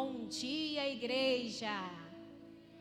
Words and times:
Bom 0.00 0.28
dia, 0.28 0.88
igreja. 0.88 1.76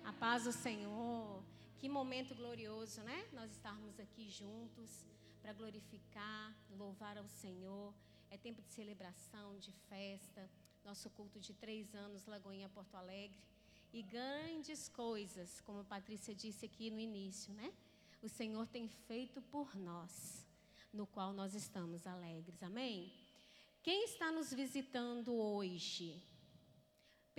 A 0.04 0.14
paz 0.14 0.44
do 0.44 0.52
Senhor. 0.52 1.44
Que 1.80 1.90
momento 1.90 2.36
glorioso, 2.36 3.02
né? 3.02 3.28
Nós 3.34 3.50
estarmos 3.54 4.00
aqui 4.00 4.30
juntos 4.30 5.04
para 5.42 5.52
glorificar, 5.52 6.56
louvar 6.70 7.18
ao 7.18 7.28
Senhor. 7.28 7.92
É 8.30 8.38
tempo 8.38 8.62
de 8.62 8.70
celebração, 8.72 9.58
de 9.58 9.72
festa. 9.90 10.48
Nosso 10.86 11.10
culto 11.10 11.40
de 11.40 11.56
três 11.56 11.96
anos, 11.96 12.28
Lagoinha 12.28 12.70
Porto 12.70 12.94
Alegre. 12.94 13.42
E 13.92 14.04
grandes 14.04 14.88
coisas, 14.88 15.60
como 15.62 15.80
a 15.80 15.86
Patrícia 15.96 16.36
disse 16.36 16.68
aqui 16.68 16.92
no 16.92 17.00
início, 17.00 17.52
né? 17.52 17.74
O 18.22 18.30
Senhor 18.30 18.68
tem 18.68 18.88
feito 18.88 19.42
por 19.42 19.76
nós, 19.76 20.46
no 20.94 21.08
qual 21.08 21.34
nós 21.34 21.56
estamos 21.56 22.06
alegres. 22.06 22.62
Amém? 22.62 23.12
Quem 23.82 24.04
está 24.04 24.32
nos 24.32 24.54
visitando 24.54 25.34
hoje? 25.34 26.22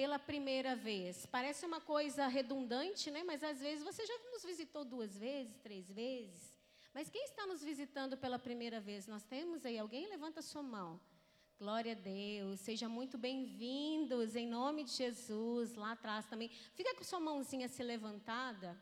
Pela 0.01 0.17
primeira 0.17 0.77
vez. 0.77 1.27
Parece 1.27 1.67
uma 1.67 1.81
coisa 1.81 2.29
redundante, 2.29 3.11
né? 3.11 3.25
Mas 3.25 3.43
às 3.43 3.59
vezes 3.59 3.82
você 3.82 4.07
já 4.07 4.17
nos 4.32 4.45
visitou 4.45 4.85
duas 4.85 5.18
vezes, 5.18 5.57
três 5.59 5.91
vezes. 5.91 6.55
Mas 6.95 7.11
quem 7.11 7.25
está 7.25 7.45
nos 7.49 7.64
visitando 7.64 8.17
pela 8.17 8.39
primeira 8.39 8.81
vez? 8.81 9.08
Nós 9.08 9.25
temos 9.25 9.67
aí 9.67 9.77
alguém? 9.77 10.07
Levanta 10.07 10.41
sua 10.41 10.63
mão. 10.63 11.00
Glória 11.58 11.95
a 11.95 11.96
Deus. 11.96 12.61
Sejam 12.61 12.89
muito 12.89 13.19
bem-vindos 13.19 14.36
em 14.36 14.46
nome 14.46 14.85
de 14.85 14.93
Jesus. 14.93 15.75
Lá 15.75 15.91
atrás 15.91 16.25
também. 16.27 16.49
Fica 16.75 16.94
com 16.94 17.03
sua 17.03 17.19
mãozinha 17.19 17.67
se 17.67 17.83
levantada. 17.83 18.80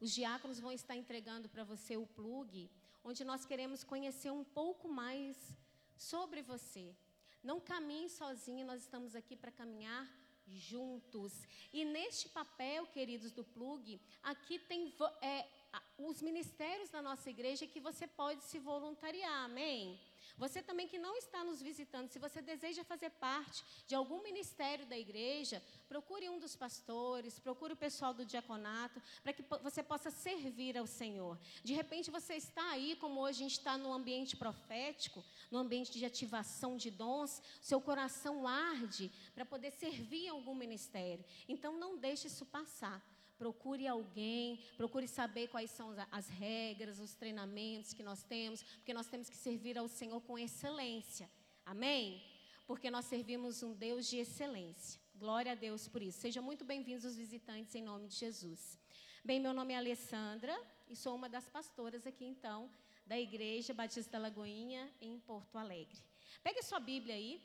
Os 0.00 0.12
diáconos 0.12 0.58
vão 0.58 0.72
estar 0.72 0.96
entregando 0.96 1.48
para 1.48 1.62
você 1.62 1.96
o 1.96 2.04
plug, 2.04 2.68
onde 3.04 3.22
nós 3.22 3.46
queremos 3.46 3.84
conhecer 3.84 4.32
um 4.32 4.42
pouco 4.42 4.88
mais 4.88 5.36
sobre 5.96 6.42
você. 6.42 6.96
Não 7.42 7.60
caminhe 7.60 8.08
sozinho, 8.08 8.66
nós 8.66 8.82
estamos 8.82 9.14
aqui 9.14 9.34
para 9.36 9.50
caminhar 9.50 10.08
juntos. 10.46 11.32
E 11.72 11.84
neste 11.84 12.28
papel, 12.28 12.86
queridos 12.86 13.32
do 13.32 13.44
plug, 13.44 14.00
aqui 14.22 14.58
tem 14.58 14.92
é, 15.22 15.46
os 15.96 16.20
ministérios 16.20 16.90
da 16.90 17.00
nossa 17.00 17.30
igreja 17.30 17.66
que 17.66 17.80
você 17.80 18.06
pode 18.06 18.44
se 18.44 18.58
voluntariar, 18.58 19.44
amém? 19.44 19.98
Você 20.40 20.62
também 20.62 20.88
que 20.88 20.98
não 20.98 21.14
está 21.18 21.44
nos 21.44 21.60
visitando, 21.60 22.08
se 22.08 22.18
você 22.18 22.40
deseja 22.40 22.82
fazer 22.82 23.10
parte 23.10 23.62
de 23.86 23.94
algum 23.94 24.22
ministério 24.22 24.86
da 24.86 24.96
igreja, 24.96 25.62
procure 25.86 26.30
um 26.30 26.38
dos 26.38 26.56
pastores, 26.56 27.38
procure 27.38 27.74
o 27.74 27.76
pessoal 27.76 28.14
do 28.14 28.24
diaconato, 28.24 29.02
para 29.22 29.34
que 29.34 29.44
você 29.62 29.82
possa 29.82 30.10
servir 30.10 30.78
ao 30.78 30.86
Senhor. 30.86 31.38
De 31.62 31.74
repente 31.74 32.10
você 32.10 32.36
está 32.36 32.70
aí, 32.70 32.96
como 32.96 33.20
hoje 33.20 33.40
a 33.40 33.42
gente 33.42 33.58
está 33.58 33.76
no 33.76 33.92
ambiente 33.92 34.34
profético, 34.34 35.22
no 35.50 35.58
ambiente 35.58 35.92
de 35.92 36.06
ativação 36.06 36.74
de 36.74 36.90
dons, 36.90 37.42
seu 37.60 37.78
coração 37.78 38.48
arde 38.48 39.12
para 39.34 39.44
poder 39.44 39.72
servir 39.72 40.28
algum 40.28 40.54
ministério. 40.54 41.22
Então 41.46 41.76
não 41.76 41.98
deixe 41.98 42.28
isso 42.28 42.46
passar 42.46 43.04
procure 43.40 43.86
alguém, 43.86 44.60
procure 44.76 45.08
saber 45.08 45.48
quais 45.48 45.70
são 45.70 45.88
as 46.12 46.28
regras, 46.28 47.00
os 47.00 47.14
treinamentos 47.14 47.94
que 47.94 48.02
nós 48.02 48.22
temos, 48.22 48.62
porque 48.62 48.92
nós 48.92 49.08
temos 49.12 49.30
que 49.30 49.36
servir 49.46 49.78
ao 49.78 49.88
Senhor 49.88 50.20
com 50.20 50.38
excelência. 50.38 51.26
Amém? 51.64 52.22
Porque 52.66 52.90
nós 52.90 53.06
servimos 53.06 53.62
um 53.62 53.72
Deus 53.72 54.06
de 54.10 54.18
excelência. 54.18 55.00
Glória 55.14 55.52
a 55.52 55.54
Deus 55.54 55.88
por 55.88 56.02
isso. 56.02 56.20
Sejam 56.20 56.42
muito 56.42 56.66
bem-vindos 56.66 57.06
os 57.06 57.16
visitantes 57.16 57.74
em 57.74 57.82
nome 57.82 58.08
de 58.08 58.16
Jesus. 58.16 58.78
Bem, 59.24 59.40
meu 59.40 59.54
nome 59.54 59.72
é 59.72 59.78
Alessandra 59.78 60.54
e 60.90 60.94
sou 60.94 61.14
uma 61.16 61.28
das 61.36 61.48
pastoras 61.48 62.06
aqui 62.06 62.26
então 62.26 62.70
da 63.06 63.18
Igreja 63.18 63.72
Batista 63.72 64.18
Lagoinha 64.18 64.92
em 65.00 65.18
Porto 65.18 65.56
Alegre. 65.56 65.98
Pegue 66.42 66.62
sua 66.62 66.78
Bíblia 66.78 67.14
aí 67.14 67.42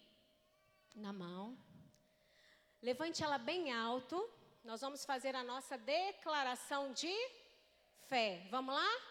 na 0.93 1.13
mão. 1.13 1.57
Levante 2.81 3.23
ela 3.23 3.37
bem 3.37 3.71
alto 3.71 4.29
nós 4.65 4.81
vamos 4.81 5.05
fazer 5.05 5.35
a 5.35 5.43
nossa 5.43 5.77
declaração 5.77 6.91
de 6.91 7.13
fé. 8.07 8.47
Vamos 8.49 8.73
lá? 8.73 9.01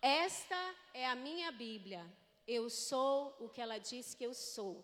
Esta 0.00 0.74
é 0.94 1.06
a 1.06 1.14
minha 1.14 1.52
Bíblia. 1.52 2.02
Eu 2.48 2.70
sou 2.70 3.36
o 3.38 3.46
que 3.46 3.60
ela 3.60 3.76
diz 3.76 4.14
que 4.14 4.24
eu 4.24 4.32
sou. 4.32 4.82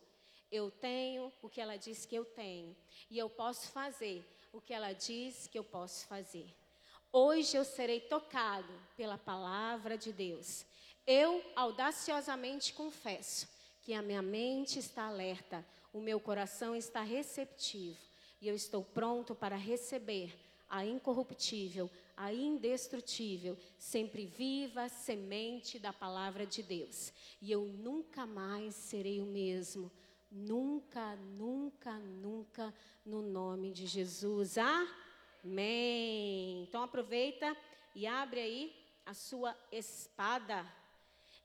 Eu 0.52 0.70
tenho 0.70 1.32
o 1.40 1.48
que 1.48 1.62
ela 1.62 1.78
diz 1.78 2.04
que 2.04 2.14
eu 2.14 2.26
tenho. 2.26 2.76
E 3.10 3.16
eu 3.16 3.30
posso 3.30 3.68
fazer 3.68 4.22
o 4.52 4.60
que 4.60 4.74
ela 4.74 4.92
diz 4.92 5.46
que 5.46 5.58
eu 5.58 5.64
posso 5.64 6.06
fazer. 6.06 6.54
Hoje 7.10 7.56
eu 7.56 7.64
serei 7.64 7.98
tocado 7.98 8.72
pela 8.98 9.16
palavra 9.16 9.96
de 9.96 10.12
Deus. 10.12 10.66
Eu 11.06 11.42
audaciosamente 11.56 12.74
confesso 12.74 13.48
que 13.80 13.94
a 13.94 14.02
minha 14.02 14.20
mente 14.20 14.78
está 14.78 15.06
alerta, 15.06 15.66
o 15.90 16.02
meu 16.02 16.20
coração 16.20 16.76
está 16.76 17.00
receptivo 17.00 18.07
e 18.40 18.48
eu 18.48 18.54
estou 18.54 18.84
pronto 18.84 19.34
para 19.34 19.56
receber 19.56 20.34
a 20.68 20.84
incorruptível, 20.84 21.90
a 22.16 22.32
indestrutível, 22.32 23.56
sempre 23.78 24.26
viva 24.26 24.88
semente 24.88 25.78
da 25.78 25.92
palavra 25.92 26.46
de 26.46 26.62
Deus. 26.62 27.12
E 27.40 27.50
eu 27.50 27.64
nunca 27.64 28.26
mais 28.26 28.74
serei 28.74 29.20
o 29.20 29.26
mesmo. 29.26 29.90
Nunca, 30.30 31.16
nunca, 31.16 31.98
nunca, 31.98 32.74
no 33.04 33.22
nome 33.22 33.72
de 33.72 33.86
Jesus. 33.86 34.56
Amém. 35.42 36.64
Então 36.64 36.82
aproveita 36.82 37.56
e 37.94 38.06
abre 38.06 38.40
aí 38.40 38.76
a 39.06 39.14
sua 39.14 39.56
espada. 39.72 40.66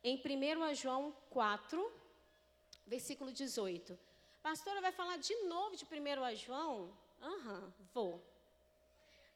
Em 0.04 0.18
1 0.18 0.76
João 0.76 1.16
4, 1.30 1.90
versículo 2.86 3.32
18. 3.32 3.98
Pastora, 4.44 4.82
vai 4.82 4.92
falar 4.92 5.16
de 5.16 5.34
novo 5.46 5.78
de 5.78 5.86
1 5.86 6.36
João? 6.36 6.94
Aham, 7.22 7.60
uhum, 7.62 7.72
vou. 7.94 8.22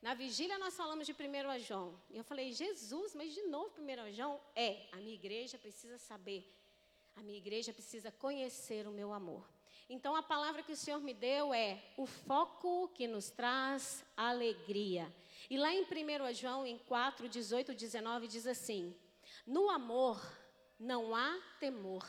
Na 0.02 0.14
vigília 0.14 0.60
nós 0.60 0.76
falamos 0.76 1.08
de 1.08 1.14
1 1.14 1.60
João. 1.60 1.98
E 2.10 2.18
eu 2.18 2.26
falei, 2.26 2.52
Jesus, 2.52 3.16
mas 3.16 3.34
de 3.34 3.44
novo 3.44 3.72
1 3.80 4.12
João? 4.12 4.38
É, 4.54 4.86
a 4.92 4.98
minha 4.98 5.16
igreja 5.16 5.58
precisa 5.58 5.98
saber. 5.98 6.46
A 7.16 7.24
minha 7.24 7.38
igreja 7.38 7.72
precisa 7.72 8.12
conhecer 8.12 8.86
o 8.86 8.92
meu 8.92 9.14
amor. 9.14 9.48
Então 9.90 10.14
a 10.14 10.22
palavra 10.22 10.62
que 10.62 10.74
o 10.74 10.78
Senhor 10.78 11.00
me 11.00 11.14
deu 11.14 11.54
é 11.54 11.82
o 11.96 12.06
foco 12.06 12.90
que 12.90 13.08
nos 13.08 13.30
traz 13.30 14.04
alegria. 14.18 15.10
E 15.50 15.58
lá 15.58 15.74
em 15.74 15.84
1 15.84 16.34
João, 16.34 16.68
em 16.68 16.78
4, 16.80 17.30
18, 17.30 17.74
19, 17.74 18.28
diz 18.28 18.46
assim: 18.46 18.94
No 19.46 19.70
amor 19.70 20.22
não 20.78 21.16
há 21.16 21.42
temor, 21.62 22.06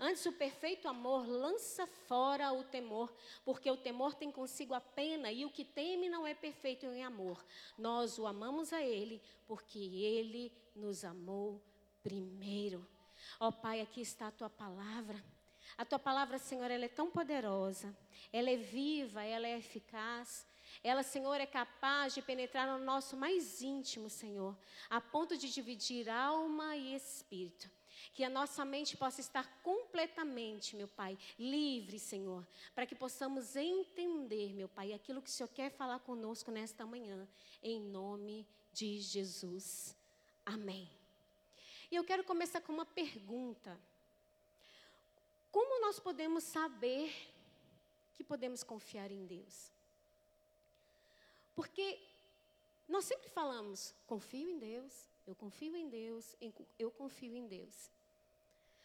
Antes, 0.00 0.24
o 0.26 0.32
perfeito 0.32 0.86
amor 0.86 1.26
lança 1.26 1.84
fora 1.86 2.52
o 2.52 2.62
temor, 2.62 3.12
porque 3.44 3.68
o 3.68 3.76
temor 3.76 4.14
tem 4.14 4.30
consigo 4.30 4.72
a 4.72 4.80
pena, 4.80 5.32
e 5.32 5.44
o 5.44 5.50
que 5.50 5.64
teme 5.64 6.08
não 6.08 6.24
é 6.24 6.34
perfeito 6.34 6.86
em 6.86 7.02
amor. 7.02 7.44
Nós 7.76 8.16
o 8.16 8.26
amamos 8.26 8.72
a 8.72 8.80
Ele, 8.80 9.20
porque 9.46 9.78
Ele 9.78 10.52
nos 10.74 11.04
amou 11.04 11.60
primeiro. 12.00 12.86
Ó 13.40 13.48
oh, 13.48 13.52
Pai, 13.52 13.80
aqui 13.80 14.00
está 14.00 14.28
a 14.28 14.32
tua 14.32 14.48
palavra. 14.48 15.22
A 15.76 15.84
tua 15.84 15.98
palavra, 15.98 16.38
Senhor, 16.38 16.70
ela 16.70 16.84
é 16.84 16.88
tão 16.88 17.10
poderosa, 17.10 17.94
ela 18.32 18.50
é 18.50 18.56
viva, 18.56 19.22
ela 19.24 19.46
é 19.46 19.58
eficaz. 19.58 20.46
Ela, 20.82 21.02
Senhor, 21.02 21.40
é 21.40 21.46
capaz 21.46 22.14
de 22.14 22.22
penetrar 22.22 22.68
no 22.68 22.84
nosso 22.84 23.16
mais 23.16 23.62
íntimo, 23.62 24.08
Senhor, 24.08 24.56
a 24.88 25.00
ponto 25.00 25.36
de 25.36 25.52
dividir 25.52 26.08
alma 26.08 26.76
e 26.76 26.94
espírito. 26.94 27.68
Que 28.14 28.24
a 28.24 28.30
nossa 28.30 28.64
mente 28.64 28.96
possa 28.96 29.20
estar 29.20 29.46
completamente, 29.62 30.74
meu 30.74 30.88
Pai, 30.88 31.16
livre, 31.38 31.98
Senhor, 31.98 32.46
para 32.74 32.86
que 32.86 32.94
possamos 32.94 33.54
entender, 33.54 34.52
meu 34.52 34.68
Pai, 34.68 34.92
aquilo 34.92 35.22
que 35.22 35.28
o 35.28 35.32
Senhor 35.32 35.48
quer 35.48 35.70
falar 35.70 36.00
conosco 36.00 36.50
nesta 36.50 36.84
manhã, 36.84 37.28
em 37.62 37.80
nome 37.80 38.46
de 38.72 39.00
Jesus. 39.00 39.96
Amém. 40.44 40.90
E 41.90 41.96
eu 41.96 42.04
quero 42.04 42.24
começar 42.24 42.60
com 42.60 42.72
uma 42.72 42.86
pergunta. 42.86 43.78
Como 45.50 45.80
nós 45.80 45.98
podemos 45.98 46.44
saber 46.44 47.12
que 48.14 48.22
podemos 48.22 48.62
confiar 48.62 49.10
em 49.10 49.24
Deus? 49.26 49.72
Porque 51.54 51.98
nós 52.88 53.04
sempre 53.04 53.28
falamos, 53.28 53.94
confio 54.06 54.48
em 54.48 54.58
Deus, 54.58 55.08
eu 55.26 55.34
confio 55.34 55.76
em 55.76 55.88
Deus, 55.88 56.36
eu 56.78 56.90
confio 56.90 57.34
em 57.34 57.46
Deus. 57.46 57.90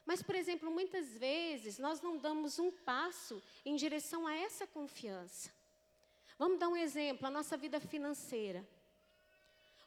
Mas, 0.06 0.22
por 0.22 0.36
exemplo, 0.36 0.70
muitas 0.70 1.18
vezes 1.18 1.80
nós 1.80 2.02
não 2.02 2.18
damos 2.18 2.60
um 2.60 2.72
passo 2.72 3.42
em 3.66 3.76
direção 3.76 4.28
a 4.28 4.36
essa 4.36 4.68
confiança. 4.68 5.50
Vamos 6.38 6.60
dar 6.60 6.68
um 6.68 6.76
exemplo, 6.76 7.26
a 7.28 7.32
nossa 7.32 7.56
vida 7.56 7.80
financeira. 7.80 8.68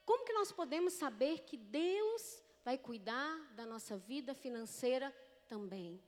Como 0.05 0.25
que 0.25 0.33
nós 0.33 0.53
podemos 0.53 0.95
saber 0.95 1.41
que 1.41 1.57
Deus 1.57 2.41
vai 2.65 2.79
cuidar 2.79 3.37
da 3.55 3.67
nossa 3.67 3.97
vida 3.97 4.35
financeira 4.35 5.15
também? 5.49 6.01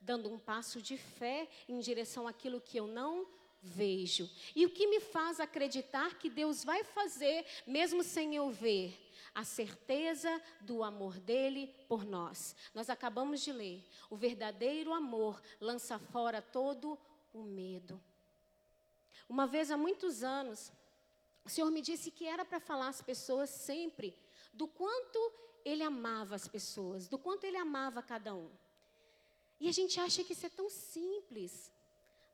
Dando 0.00 0.32
um 0.32 0.38
passo 0.38 0.82
de 0.82 0.96
fé 0.96 1.48
em 1.68 1.78
direção 1.78 2.26
àquilo 2.26 2.60
que 2.60 2.78
eu 2.78 2.86
não 2.86 3.28
vejo. 3.62 4.28
E 4.56 4.66
o 4.66 4.70
que 4.70 4.86
me 4.86 5.00
faz 5.00 5.40
acreditar 5.40 6.18
que 6.18 6.28
Deus 6.28 6.64
vai 6.64 6.82
fazer, 6.84 7.46
mesmo 7.66 8.02
sem 8.02 8.34
eu 8.34 8.50
ver? 8.50 9.03
A 9.34 9.44
certeza 9.44 10.40
do 10.60 10.84
amor 10.84 11.18
dele 11.18 11.74
por 11.88 12.04
nós. 12.04 12.54
Nós 12.72 12.88
acabamos 12.88 13.40
de 13.40 13.52
ler: 13.52 13.84
o 14.08 14.16
verdadeiro 14.16 14.92
amor 14.92 15.42
lança 15.60 15.98
fora 15.98 16.40
todo 16.40 16.98
o 17.32 17.42
medo. 17.42 18.00
Uma 19.28 19.46
vez 19.46 19.70
há 19.70 19.76
muitos 19.76 20.22
anos, 20.22 20.70
o 21.44 21.48
Senhor 21.48 21.70
me 21.70 21.82
disse 21.82 22.10
que 22.10 22.26
era 22.26 22.44
para 22.44 22.60
falar 22.60 22.88
às 22.88 23.02
pessoas 23.02 23.50
sempre 23.50 24.14
do 24.52 24.68
quanto 24.68 25.32
ele 25.64 25.82
amava 25.82 26.34
as 26.34 26.46
pessoas, 26.46 27.08
do 27.08 27.18
quanto 27.18 27.44
ele 27.44 27.56
amava 27.56 28.02
cada 28.02 28.34
um. 28.34 28.50
E 29.58 29.68
a 29.68 29.72
gente 29.72 29.98
acha 29.98 30.22
que 30.22 30.32
isso 30.32 30.46
é 30.46 30.50
tão 30.50 30.68
simples. 30.68 31.72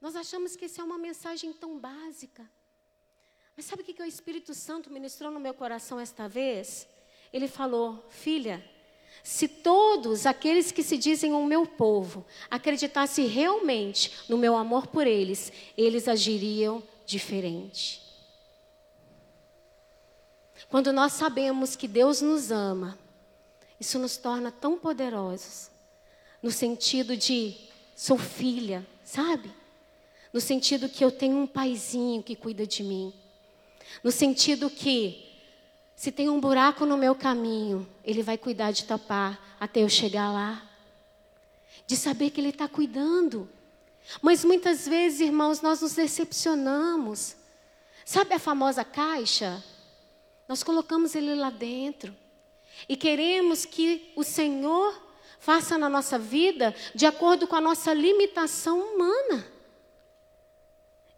Nós 0.01 0.17
achamos 0.17 0.57
que 0.57 0.67
isso 0.67 0.81
é 0.81 0.85
uma 0.85 0.99
mensagem 0.99 1.53
tão 1.53 1.79
básica. 1.79 2.51
Mas 3.57 3.67
sabe 3.67 3.83
o 3.83 3.85
que, 3.85 3.95
que 3.95 4.03
o 4.03 4.07
Espírito 4.07 4.55
Santo 4.55 4.91
ministrou 4.91 5.31
no 5.31 5.39
meu 5.39 5.55
coração 5.55 6.01
esta 6.01 6.29
vez? 6.29 6.89
Ele 7.33 7.49
falou: 7.49 8.05
Filha, 8.09 8.65
se 9.23 9.47
todos 9.47 10.27
aqueles 10.27 10.73
que 10.73 10.83
se 10.83 10.97
dizem 10.97 11.33
o 11.33 11.45
meu 11.45 11.67
povo 11.67 12.25
acreditassem 12.51 13.27
realmente 13.27 14.13
no 14.29 14.39
meu 14.39 14.57
amor 14.57 14.87
por 14.87 15.07
eles, 15.07 15.53
eles 15.77 16.09
agiriam 16.09 16.83
diferente. 17.05 18.03
Quando 20.69 20.93
nós 20.93 21.13
sabemos 21.13 21.75
que 21.75 21.89
Deus 21.89 22.21
nos 22.21 22.51
ama, 22.51 22.99
isso 23.79 23.99
nos 23.99 24.17
torna 24.17 24.53
tão 24.53 24.79
poderosos, 24.79 25.71
no 26.43 26.51
sentido 26.51 27.17
de 27.17 27.57
sou 27.95 28.17
filha, 28.17 28.87
sabe? 29.05 29.53
No 30.33 30.41
sentido 30.41 30.89
que 30.89 31.05
eu 31.05 31.11
tenho 31.11 31.37
um 31.37 31.47
paizinho 31.47 32.23
que 32.23 32.37
cuida 32.37 32.67
de 32.67 32.83
mim. 32.83 33.13
No 34.03 34.13
sentido 34.13 34.71
que 34.71 35.30
se 36.01 36.11
tem 36.11 36.31
um 36.31 36.41
buraco 36.41 36.87
no 36.87 36.97
meu 36.97 37.15
caminho, 37.15 37.87
Ele 38.03 38.23
vai 38.23 38.39
cuidar 38.39 38.71
de 38.71 38.87
tapar 38.87 39.39
até 39.61 39.83
eu 39.83 39.89
chegar 39.91 40.33
lá. 40.33 40.67
De 41.87 41.95
saber 41.95 42.31
que 42.31 42.41
Ele 42.41 42.49
está 42.49 42.67
cuidando. 42.67 43.47
Mas 44.23 44.43
muitas 44.43 44.89
vezes, 44.89 45.21
irmãos, 45.21 45.61
nós 45.61 45.83
nos 45.83 45.93
decepcionamos. 45.93 47.37
Sabe 48.03 48.33
a 48.33 48.39
famosa 48.39 48.83
caixa? 48.83 49.63
Nós 50.49 50.63
colocamos 50.63 51.15
Ele 51.15 51.35
lá 51.35 51.51
dentro. 51.51 52.17
E 52.89 52.97
queremos 52.97 53.67
que 53.67 54.11
o 54.17 54.25
Senhor 54.25 54.99
faça 55.39 55.77
na 55.77 55.91
nossa 55.91 56.19
vida 56.19 56.75
de 56.95 57.05
acordo 57.05 57.47
com 57.47 57.57
a 57.57 57.61
nossa 57.61 57.93
limitação 57.93 58.81
humana. 58.81 59.47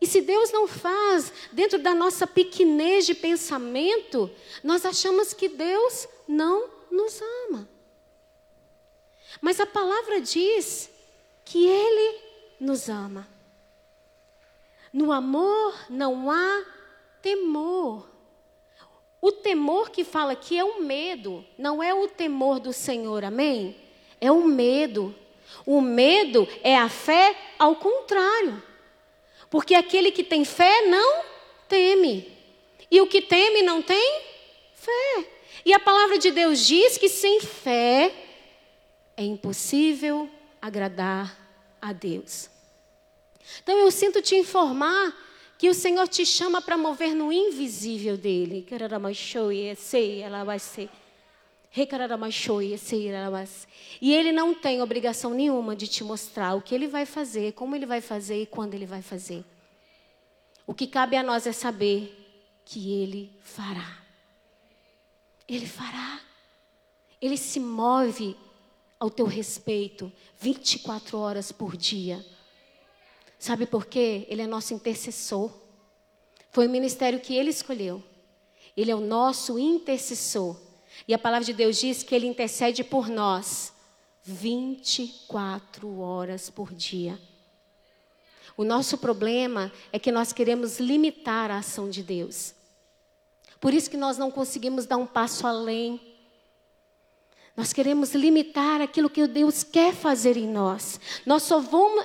E 0.02 0.06
se 0.08 0.20
Deus 0.20 0.50
não 0.50 0.66
faz 0.66 1.32
dentro 1.52 1.78
da 1.78 1.94
nossa 1.94 2.26
pequenez 2.26 3.06
de 3.06 3.14
pensamento, 3.14 4.28
nós 4.60 4.84
achamos 4.84 5.32
que 5.32 5.48
Deus 5.48 6.08
não 6.26 6.68
nos 6.90 7.20
ama. 7.46 7.68
Mas 9.40 9.60
a 9.60 9.64
palavra 9.64 10.20
diz 10.20 10.90
que 11.44 11.68
Ele 11.68 12.20
nos 12.58 12.88
ama. 12.88 13.28
No 14.92 15.12
amor 15.12 15.72
não 15.88 16.28
há 16.28 16.64
temor. 17.22 18.10
O 19.20 19.30
temor 19.30 19.88
que 19.88 20.02
fala 20.02 20.32
aqui 20.32 20.58
é 20.58 20.64
o 20.64 20.82
medo, 20.82 21.44
não 21.56 21.80
é 21.80 21.94
o 21.94 22.08
temor 22.08 22.58
do 22.58 22.72
Senhor, 22.72 23.22
amém? 23.22 23.76
É 24.20 24.32
o 24.32 24.42
medo. 24.42 25.14
O 25.64 25.80
medo 25.80 26.48
é 26.64 26.76
a 26.76 26.88
fé 26.88 27.36
ao 27.56 27.76
contrário. 27.76 28.71
Porque 29.52 29.74
aquele 29.74 30.10
que 30.10 30.24
tem 30.24 30.46
fé 30.46 30.86
não 30.86 31.22
teme. 31.68 32.26
E 32.90 33.02
o 33.02 33.06
que 33.06 33.20
teme 33.20 33.60
não 33.60 33.82
tem 33.82 34.22
fé. 34.74 35.26
E 35.62 35.74
a 35.74 35.78
palavra 35.78 36.16
de 36.16 36.30
Deus 36.30 36.66
diz 36.66 36.96
que 36.96 37.06
sem 37.06 37.38
fé 37.38 38.14
é 39.14 39.22
impossível 39.22 40.26
agradar 40.60 41.38
a 41.82 41.92
Deus. 41.92 42.48
Então 43.62 43.76
eu 43.76 43.90
sinto 43.90 44.22
te 44.22 44.34
informar 44.34 45.14
que 45.58 45.68
o 45.68 45.74
Senhor 45.74 46.08
te 46.08 46.24
chama 46.24 46.62
para 46.62 46.78
mover 46.78 47.14
no 47.14 47.30
invisível 47.30 48.16
dele. 48.16 48.66
Ela 50.24 50.44
vai 50.44 50.58
ser. 50.58 50.88
E 54.00 54.14
ele 54.14 54.30
não 54.30 54.54
tem 54.54 54.82
obrigação 54.82 55.32
nenhuma 55.32 55.74
de 55.74 55.88
te 55.88 56.04
mostrar 56.04 56.54
o 56.54 56.60
que 56.60 56.74
ele 56.74 56.86
vai 56.86 57.06
fazer, 57.06 57.52
como 57.52 57.74
ele 57.74 57.86
vai 57.86 58.02
fazer 58.02 58.42
e 58.42 58.46
quando 58.46 58.74
ele 58.74 58.84
vai 58.84 59.00
fazer. 59.00 59.42
O 60.66 60.74
que 60.74 60.86
cabe 60.86 61.16
a 61.16 61.22
nós 61.22 61.46
é 61.46 61.52
saber 61.52 62.18
que 62.64 62.92
ele 62.92 63.32
fará. 63.42 63.98
Ele 65.48 65.66
fará. 65.66 66.20
Ele 67.20 67.36
se 67.36 67.58
move 67.58 68.36
ao 69.00 69.10
teu 69.10 69.26
respeito 69.26 70.12
24 70.38 71.18
horas 71.18 71.50
por 71.50 71.76
dia. 71.76 72.24
Sabe 73.38 73.66
por 73.66 73.86
quê? 73.86 74.26
Ele 74.28 74.42
é 74.42 74.46
nosso 74.46 74.74
intercessor. 74.74 75.50
Foi 76.50 76.66
o 76.66 76.70
ministério 76.70 77.18
que 77.18 77.34
ele 77.34 77.50
escolheu. 77.50 78.02
Ele 78.76 78.90
é 78.90 78.94
o 78.94 79.00
nosso 79.00 79.58
intercessor. 79.58 80.56
E 81.06 81.14
a 81.14 81.18
palavra 81.18 81.44
de 81.44 81.52
Deus 81.52 81.78
diz 81.78 82.02
que 82.02 82.14
ele 82.14 82.26
intercede 82.26 82.84
por 82.84 83.08
nós 83.08 83.72
24 84.22 85.98
horas 85.98 86.48
por 86.48 86.72
dia. 86.72 87.18
O 88.56 88.64
nosso 88.64 88.98
problema 88.98 89.72
é 89.92 89.98
que 89.98 90.12
nós 90.12 90.32
queremos 90.32 90.78
limitar 90.78 91.50
a 91.50 91.58
ação 91.58 91.88
de 91.88 92.02
Deus. 92.02 92.54
Por 93.60 93.72
isso 93.72 93.90
que 93.90 93.96
nós 93.96 94.18
não 94.18 94.30
conseguimos 94.30 94.86
dar 94.86 94.96
um 94.96 95.06
passo 95.06 95.46
além. 95.46 96.00
Nós 97.56 97.72
queremos 97.72 98.14
limitar 98.14 98.80
aquilo 98.80 99.10
que 99.10 99.26
Deus 99.26 99.62
quer 99.62 99.94
fazer 99.94 100.36
em 100.36 100.46
nós. 100.46 101.00
Nós 101.26 101.42
só 101.42 101.60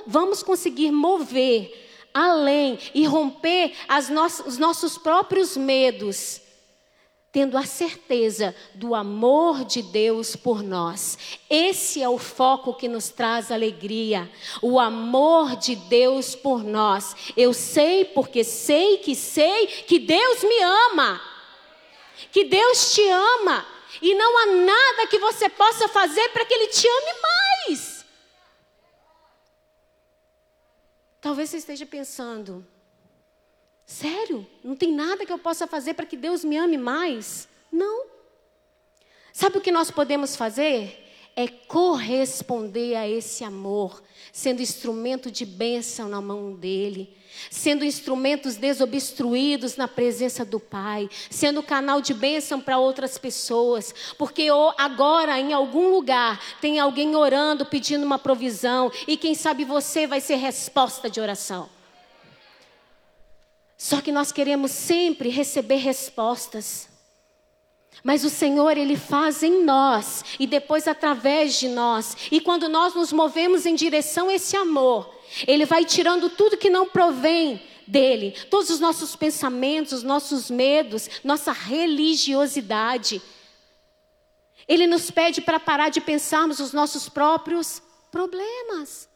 vamos 0.06 0.42
conseguir 0.42 0.90
mover 0.90 1.86
além 2.12 2.78
e 2.94 3.04
romper 3.04 3.74
no 4.10 4.24
os 4.46 4.58
nossos 4.58 4.98
próprios 4.98 5.56
medos 5.56 6.47
tendo 7.30 7.58
a 7.58 7.64
certeza 7.64 8.54
do 8.74 8.94
amor 8.94 9.64
de 9.64 9.82
Deus 9.82 10.34
por 10.34 10.62
nós. 10.62 11.18
Esse 11.48 12.02
é 12.02 12.08
o 12.08 12.18
foco 12.18 12.74
que 12.74 12.88
nos 12.88 13.10
traz 13.10 13.52
alegria, 13.52 14.30
o 14.62 14.80
amor 14.80 15.56
de 15.56 15.76
Deus 15.76 16.34
por 16.34 16.64
nós. 16.64 17.14
Eu 17.36 17.52
sei 17.52 18.04
porque 18.04 18.42
sei 18.42 18.98
que 18.98 19.14
sei 19.14 19.66
que 19.66 19.98
Deus 19.98 20.42
me 20.42 20.62
ama. 20.62 21.20
Que 22.32 22.44
Deus 22.44 22.94
te 22.94 23.08
ama 23.08 23.66
e 24.02 24.14
não 24.14 24.38
há 24.38 24.46
nada 24.46 25.06
que 25.08 25.18
você 25.18 25.48
possa 25.48 25.88
fazer 25.88 26.28
para 26.30 26.44
que 26.44 26.54
ele 26.54 26.68
te 26.68 26.86
ame 26.86 27.20
mais. 27.22 28.04
Talvez 31.20 31.50
você 31.50 31.56
esteja 31.58 31.84
pensando, 31.84 32.66
Sério? 33.88 34.46
Não 34.62 34.76
tem 34.76 34.92
nada 34.92 35.24
que 35.24 35.32
eu 35.32 35.38
possa 35.38 35.66
fazer 35.66 35.94
para 35.94 36.04
que 36.04 36.14
Deus 36.14 36.44
me 36.44 36.58
ame 36.58 36.76
mais? 36.76 37.48
Não. 37.72 38.04
Sabe 39.32 39.56
o 39.56 39.60
que 39.62 39.72
nós 39.72 39.90
podemos 39.90 40.36
fazer? 40.36 41.06
É 41.34 41.48
corresponder 41.48 42.96
a 42.96 43.08
esse 43.08 43.44
amor, 43.44 44.02
sendo 44.30 44.60
instrumento 44.60 45.30
de 45.30 45.46
bênção 45.46 46.06
na 46.06 46.20
mão 46.20 46.54
dele, 46.54 47.16
sendo 47.50 47.82
instrumentos 47.82 48.56
desobstruídos 48.56 49.76
na 49.76 49.88
presença 49.88 50.44
do 50.44 50.60
Pai, 50.60 51.08
sendo 51.30 51.62
canal 51.62 52.02
de 52.02 52.12
bênção 52.12 52.60
para 52.60 52.78
outras 52.78 53.16
pessoas, 53.16 53.94
porque 54.18 54.48
agora 54.76 55.40
em 55.40 55.54
algum 55.54 55.88
lugar 55.88 56.38
tem 56.60 56.78
alguém 56.78 57.16
orando, 57.16 57.64
pedindo 57.64 58.04
uma 58.04 58.18
provisão, 58.18 58.92
e 59.06 59.16
quem 59.16 59.34
sabe 59.34 59.64
você 59.64 60.06
vai 60.06 60.20
ser 60.20 60.36
resposta 60.36 61.08
de 61.08 61.20
oração. 61.20 61.77
Só 63.78 64.00
que 64.00 64.10
nós 64.10 64.32
queremos 64.32 64.72
sempre 64.72 65.28
receber 65.28 65.76
respostas. 65.76 66.88
Mas 68.02 68.24
o 68.24 68.30
Senhor, 68.30 68.76
Ele 68.76 68.96
faz 68.96 69.44
em 69.44 69.62
nós 69.64 70.24
e 70.38 70.48
depois 70.48 70.88
através 70.88 71.58
de 71.58 71.68
nós. 71.68 72.16
E 72.32 72.40
quando 72.40 72.68
nós 72.68 72.94
nos 72.94 73.12
movemos 73.12 73.64
em 73.64 73.76
direção 73.76 74.28
a 74.28 74.34
esse 74.34 74.56
amor, 74.56 75.08
Ele 75.46 75.64
vai 75.64 75.84
tirando 75.84 76.28
tudo 76.28 76.56
que 76.56 76.68
não 76.68 76.88
provém 76.88 77.62
dele, 77.86 78.32
todos 78.50 78.68
os 78.68 78.80
nossos 78.80 79.14
pensamentos, 79.14 79.92
os 79.92 80.02
nossos 80.02 80.50
medos, 80.50 81.08
nossa 81.22 81.52
religiosidade. 81.52 83.22
Ele 84.66 84.88
nos 84.88 85.08
pede 85.08 85.40
para 85.40 85.60
parar 85.60 85.88
de 85.88 86.00
pensarmos 86.00 86.58
os 86.58 86.72
nossos 86.72 87.08
próprios 87.08 87.80
problemas. 88.10 89.08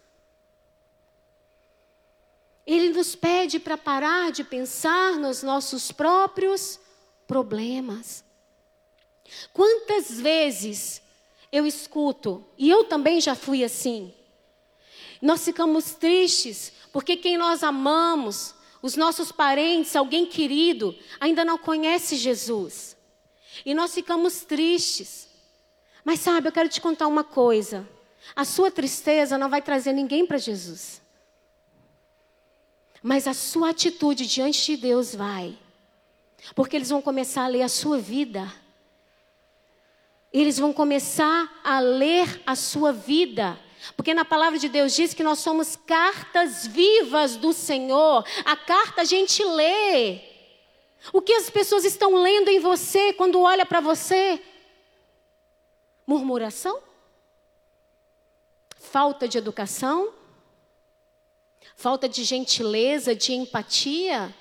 Ele 2.67 2.91
nos 2.91 3.15
pede 3.15 3.59
para 3.59 3.77
parar 3.77 4.31
de 4.31 4.45
pensar 4.45 5.19
nos 5.19 5.43
nossos 5.43 5.91
próprios 5.91 6.79
problemas. 7.27 8.25
Quantas 9.53 10.21
vezes 10.21 11.03
eu 11.51 11.67
escuto, 11.67 12.45
e 12.57 12.71
eu 12.71 12.85
também 12.85 13.21
já 13.21 13.35
fui 13.35 13.65
assim, 13.65 14.13
nós 15.21 15.45
ficamos 15.45 15.95
tristes 15.95 16.73
porque 16.93 17.17
quem 17.17 17.39
nós 17.39 17.65
amamos, 17.65 18.55
os 18.83 18.97
nossos 18.97 19.33
parentes, 19.33 19.97
alguém 19.97 20.27
querido, 20.27 20.95
ainda 21.19 21.45
não 21.45 21.57
conhece 21.57 22.17
Jesus. 22.17 22.97
E 23.65 23.75
nós 23.75 23.95
ficamos 23.95 24.43
tristes. 24.43 25.29
Mas 26.05 26.21
sabe, 26.21 26.49
eu 26.49 26.53
quero 26.53 26.69
te 26.69 26.81
contar 26.81 27.07
uma 27.07 27.25
coisa: 27.25 27.89
a 28.37 28.45
sua 28.45 28.71
tristeza 28.71 29.39
não 29.39 29.49
vai 29.49 29.63
trazer 29.63 29.93
ninguém 29.93 30.27
para 30.27 30.39
Jesus. 30.39 31.01
Mas 33.03 33.27
a 33.27 33.35
sua 33.35 33.71
atitude 33.71 34.27
diante 34.27 34.65
de 34.65 34.77
Deus 34.77 35.15
vai. 35.15 35.59
Porque 36.55 36.77
eles 36.77 36.91
vão 36.91 37.03
começar 37.03 37.45
a 37.45 37.49
ler 37.49 37.63
a 37.63 37.69
sua 37.69 37.99
vida. 37.99 38.53
Eles 40.33 40.59
vão 40.59 40.73
começar 40.73 41.61
a 41.65 41.81
ler 41.81 42.41
a 42.47 42.55
sua 42.55 42.93
vida. 42.93 43.59
Porque 43.97 44.15
na 44.15 44.25
palavra 44.25 44.59
de 44.59 44.69
Deus 44.69 44.95
diz 44.95 45.13
que 45.13 45.23
nós 45.23 45.41
somos 45.41 45.75
cartas 45.75 46.67
vivas 46.67 47.37
do 47.37 47.53
Senhor. 47.53 48.25
A 48.45 48.57
carta 48.57 49.03
a 49.03 49.05
gente 49.05 49.43
lê. 49.45 50.21
O 51.13 51.21
que 51.21 51.33
as 51.33 51.51
pessoas 51.51 51.85
estão 51.85 52.15
lendo 52.15 52.49
em 52.49 52.61
você 52.61 53.13
quando 53.13 53.41
olha 53.41 53.67
para 53.67 53.81
você? 53.81 54.41
Murmuração? 56.07 56.81
Falta 58.79 59.27
de 59.27 59.39
educação? 59.39 60.13
Falta 61.83 62.09
de 62.09 62.23
gentileza, 62.23 63.13
de 63.13 63.33
empatia? 63.33 64.33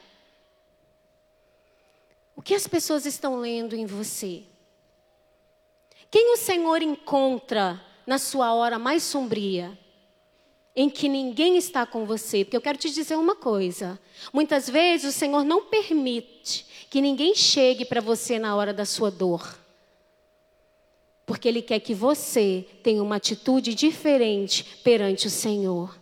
O 2.35 2.41
que 2.43 2.53
as 2.53 2.67
pessoas 2.67 3.03
estão 3.07 3.39
lendo 3.39 3.75
em 3.75 3.87
você? 3.87 4.43
Quem 6.11 6.33
o 6.33 6.37
Senhor 6.37 6.83
encontra 6.83 7.83
na 8.05 8.19
sua 8.19 8.53
hora 8.53 8.77
mais 8.77 9.01
sombria? 9.01 9.75
Em 10.75 10.87
que 10.87 11.09
ninguém 11.09 11.57
está 11.57 11.83
com 11.83 12.05
você. 12.05 12.45
Porque 12.45 12.57
eu 12.57 12.61
quero 12.61 12.77
te 12.77 12.91
dizer 12.91 13.15
uma 13.15 13.35
coisa: 13.35 13.99
muitas 14.31 14.69
vezes 14.69 15.15
o 15.15 15.17
Senhor 15.17 15.43
não 15.43 15.65
permite 15.65 16.67
que 16.91 17.01
ninguém 17.01 17.33
chegue 17.33 17.85
para 17.85 18.01
você 18.01 18.37
na 18.37 18.55
hora 18.55 18.71
da 18.71 18.85
sua 18.85 19.09
dor. 19.09 19.57
Porque 21.25 21.47
Ele 21.47 21.63
quer 21.63 21.79
que 21.79 21.95
você 21.95 22.67
tenha 22.83 23.01
uma 23.01 23.15
atitude 23.15 23.73
diferente 23.73 24.63
perante 24.83 25.25
o 25.25 25.31
Senhor. 25.31 26.00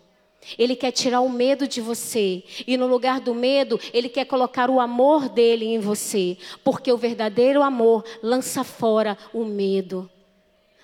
Ele 0.57 0.75
quer 0.75 0.91
tirar 0.91 1.21
o 1.21 1.29
medo 1.29 1.67
de 1.67 1.81
você. 1.81 2.43
E 2.65 2.77
no 2.77 2.87
lugar 2.87 3.19
do 3.19 3.35
medo, 3.35 3.79
Ele 3.93 4.09
quer 4.09 4.25
colocar 4.25 4.69
o 4.69 4.79
amor 4.79 5.29
dele 5.29 5.65
em 5.65 5.79
você. 5.79 6.37
Porque 6.63 6.91
o 6.91 6.97
verdadeiro 6.97 7.61
amor 7.61 8.03
lança 8.21 8.63
fora 8.63 9.17
o 9.33 9.43
medo. 9.45 10.09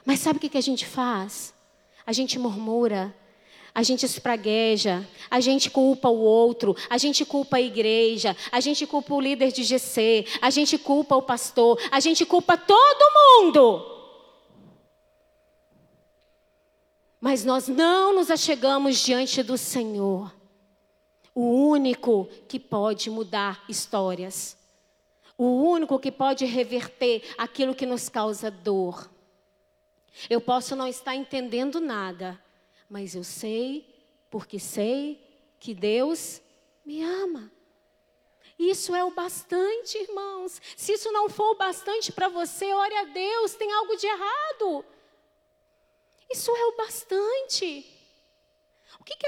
Mas 0.06 0.20
sabe 0.20 0.38
o 0.38 0.40
que 0.40 0.58
a 0.58 0.62
gente 0.62 0.86
faz? 0.86 1.54
A 2.06 2.12
gente 2.12 2.38
murmura. 2.38 3.14
A 3.74 3.84
gente 3.84 4.06
espragueja, 4.06 5.06
a 5.30 5.42
gente 5.42 5.70
culpa 5.70 6.08
o 6.08 6.22
outro, 6.22 6.78
a 6.90 6.98
gente 6.98 7.26
culpa 7.26 7.58
a 7.58 7.62
igreja, 7.62 8.34
a 8.50 8.62
gente 8.62 8.88
culpa 8.88 9.14
o 9.14 9.20
líder 9.20 9.52
de 9.52 9.66
GC, 9.66 10.26
a 10.42 10.50
gente 10.50 10.78
culpa 10.78 11.14
o 11.14 11.22
pastor, 11.22 11.78
a 11.92 12.00
gente 12.00 12.26
culpa 12.26 12.56
todo 12.56 13.44
mundo. 13.44 13.95
Mas 17.26 17.44
nós 17.44 17.68
não 17.68 18.14
nos 18.14 18.30
achegamos 18.30 19.00
diante 19.00 19.42
do 19.42 19.58
Senhor, 19.58 20.32
o 21.34 21.70
único 21.70 22.30
que 22.48 22.60
pode 22.60 23.10
mudar 23.10 23.66
histórias, 23.68 24.56
o 25.36 25.46
único 25.46 25.98
que 25.98 26.12
pode 26.12 26.46
reverter 26.46 27.24
aquilo 27.36 27.74
que 27.74 27.84
nos 27.84 28.10
causa 28.10 28.52
dor. 28.52 29.10
Eu 30.30 30.40
posso 30.40 30.76
não 30.76 30.88
estar 30.88 31.16
entendendo 31.16 31.82
nada, 31.82 32.40
mas 32.88 33.16
eu 33.16 33.24
sei, 33.24 33.92
porque 34.30 34.60
sei 34.60 35.20
que 35.60 35.74
Deus 35.74 36.40
me 36.86 37.02
ama. 37.02 37.52
Isso 38.60 38.94
é 38.94 39.04
o 39.04 39.10
bastante, 39.10 39.98
irmãos. 39.98 40.62
Se 40.78 40.94
isso 40.94 41.12
não 41.12 41.28
for 41.28 41.54
o 41.54 41.58
bastante 41.58 42.12
para 42.12 42.28
você, 42.28 42.72
ore 42.72 42.96
a 42.98 43.06
Deus, 43.06 43.56
tem 43.56 43.74
algo 43.74 43.98
de 43.98 44.06
errado. 44.06 44.86
Isso 46.30 46.52
é 46.52 46.66
o 46.66 46.76
bastante. 46.76 47.86
O 49.00 49.04
que, 49.04 49.16
que 49.16 49.28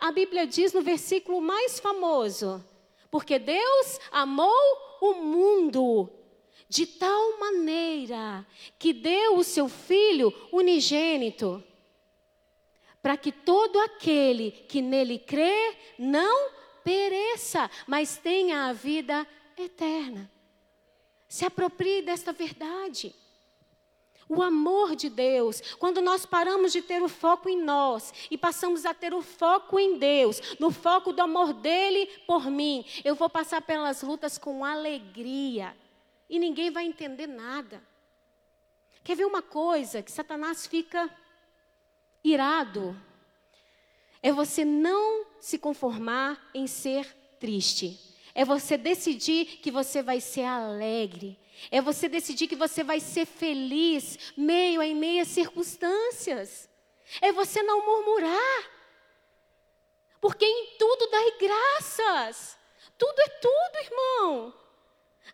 a 0.00 0.12
Bíblia 0.12 0.46
diz 0.46 0.72
no 0.72 0.82
versículo 0.82 1.40
mais 1.40 1.78
famoso? 1.78 2.64
Porque 3.10 3.38
Deus 3.38 4.00
amou 4.10 4.98
o 5.00 5.14
mundo 5.14 6.10
de 6.68 6.86
tal 6.86 7.38
maneira 7.38 8.46
que 8.78 8.92
deu 8.92 9.36
o 9.36 9.44
seu 9.44 9.68
Filho 9.68 10.32
unigênito, 10.52 11.62
para 13.00 13.16
que 13.16 13.32
todo 13.32 13.78
aquele 13.80 14.50
que 14.50 14.82
nele 14.82 15.18
crê 15.18 15.76
não 15.98 16.50
pereça, 16.84 17.70
mas 17.86 18.18
tenha 18.18 18.66
a 18.66 18.72
vida 18.72 19.26
eterna. 19.56 20.30
Se 21.26 21.44
aproprie 21.44 22.02
desta 22.02 22.32
verdade 22.32 23.14
o 24.28 24.42
amor 24.42 24.94
de 24.94 25.08
Deus, 25.08 25.60
quando 25.78 26.02
nós 26.02 26.26
paramos 26.26 26.72
de 26.72 26.82
ter 26.82 27.02
o 27.02 27.08
foco 27.08 27.48
em 27.48 27.60
nós 27.60 28.12
e 28.30 28.36
passamos 28.36 28.84
a 28.84 28.92
ter 28.92 29.14
o 29.14 29.22
foco 29.22 29.78
em 29.78 29.98
Deus, 29.98 30.56
no 30.58 30.70
foco 30.70 31.12
do 31.12 31.22
amor 31.22 31.52
dele 31.52 32.06
por 32.26 32.50
mim, 32.50 32.84
eu 33.04 33.14
vou 33.14 33.30
passar 33.30 33.62
pelas 33.62 34.02
lutas 34.02 34.36
com 34.36 34.64
alegria 34.64 35.74
e 36.28 36.38
ninguém 36.38 36.70
vai 36.70 36.84
entender 36.84 37.26
nada. 37.26 37.82
Quer 39.02 39.16
ver 39.16 39.24
uma 39.24 39.40
coisa 39.40 40.02
que 40.02 40.12
Satanás 40.12 40.66
fica 40.66 41.08
irado? 42.22 42.94
É 44.22 44.30
você 44.30 44.64
não 44.64 45.24
se 45.40 45.56
conformar 45.58 46.50
em 46.52 46.66
ser 46.66 47.16
triste. 47.38 48.07
É 48.38 48.44
você 48.44 48.76
decidir 48.78 49.58
que 49.60 49.68
você 49.68 50.00
vai 50.00 50.20
ser 50.20 50.44
alegre. 50.44 51.36
É 51.72 51.82
você 51.82 52.08
decidir 52.08 52.46
que 52.46 52.54
você 52.54 52.84
vai 52.84 53.00
ser 53.00 53.26
feliz 53.26 54.32
meio 54.36 54.80
em 54.80 54.94
meias 54.94 55.26
circunstâncias. 55.26 56.70
É 57.20 57.32
você 57.32 57.64
não 57.64 57.84
murmurar. 57.84 58.70
Porque 60.20 60.44
em 60.44 60.76
tudo 60.78 61.10
dai 61.10 61.32
graças. 61.32 62.56
Tudo 62.96 63.20
é 63.22 63.28
tudo, 63.28 63.76
irmão. 63.82 64.54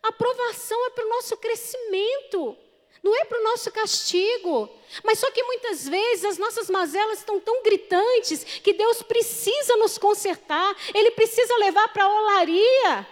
A 0.01 0.07
aprovação 0.07 0.87
é 0.87 0.89
para 0.89 1.05
o 1.05 1.09
nosso 1.09 1.37
crescimento, 1.37 2.57
não 3.03 3.15
é 3.15 3.25
para 3.25 3.39
o 3.39 3.43
nosso 3.43 3.71
castigo. 3.71 4.69
Mas 5.03 5.19
só 5.19 5.29
que 5.31 5.43
muitas 5.43 5.87
vezes 5.87 6.25
as 6.25 6.37
nossas 6.37 6.69
mazelas 6.69 7.19
estão 7.19 7.39
tão 7.39 7.61
gritantes 7.63 8.43
que 8.43 8.73
Deus 8.73 9.01
precisa 9.03 9.75
nos 9.77 9.97
consertar, 9.97 10.75
Ele 10.93 11.11
precisa 11.11 11.55
levar 11.57 11.87
para 11.89 12.03
a 12.03 12.21
olaria. 12.21 13.07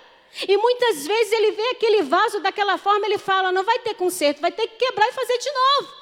E 0.48 0.58
muitas 0.58 1.06
vezes 1.06 1.32
ele 1.32 1.52
vê 1.52 1.70
aquele 1.70 2.02
vaso 2.02 2.40
daquela 2.40 2.76
forma, 2.78 3.06
ele 3.06 3.20
fala: 3.20 3.52
não 3.52 3.64
vai 3.64 3.78
ter 3.80 3.94
conserto, 3.94 4.42
vai 4.42 4.52
ter 4.52 4.68
que 4.68 4.78
quebrar 4.78 5.08
e 5.08 5.14
fazer 5.14 5.38
de 5.38 5.52
novo. 5.52 5.94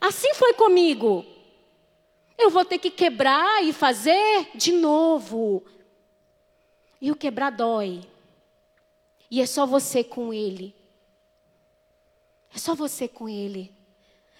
Assim 0.00 0.34
foi 0.34 0.52
comigo. 0.52 1.24
Eu 2.36 2.50
vou 2.50 2.64
ter 2.64 2.78
que 2.78 2.90
quebrar 2.90 3.64
e 3.64 3.72
fazer 3.72 4.48
de 4.54 4.72
novo. 4.72 5.64
E 7.00 7.10
o 7.10 7.16
quebrar 7.16 7.50
dói. 7.50 8.02
E 9.30 9.40
é 9.40 9.46
só 9.46 9.66
você 9.66 10.04
com 10.04 10.32
ele. 10.32 10.74
É 12.54 12.58
só 12.58 12.74
você 12.74 13.06
com 13.08 13.28
ele. 13.28 13.72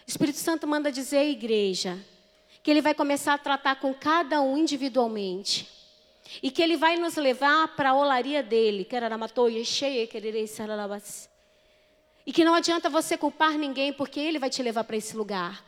O 0.07 0.11
Espírito 0.11 0.39
Santo 0.39 0.67
manda 0.67 0.91
dizer 0.91 1.19
à 1.19 1.25
igreja 1.25 1.99
que 2.63 2.71
ele 2.71 2.83
vai 2.83 2.95
começar 2.95 3.35
a 3.35 3.39
tratar 3.39 3.77
com 3.77 3.95
cada 3.95 4.41
um 4.41 4.57
individualmente. 4.57 5.69
E 6.43 6.51
que 6.51 6.63
ele 6.63 6.77
vai 6.77 6.97
nos 6.97 7.17
levar 7.17 7.69
para 7.77 7.91
a 7.91 7.95
olaria 7.95 8.43
dele. 8.43 8.87
E 12.27 12.33
que 12.33 12.45
não 12.45 12.55
adianta 12.55 12.91
você 12.91 13.17
culpar 13.17 13.53
ninguém, 13.57 13.93
porque 13.93 14.21
ele 14.21 14.39
vai 14.39 14.51
te 14.51 14.63
levar 14.63 14.85
para 14.85 14.97
esse 14.97 15.17
lugar. 15.17 15.65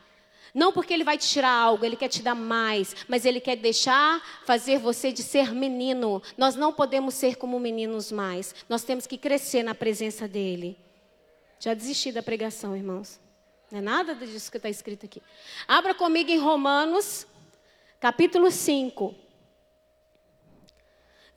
Não 0.53 0.71
porque 0.71 0.93
ele 0.93 1.03
vai 1.03 1.17
te 1.17 1.27
tirar 1.27 1.49
algo, 1.49 1.85
ele 1.85 1.95
quer 1.95 2.09
te 2.09 2.21
dar 2.21 2.35
mais, 2.35 2.95
mas 3.07 3.25
ele 3.25 3.39
quer 3.39 3.55
deixar 3.55 4.21
fazer 4.45 4.77
você 4.77 5.11
de 5.11 5.23
ser 5.23 5.53
menino. 5.53 6.21
Nós 6.37 6.55
não 6.55 6.73
podemos 6.73 7.15
ser 7.15 7.37
como 7.37 7.59
meninos 7.59 8.11
mais. 8.11 8.53
Nós 8.67 8.83
temos 8.83 9.07
que 9.07 9.17
crescer 9.17 9.63
na 9.63 9.73
presença 9.73 10.27
dele. 10.27 10.77
Já 11.61 11.75
desisti 11.75 12.11
da 12.11 12.23
pregação, 12.23 12.75
irmãos. 12.75 13.19
Não 13.69 13.77
é 13.77 13.81
nada 13.83 14.15
disso 14.15 14.49
que 14.49 14.57
está 14.57 14.67
escrito 14.67 15.05
aqui. 15.05 15.21
Abra 15.67 15.93
comigo 15.93 16.31
em 16.31 16.39
Romanos, 16.39 17.27
capítulo 17.99 18.49
5. 18.49 19.13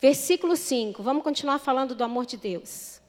Versículo 0.00 0.57
5. 0.57 1.02
Vamos 1.02 1.23
continuar 1.23 1.59
falando 1.59 1.95
do 1.95 2.02
amor 2.02 2.25
de 2.25 2.38
Deus. 2.38 3.02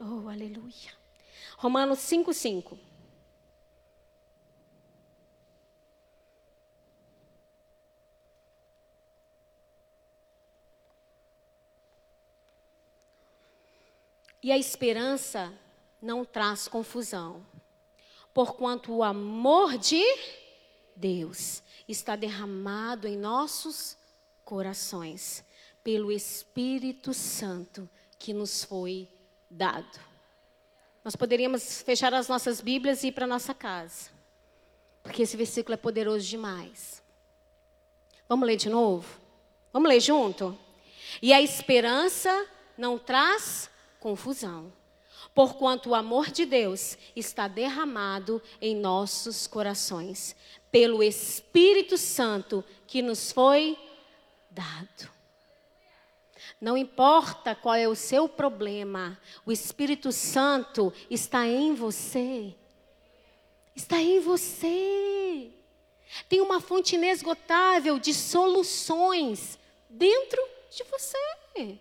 Oh, 0.00 0.26
aleluia. 0.26 0.94
Romanos 1.58 1.98
5, 1.98 2.32
5. 2.32 2.78
E 14.44 14.52
a 14.52 14.58
esperança 14.58 15.50
não 16.02 16.22
traz 16.22 16.68
confusão, 16.68 17.42
porquanto 18.34 18.92
o 18.92 19.02
amor 19.02 19.78
de 19.78 20.04
Deus 20.94 21.62
está 21.88 22.14
derramado 22.14 23.08
em 23.08 23.16
nossos 23.16 23.96
corações 24.44 25.42
pelo 25.82 26.12
Espírito 26.12 27.14
Santo 27.14 27.88
que 28.18 28.34
nos 28.34 28.62
foi 28.62 29.08
dado. 29.48 29.98
Nós 31.02 31.16
poderíamos 31.16 31.80
fechar 31.80 32.12
as 32.12 32.28
nossas 32.28 32.60
Bíblias 32.60 33.02
e 33.02 33.06
ir 33.06 33.12
para 33.12 33.26
nossa 33.26 33.54
casa, 33.54 34.10
porque 35.02 35.22
esse 35.22 35.38
versículo 35.38 35.72
é 35.72 35.78
poderoso 35.78 36.26
demais. 36.26 37.02
Vamos 38.28 38.46
ler 38.46 38.58
de 38.58 38.68
novo? 38.68 39.18
Vamos 39.72 39.88
ler 39.88 40.00
junto? 40.00 40.54
E 41.22 41.32
a 41.32 41.40
esperança 41.40 42.46
não 42.76 42.98
traz 42.98 43.72
confusão, 44.04 44.70
porquanto 45.34 45.88
o 45.88 45.94
amor 45.94 46.30
de 46.30 46.44
Deus 46.44 46.98
está 47.16 47.48
derramado 47.48 48.42
em 48.60 48.76
nossos 48.76 49.46
corações, 49.46 50.36
pelo 50.70 51.02
Espírito 51.02 51.96
Santo 51.96 52.62
que 52.86 53.00
nos 53.00 53.32
foi 53.32 53.78
dado. 54.50 55.10
Não 56.60 56.76
importa 56.76 57.54
qual 57.54 57.74
é 57.74 57.88
o 57.88 57.94
seu 57.94 58.28
problema, 58.28 59.18
o 59.46 59.50
Espírito 59.50 60.12
Santo 60.12 60.92
está 61.08 61.46
em 61.46 61.74
você. 61.74 62.54
Está 63.74 63.96
em 64.02 64.20
você. 64.20 65.50
Tem 66.28 66.42
uma 66.42 66.60
fonte 66.60 66.96
inesgotável 66.96 67.98
de 67.98 68.12
soluções 68.12 69.58
dentro 69.88 70.46
de 70.70 70.84
você. 70.84 71.80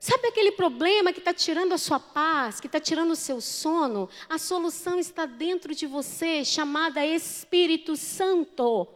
Sabe 0.00 0.28
aquele 0.28 0.52
problema 0.52 1.12
que 1.12 1.18
está 1.18 1.34
tirando 1.34 1.72
a 1.72 1.78
sua 1.78 1.98
paz, 1.98 2.60
que 2.60 2.66
está 2.66 2.78
tirando 2.78 3.10
o 3.10 3.16
seu 3.16 3.40
sono? 3.40 4.08
A 4.28 4.38
solução 4.38 4.98
está 4.98 5.26
dentro 5.26 5.74
de 5.74 5.86
você, 5.86 6.44
chamada 6.44 7.04
Espírito 7.04 7.96
Santo. 7.96 8.86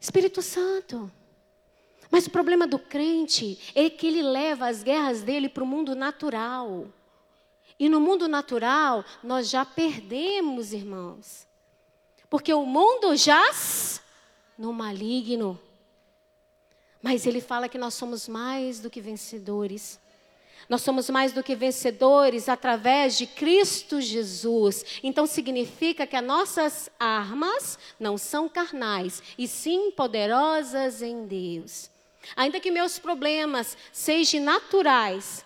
Espírito 0.00 0.42
Santo. 0.42 1.10
Mas 2.10 2.26
o 2.26 2.30
problema 2.30 2.66
do 2.66 2.78
crente 2.78 3.58
é 3.74 3.88
que 3.88 4.08
ele 4.08 4.22
leva 4.22 4.66
as 4.66 4.82
guerras 4.82 5.22
dele 5.22 5.48
para 5.48 5.62
o 5.62 5.66
mundo 5.66 5.94
natural. 5.94 6.88
E 7.78 7.88
no 7.88 8.00
mundo 8.00 8.26
natural, 8.26 9.04
nós 9.22 9.48
já 9.48 9.64
perdemos, 9.64 10.72
irmãos. 10.72 11.46
Porque 12.28 12.52
o 12.52 12.66
mundo 12.66 13.14
jaz 13.14 14.02
no 14.58 14.72
maligno. 14.72 15.60
Mas 17.02 17.26
ele 17.26 17.40
fala 17.40 17.68
que 17.68 17.78
nós 17.78 17.94
somos 17.94 18.28
mais 18.28 18.80
do 18.80 18.90
que 18.90 19.00
vencedores. 19.00 19.98
Nós 20.68 20.82
somos 20.82 21.08
mais 21.10 21.32
do 21.32 21.42
que 21.42 21.54
vencedores 21.54 22.48
através 22.48 23.16
de 23.16 23.26
Cristo 23.26 24.00
Jesus. 24.00 24.84
Então 25.02 25.26
significa 25.26 26.06
que 26.06 26.16
as 26.16 26.24
nossas 26.24 26.90
armas 26.98 27.78
não 27.98 28.18
são 28.18 28.48
carnais, 28.48 29.22
e 29.36 29.48
sim 29.48 29.90
poderosas 29.90 31.02
em 31.02 31.26
Deus. 31.26 31.90
Ainda 32.36 32.60
que 32.60 32.70
meus 32.70 32.98
problemas 32.98 33.76
sejam 33.92 34.42
naturais, 34.42 35.44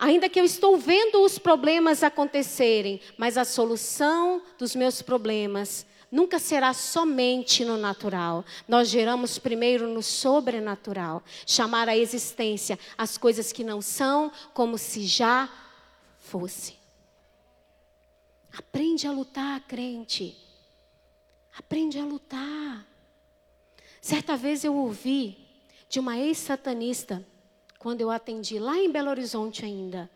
Ainda 0.00 0.30
que 0.30 0.40
eu 0.40 0.44
estou 0.46 0.78
vendo 0.78 1.22
os 1.22 1.38
problemas 1.38 2.02
acontecerem, 2.02 3.02
mas 3.18 3.36
a 3.36 3.44
solução 3.44 4.40
dos 4.56 4.74
meus 4.74 5.02
problemas 5.02 5.84
nunca 6.10 6.38
será 6.38 6.72
somente 6.72 7.64
no 7.64 7.76
natural. 7.76 8.44
Nós 8.66 8.88
geramos 8.88 9.38
primeiro 9.38 9.88
no 9.88 10.02
sobrenatural, 10.02 11.22
chamar 11.46 11.88
a 11.88 11.96
existência 11.96 12.78
as 12.98 13.16
coisas 13.16 13.52
que 13.52 13.62
não 13.62 13.80
são 13.80 14.32
como 14.52 14.76
se 14.76 15.06
já 15.06 15.48
fosse. 16.18 16.74
Aprende 18.52 19.06
a 19.06 19.12
lutar, 19.12 19.60
crente. 19.60 20.36
Aprende 21.56 21.98
a 21.98 22.04
lutar. 22.04 22.86
Certa 24.00 24.36
vez 24.36 24.64
eu 24.64 24.74
ouvi 24.74 25.46
de 25.88 26.00
uma 26.00 26.18
ex-satanista 26.18 27.24
quando 27.78 28.00
eu 28.00 28.10
atendi 28.10 28.58
lá 28.58 28.76
em 28.76 28.90
Belo 28.90 29.10
Horizonte 29.10 29.64
ainda. 29.64 30.10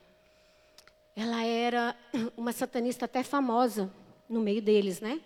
Ela 1.15 1.45
era 1.45 1.97
uma 2.37 2.53
satanista 2.53 3.05
até 3.05 3.23
famosa 3.23 3.93
no 4.29 4.41
meio 4.41 4.61
deles, 4.61 5.01
né? 5.01 5.21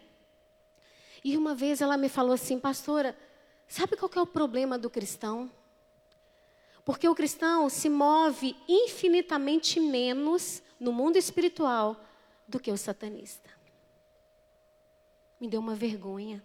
E 1.29 1.37
uma 1.37 1.55
vez 1.55 1.83
ela 1.83 1.99
me 1.99 2.09
falou 2.09 2.33
assim, 2.33 2.59
pastora, 2.59 3.15
sabe 3.67 3.99
qual 3.99 4.11
é 4.17 4.21
o 4.23 4.27
problema 4.27 4.79
do 4.79 4.89
cristão? 4.89 5.53
Porque 6.87 7.07
o 7.07 7.15
cristão 7.15 7.69
se 7.69 7.91
move 7.91 8.57
infinitamente 8.67 9.79
menos 9.79 10.63
no 10.81 10.91
mundo 10.91 11.19
espiritual 11.19 12.03
do 12.49 12.59
que 12.59 12.73
o 12.73 12.79
satanista. 12.79 13.51
Me 15.39 15.47
deu 15.49 15.61
uma 15.61 15.75
vergonha. 15.75 16.43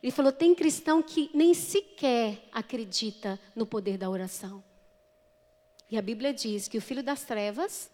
Ele 0.00 0.12
falou: 0.12 0.30
tem 0.30 0.54
cristão 0.54 1.02
que 1.02 1.28
nem 1.34 1.52
sequer 1.52 2.48
acredita 2.52 3.36
no 3.52 3.66
poder 3.66 3.98
da 3.98 4.08
oração. 4.08 4.62
E 5.90 5.98
a 5.98 6.02
Bíblia 6.02 6.32
diz 6.32 6.68
que 6.68 6.78
o 6.78 6.82
filho 6.82 7.02
das 7.02 7.24
trevas 7.24 7.90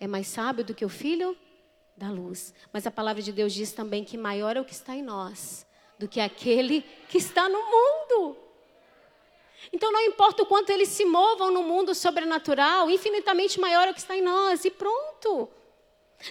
é 0.00 0.08
mais 0.08 0.26
sábio 0.26 0.64
do 0.64 0.74
que 0.74 0.84
o 0.84 0.88
filho 0.88 1.38
da 1.96 2.10
luz. 2.10 2.54
Mas 2.72 2.86
a 2.86 2.90
palavra 2.90 3.22
de 3.22 3.32
Deus 3.32 3.52
diz 3.52 3.72
também 3.72 4.04
que 4.04 4.16
maior 4.16 4.56
é 4.56 4.60
o 4.60 4.64
que 4.64 4.72
está 4.72 4.94
em 4.94 5.02
nós 5.02 5.66
do 5.98 6.08
que 6.08 6.20
aquele 6.20 6.84
que 7.08 7.18
está 7.18 7.48
no 7.48 7.58
mundo. 7.58 8.36
Então 9.72 9.92
não 9.92 10.00
importa 10.00 10.42
o 10.42 10.46
quanto 10.46 10.70
eles 10.70 10.88
se 10.88 11.04
movam 11.04 11.50
no 11.50 11.62
mundo 11.62 11.94
sobrenatural, 11.94 12.90
infinitamente 12.90 13.60
maior 13.60 13.86
é 13.86 13.90
o 13.92 13.94
que 13.94 14.00
está 14.00 14.16
em 14.16 14.22
nós. 14.22 14.64
E 14.64 14.70
pronto. 14.70 15.48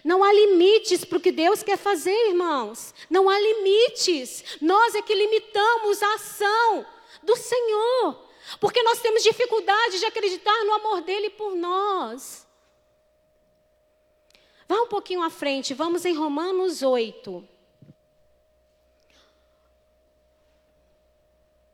Não 0.03 0.23
há 0.23 0.31
limites 0.31 1.03
para 1.03 1.17
o 1.17 1.21
que 1.21 1.31
Deus 1.31 1.63
quer 1.63 1.77
fazer, 1.77 2.29
irmãos. 2.29 2.93
Não 3.09 3.29
há 3.29 3.39
limites. 3.39 4.57
Nós 4.61 4.95
é 4.95 5.01
que 5.01 5.13
limitamos 5.13 6.01
a 6.01 6.13
ação 6.15 6.85
do 7.23 7.35
Senhor. 7.35 8.17
Porque 8.59 8.81
nós 8.83 8.99
temos 8.99 9.23
dificuldade 9.23 9.99
de 9.99 10.05
acreditar 10.05 10.65
no 10.65 10.73
amor 10.73 11.01
dele 11.01 11.29
por 11.29 11.55
nós. 11.55 12.40
Vá 14.71 14.83
um 14.83 14.87
pouquinho 14.87 15.21
à 15.21 15.29
frente, 15.29 15.73
vamos 15.73 16.05
em 16.05 16.15
Romanos 16.15 16.81
8. 16.81 17.45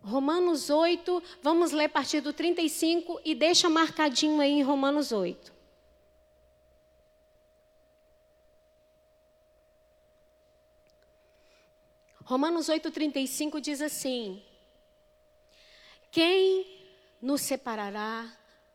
Romanos 0.01 0.71
8, 0.71 1.21
vamos 1.43 1.71
ler 1.71 1.83
a 1.83 1.89
partir 1.89 2.21
do 2.21 2.33
35 2.33 3.21
e 3.23 3.35
deixa 3.35 3.69
marcadinho 3.69 4.41
aí 4.41 4.49
em 4.49 4.63
Romanos 4.63 5.11
8. 5.11 5.53
Romanos 12.23 12.67
8,35 12.67 13.61
diz 13.61 13.79
assim: 13.79 14.43
quem 16.09 16.65
nos 17.21 17.41
separará 17.41 18.27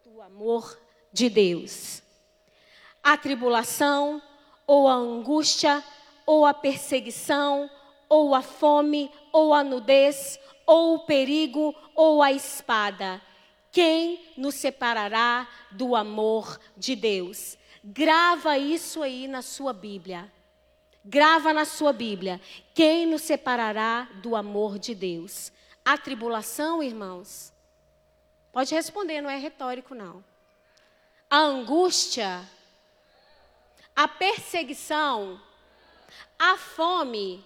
do 0.05 0.23
amor 0.23 0.81
de 1.13 1.29
Deus? 1.29 2.05
A 3.03 3.17
tribulação, 3.17 4.23
ou 4.67 4.89
a 4.89 4.95
angústia, 4.95 5.83
ou 6.25 6.47
a 6.47 6.55
perseguição, 6.55 7.71
ou 8.09 8.35
a 8.35 8.43
fome, 8.43 9.11
ou 9.33 9.53
a 9.53 9.65
nudez, 9.65 10.39
ou 10.67 10.97
o 10.97 10.99
perigo, 11.01 11.75
ou 11.95 12.23
a 12.23 12.31
espada. 12.31 13.21
Quem 13.71 14.21
nos 14.37 14.55
separará 14.55 15.49
do 15.71 15.97
amor 15.97 16.61
de 16.77 16.95
Deus? 16.95 17.57
Grava 17.83 18.59
isso 18.59 19.03
aí 19.03 19.27
na 19.27 19.43
sua 19.43 19.73
Bíblia. 19.73 20.31
Grava 21.05 21.53
na 21.53 21.65
sua 21.65 21.93
Bíblia. 21.93 22.41
Quem 22.75 23.07
nos 23.07 23.23
separará 23.23 24.09
do 24.23 24.37
amor 24.37 24.79
de 24.79 24.95
Deus? 24.95 25.51
A 25.85 25.99
tribulação, 25.99 26.83
irmãos, 26.83 27.53
pode 28.53 28.73
responder, 28.73 29.21
não 29.21 29.29
é 29.29 29.37
retórico, 29.37 29.95
não. 29.95 30.23
A 31.29 31.39
angústia, 31.39 32.49
a 33.95 34.09
perseguição, 34.09 35.41
a 36.39 36.57
fome, 36.57 37.45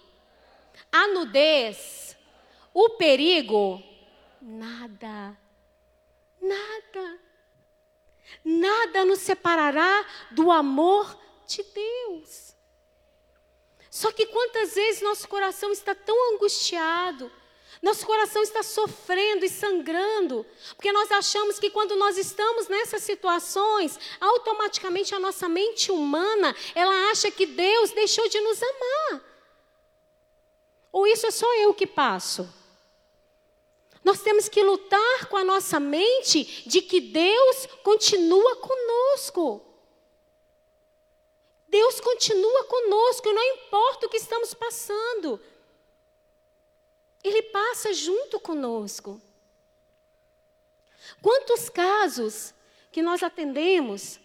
a 0.91 1.07
nudez, 1.07 2.17
o 2.73 2.91
perigo, 2.91 3.81
nada, 4.41 5.37
nada, 6.41 7.19
nada 8.43 9.05
nos 9.05 9.19
separará 9.19 10.05
do 10.31 10.51
amor 10.51 11.17
de 11.47 11.63
Deus. 11.63 12.55
Só 13.89 14.11
que 14.11 14.27
quantas 14.27 14.75
vezes 14.75 15.01
nosso 15.01 15.27
coração 15.27 15.71
está 15.71 15.95
tão 15.95 16.35
angustiado, 16.35 17.31
nosso 17.81 18.05
coração 18.05 18.41
está 18.41 18.63
sofrendo 18.63 19.45
e 19.45 19.49
sangrando, 19.49 20.45
porque 20.75 20.91
nós 20.91 21.11
achamos 21.11 21.59
que 21.59 21.69
quando 21.69 21.95
nós 21.95 22.17
estamos 22.17 22.67
nessas 22.67 23.03
situações, 23.03 23.99
automaticamente 24.19 25.13
a 25.13 25.19
nossa 25.19 25.47
mente 25.47 25.91
humana, 25.91 26.55
ela 26.73 27.11
acha 27.11 27.29
que 27.29 27.45
Deus 27.45 27.91
deixou 27.91 28.27
de 28.27 28.39
nos 28.41 28.61
amar. 28.63 29.21
Ou 30.91 31.05
isso 31.05 31.27
é 31.27 31.31
só 31.31 31.53
eu 31.55 31.73
que 31.73 31.85
passo? 31.85 32.51
Nós 34.03 34.21
temos 34.21 34.47
que 34.47 34.63
lutar 34.63 35.25
com 35.29 35.37
a 35.37 35.43
nossa 35.43 35.79
mente 35.79 36.63
de 36.65 36.81
que 36.81 36.99
Deus 36.99 37.67
continua 37.83 38.55
conosco. 38.55 39.61
Deus 41.67 41.99
continua 41.99 42.63
conosco, 42.63 43.31
não 43.33 43.43
importa 43.43 44.05
o 44.05 44.09
que 44.09 44.17
estamos 44.17 44.53
passando. 44.53 45.39
Ele 47.27 47.43
passa 47.43 47.93
junto 47.93 48.39
conosco. 48.39 49.21
Quantos 51.21 51.69
casos 51.69 52.53
que 52.91 53.01
nós 53.01 53.21
atendemos 53.21 54.19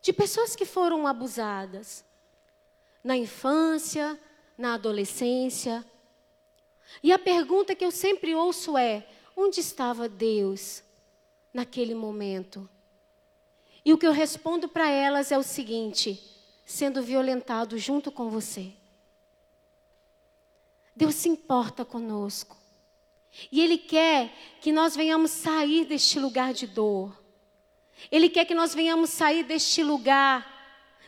de 0.00 0.12
pessoas 0.12 0.54
que 0.54 0.64
foram 0.64 1.06
abusadas 1.06 2.04
na 3.02 3.16
infância, 3.16 4.18
na 4.56 4.74
adolescência, 4.74 5.84
E 7.02 7.12
a 7.12 7.18
pergunta 7.18 7.74
que 7.74 7.84
eu 7.84 7.90
sempre 7.90 8.34
ouço 8.34 8.76
é: 8.76 9.06
onde 9.36 9.60
estava 9.60 10.08
Deus 10.08 10.82
naquele 11.52 11.94
momento? 11.94 12.68
E 13.84 13.92
o 13.92 13.98
que 13.98 14.06
eu 14.06 14.12
respondo 14.12 14.68
para 14.68 14.88
elas 14.88 15.30
é 15.30 15.38
o 15.38 15.42
seguinte: 15.42 16.18
sendo 16.64 17.02
violentado 17.02 17.78
junto 17.78 18.10
com 18.10 18.30
você. 18.30 18.72
Deus 20.98 21.14
se 21.14 21.28
importa 21.28 21.84
conosco. 21.84 22.56
E 23.52 23.60
Ele 23.60 23.78
quer 23.78 24.34
que 24.60 24.72
nós 24.72 24.96
venhamos 24.96 25.30
sair 25.30 25.84
deste 25.84 26.18
lugar 26.18 26.52
de 26.52 26.66
dor. 26.66 27.16
Ele 28.10 28.28
quer 28.28 28.44
que 28.44 28.54
nós 28.54 28.74
venhamos 28.74 29.10
sair 29.10 29.44
deste 29.44 29.80
lugar 29.80 30.44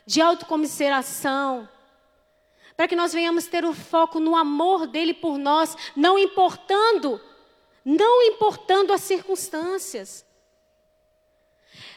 de 0.06 0.20
autocomiseração. 0.20 1.68
Para 2.76 2.86
que 2.86 2.94
nós 2.94 3.12
venhamos 3.12 3.46
ter 3.46 3.64
o 3.64 3.74
foco 3.74 4.20
no 4.20 4.36
amor 4.36 4.86
dele 4.86 5.12
por 5.12 5.36
nós, 5.36 5.76
não 5.96 6.16
importando, 6.16 7.20
não 7.84 8.22
importando 8.22 8.92
as 8.92 9.00
circunstâncias. 9.00 10.24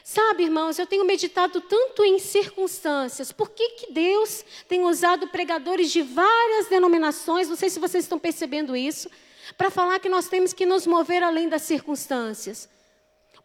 Sabe, 0.06 0.42
irmãos, 0.42 0.78
eu 0.78 0.86
tenho 0.86 1.02
meditado 1.02 1.62
tanto 1.62 2.04
em 2.04 2.18
circunstâncias. 2.18 3.32
Por 3.32 3.48
que, 3.48 3.70
que 3.70 3.90
Deus 3.90 4.44
tem 4.68 4.84
usado 4.84 5.28
pregadores 5.28 5.90
de 5.90 6.02
várias 6.02 6.66
denominações? 6.66 7.48
Não 7.48 7.56
sei 7.56 7.70
se 7.70 7.80
vocês 7.80 8.04
estão 8.04 8.18
percebendo 8.18 8.76
isso 8.76 9.08
para 9.56 9.70
falar 9.70 9.98
que 9.98 10.10
nós 10.10 10.28
temos 10.28 10.52
que 10.52 10.66
nos 10.66 10.86
mover 10.86 11.22
além 11.22 11.48
das 11.48 11.62
circunstâncias. 11.62 12.68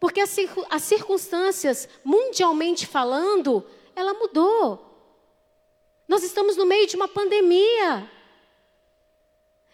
Porque 0.02 0.20
as, 0.20 0.36
as 0.70 0.84
circunstâncias, 0.84 1.88
mundialmente 2.04 2.86
falando, 2.86 3.66
ela 3.96 4.14
mudou. 4.14 4.86
Nós 6.10 6.24
estamos 6.24 6.58
no 6.58 6.66
meio 6.66 6.86
de 6.88 6.98
uma 6.98 7.08
pandemia. 7.08 8.12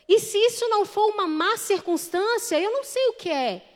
E 0.08 0.20
se 0.20 0.38
isso 0.38 0.70
não 0.70 0.86
for 0.86 1.10
uma 1.10 1.26
má 1.26 1.58
circunstância, 1.58 2.60
eu 2.60 2.72
não 2.72 2.84
sei 2.84 3.08
o 3.08 3.14
que 3.14 3.32
é. 3.32 3.75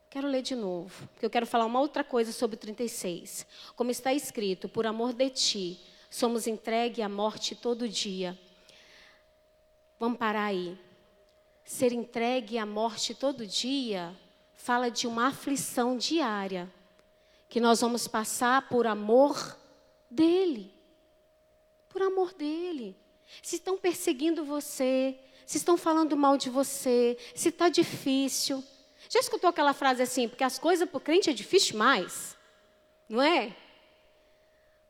Quero 0.08 0.28
ler 0.28 0.40
de 0.40 0.54
novo, 0.54 1.06
porque 1.08 1.26
eu 1.26 1.30
quero 1.30 1.44
falar 1.44 1.66
uma 1.66 1.80
outra 1.80 2.02
coisa 2.02 2.32
sobre 2.32 2.56
o 2.56 2.58
36. 2.58 3.46
Como 3.74 3.90
está 3.90 4.14
escrito, 4.14 4.66
por 4.66 4.86
amor 4.86 5.12
de 5.12 5.28
ti, 5.28 5.78
somos 6.10 6.46
entregue 6.46 7.02
à 7.02 7.08
morte 7.08 7.54
todo 7.54 7.88
dia. 7.88 8.38
Vamos 9.98 10.18
parar 10.18 10.46
aí. 10.46 10.78
Ser 11.64 11.92
entregue 11.92 12.58
à 12.58 12.66
morte 12.66 13.14
todo 13.14 13.46
dia 13.46 14.14
fala 14.54 14.90
de 14.90 15.06
uma 15.06 15.28
aflição 15.28 15.96
diária 15.96 16.72
que 17.48 17.60
nós 17.60 17.80
vamos 17.80 18.06
passar 18.08 18.68
por 18.68 18.86
amor 18.86 19.58
dele 20.10 20.76
por 21.96 22.02
amor 22.02 22.34
dele. 22.34 22.94
Se 23.42 23.56
estão 23.56 23.78
perseguindo 23.78 24.44
você, 24.44 25.18
se 25.46 25.56
estão 25.56 25.78
falando 25.78 26.14
mal 26.14 26.36
de 26.36 26.50
você, 26.50 27.16
se 27.34 27.48
está 27.48 27.70
difícil. 27.70 28.62
Já 29.08 29.18
escutou 29.18 29.48
aquela 29.48 29.72
frase 29.72 30.02
assim? 30.02 30.28
Porque 30.28 30.44
as 30.44 30.58
coisas 30.58 30.86
para 30.86 30.98
o 30.98 31.00
crente 31.00 31.30
é 31.30 31.32
difícil 31.32 31.78
mais, 31.78 32.36
não 33.08 33.22
é? 33.22 33.56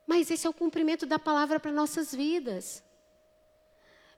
Mas 0.07 0.31
esse 0.31 0.47
é 0.47 0.51
o 0.51 0.55
cumprimento 0.55 1.05
da 1.05 1.19
palavra 1.19 1.59
para 1.59 1.73
nossas 1.73 2.15
vidas. 2.15 2.83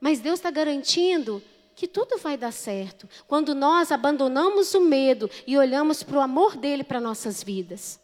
Mas 0.00 0.20
Deus 0.20 0.38
está 0.38 0.50
garantindo 0.50 1.42
que 1.74 1.88
tudo 1.88 2.18
vai 2.18 2.36
dar 2.36 2.52
certo 2.52 3.08
quando 3.26 3.54
nós 3.54 3.90
abandonamos 3.90 4.74
o 4.74 4.80
medo 4.80 5.30
e 5.46 5.56
olhamos 5.56 6.02
para 6.02 6.18
o 6.18 6.20
amor 6.20 6.56
dele 6.56 6.84
para 6.84 7.00
nossas 7.00 7.42
vidas. 7.42 8.00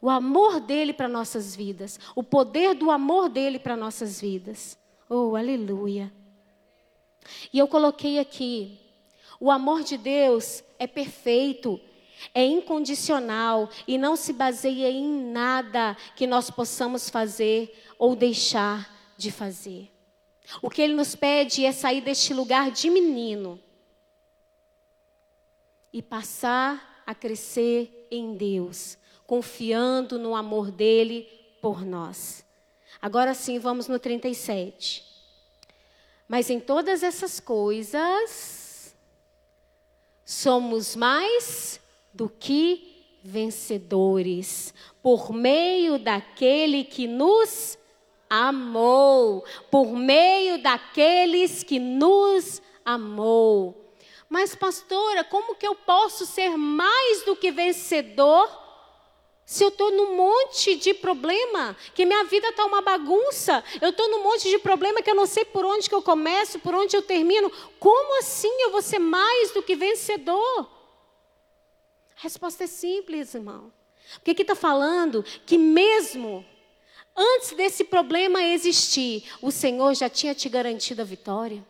O 0.00 0.08
amor 0.08 0.60
dele 0.60 0.92
para 0.92 1.08
nossas 1.08 1.56
vidas. 1.56 1.98
O 2.14 2.22
poder 2.22 2.74
do 2.74 2.90
amor 2.90 3.28
dele 3.28 3.58
para 3.58 3.76
nossas 3.76 4.20
vidas. 4.20 4.78
Oh, 5.08 5.34
aleluia. 5.34 6.12
E 7.52 7.58
eu 7.58 7.66
coloquei 7.66 8.18
aqui: 8.18 8.78
o 9.40 9.50
amor 9.50 9.82
de 9.82 9.96
Deus 9.96 10.62
é 10.78 10.86
perfeito, 10.86 11.80
é 12.34 12.44
incondicional 12.44 13.68
e 13.86 13.98
não 13.98 14.16
se 14.16 14.32
baseia 14.32 14.90
em 14.90 15.08
nada 15.30 15.96
que 16.16 16.26
nós 16.26 16.50
possamos 16.50 17.08
fazer 17.08 17.72
ou 17.98 18.16
deixar 18.16 18.92
de 19.16 19.30
fazer. 19.30 19.90
O 20.62 20.70
que 20.70 20.80
ele 20.80 20.94
nos 20.94 21.14
pede 21.14 21.64
é 21.64 21.72
sair 21.72 22.00
deste 22.00 22.32
lugar 22.32 22.70
de 22.70 22.88
menino 22.88 23.60
e 25.92 26.02
passar 26.02 27.02
a 27.06 27.14
crescer 27.14 28.06
em 28.10 28.34
Deus, 28.34 28.96
confiando 29.26 30.18
no 30.18 30.34
amor 30.34 30.70
dele 30.70 31.28
por 31.60 31.84
nós. 31.84 32.44
Agora 33.00 33.34
sim, 33.34 33.58
vamos 33.58 33.88
no 33.88 33.98
37. 33.98 35.04
Mas 36.26 36.50
em 36.50 36.60
todas 36.60 37.02
essas 37.02 37.40
coisas, 37.40 38.94
somos 40.24 40.94
mais 40.94 41.80
do 42.12 42.28
que 42.28 42.96
vencedores, 43.22 44.72
por 45.02 45.32
meio 45.32 45.98
daquele 45.98 46.84
que 46.84 47.06
nos 47.06 47.78
amou, 48.28 49.44
por 49.70 49.92
meio 49.92 50.62
daqueles 50.62 51.62
que 51.62 51.78
nos 51.78 52.62
amou. 52.84 53.92
Mas, 54.28 54.54
pastora, 54.54 55.24
como 55.24 55.54
que 55.54 55.66
eu 55.66 55.74
posso 55.74 56.26
ser 56.26 56.56
mais 56.56 57.22
do 57.24 57.34
que 57.34 57.50
vencedor? 57.50 58.66
Se 59.46 59.64
eu 59.64 59.68
estou 59.68 59.90
num 59.90 60.14
monte 60.14 60.76
de 60.76 60.92
problema, 60.92 61.74
que 61.94 62.04
minha 62.04 62.24
vida 62.24 62.48
está 62.48 62.66
uma 62.66 62.82
bagunça, 62.82 63.64
eu 63.80 63.88
estou 63.88 64.06
num 64.10 64.22
monte 64.22 64.50
de 64.50 64.58
problema 64.58 65.00
que 65.00 65.10
eu 65.10 65.14
não 65.14 65.24
sei 65.24 65.46
por 65.46 65.64
onde 65.64 65.88
que 65.88 65.94
eu 65.94 66.02
começo, 66.02 66.58
por 66.58 66.74
onde 66.74 66.94
eu 66.94 67.00
termino, 67.00 67.50
como 67.80 68.18
assim 68.18 68.52
eu 68.60 68.70
vou 68.70 68.82
ser 68.82 68.98
mais 68.98 69.50
do 69.52 69.62
que 69.62 69.74
vencedor? 69.74 70.77
A 72.18 72.22
resposta 72.22 72.64
é 72.64 72.66
simples, 72.66 73.34
irmão. 73.34 73.72
Porque 74.14 74.32
aqui 74.32 74.42
está 74.42 74.56
falando 74.56 75.22
que 75.46 75.56
mesmo 75.56 76.44
antes 77.16 77.52
desse 77.52 77.84
problema 77.84 78.42
existir, 78.42 79.24
o 79.40 79.52
Senhor 79.52 79.94
já 79.94 80.08
tinha 80.08 80.34
te 80.34 80.48
garantido 80.48 81.02
a 81.02 81.04
vitória. 81.04 81.64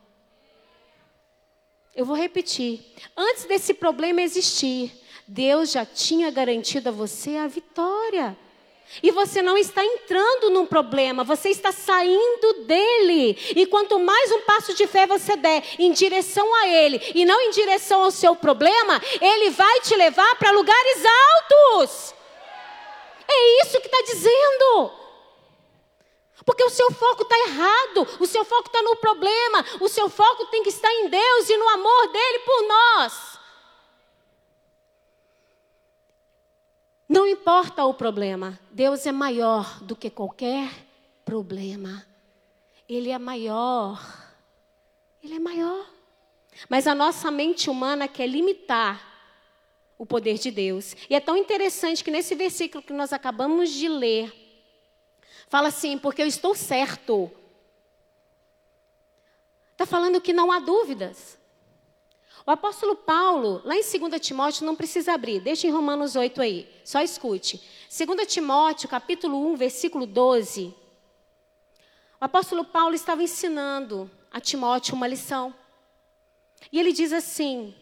Eu 1.95 2.07
vou 2.07 2.17
repetir. 2.17 2.81
Antes 3.17 3.45
desse 3.45 3.75
problema 3.75 4.23
existir, 4.23 4.93
Deus 5.27 5.73
já 5.73 5.85
tinha 5.85 6.31
garantido 6.31 6.89
a 6.89 6.93
você 6.93 7.37
a 7.37 7.47
vitória. 7.47 8.39
E 9.03 9.11
você 9.11 9.43
não 9.43 9.57
está 9.57 9.85
entrando 9.85 10.51
num 10.51 10.67
problema, 10.67 11.23
você 11.23 11.51
está 11.51 11.71
saindo 11.71 12.65
dele. 12.65 13.37
E 13.55 13.67
quanto 13.67 13.99
mais 13.99 14.33
um 14.33 14.41
passo 14.41 14.75
de 14.75 14.87
fé 14.87 15.07
você 15.07 15.37
der 15.37 15.63
em 15.79 15.93
direção 15.93 16.53
a 16.57 16.69
ele 16.69 17.01
e 17.15 17.25
não 17.25 17.41
em 17.41 17.51
direção 17.51 18.03
ao 18.03 18.11
seu 18.11 18.35
problema, 18.35 19.01
ele 19.21 19.51
vai 19.51 19.81
te 19.81 19.95
levar 19.95 20.37
para 20.37 20.51
lugares 20.51 21.03
altos. 21.05 22.15
É 23.29 23.63
isso 23.63 23.81
que 23.81 23.87
está 23.87 24.03
dizendo. 24.03 24.93
Porque 26.45 26.65
o 26.65 26.71
seu 26.71 26.91
foco 26.93 27.23
está 27.23 27.39
errado, 27.41 28.09
o 28.21 28.27
seu 28.27 28.43
foco 28.43 28.69
está 28.69 28.81
no 28.81 28.97
problema, 28.97 29.65
o 29.81 29.89
seu 29.89 30.09
foco 30.09 30.47
tem 30.47 30.63
que 30.63 30.71
estar 30.71 30.91
em 30.91 31.09
Deus 31.09 31.51
e 31.51 31.57
no 31.59 31.69
amor 31.69 32.09
dele 32.09 32.39
por 32.39 32.63
nós. 32.63 33.28
Não 37.09 37.27
importa 37.27 37.87
o 37.87 37.95
problema, 37.95 38.61
Deus 38.71 39.07
é 39.07 39.13
maior 39.13 39.83
do 39.83 39.97
que 39.97 40.11
qualquer 40.11 40.71
problema. 41.25 42.07
Ele 42.87 43.11
é 43.11 43.19
maior. 43.19 43.99
Ele 45.23 45.35
é 45.35 45.39
maior. 45.39 45.89
Mas 46.69 46.87
a 46.87 46.95
nossa 46.95 47.31
mente 47.31 47.71
humana 47.71 48.07
quer 48.07 48.27
limitar 48.27 49.03
o 49.97 50.05
poder 50.05 50.39
de 50.39 50.51
Deus. 50.51 50.95
E 51.09 51.15
é 51.15 51.21
tão 51.21 51.37
interessante 51.37 52.05
que 52.05 52.11
nesse 52.11 52.35
versículo 52.35 52.83
que 52.83 52.93
nós 52.93 53.13
acabamos 53.13 53.71
de 53.71 53.89
ler, 53.89 54.33
fala 55.49 55.69
assim: 55.69 55.97
porque 55.97 56.23
eu 56.23 56.27
estou 56.27 56.55
certo. 56.55 57.31
Está 59.73 59.87
falando 59.87 60.21
que 60.21 60.33
não 60.33 60.53
há 60.53 60.59
dúvidas. 60.59 61.38
O 62.49 62.51
apóstolo 62.51 62.97
Paulo, 62.97 63.61
lá 63.63 63.77
em 63.77 63.83
2 63.83 64.19
Timóteo, 64.23 64.65
não 64.65 64.75
precisa 64.75 65.13
abrir, 65.13 65.39
deixa 65.39 65.67
em 65.67 65.71
Romanos 65.71 66.17
8 66.17 66.41
aí, 66.41 66.67
só 66.83 67.03
escute. 67.03 67.61
2 67.95 68.27
Timóteo, 68.27 68.89
capítulo 68.89 69.47
1, 69.53 69.57
versículo 69.57 70.07
12. 70.07 70.75
O 72.19 72.25
apóstolo 72.25 72.65
Paulo 72.65 72.95
estava 72.95 73.23
ensinando 73.23 74.11
a 74.31 74.41
Timóteo 74.41 74.95
uma 74.95 75.07
lição. 75.07 75.55
E 76.73 76.81
ele 76.81 76.91
diz 76.91 77.13
assim: 77.13 77.75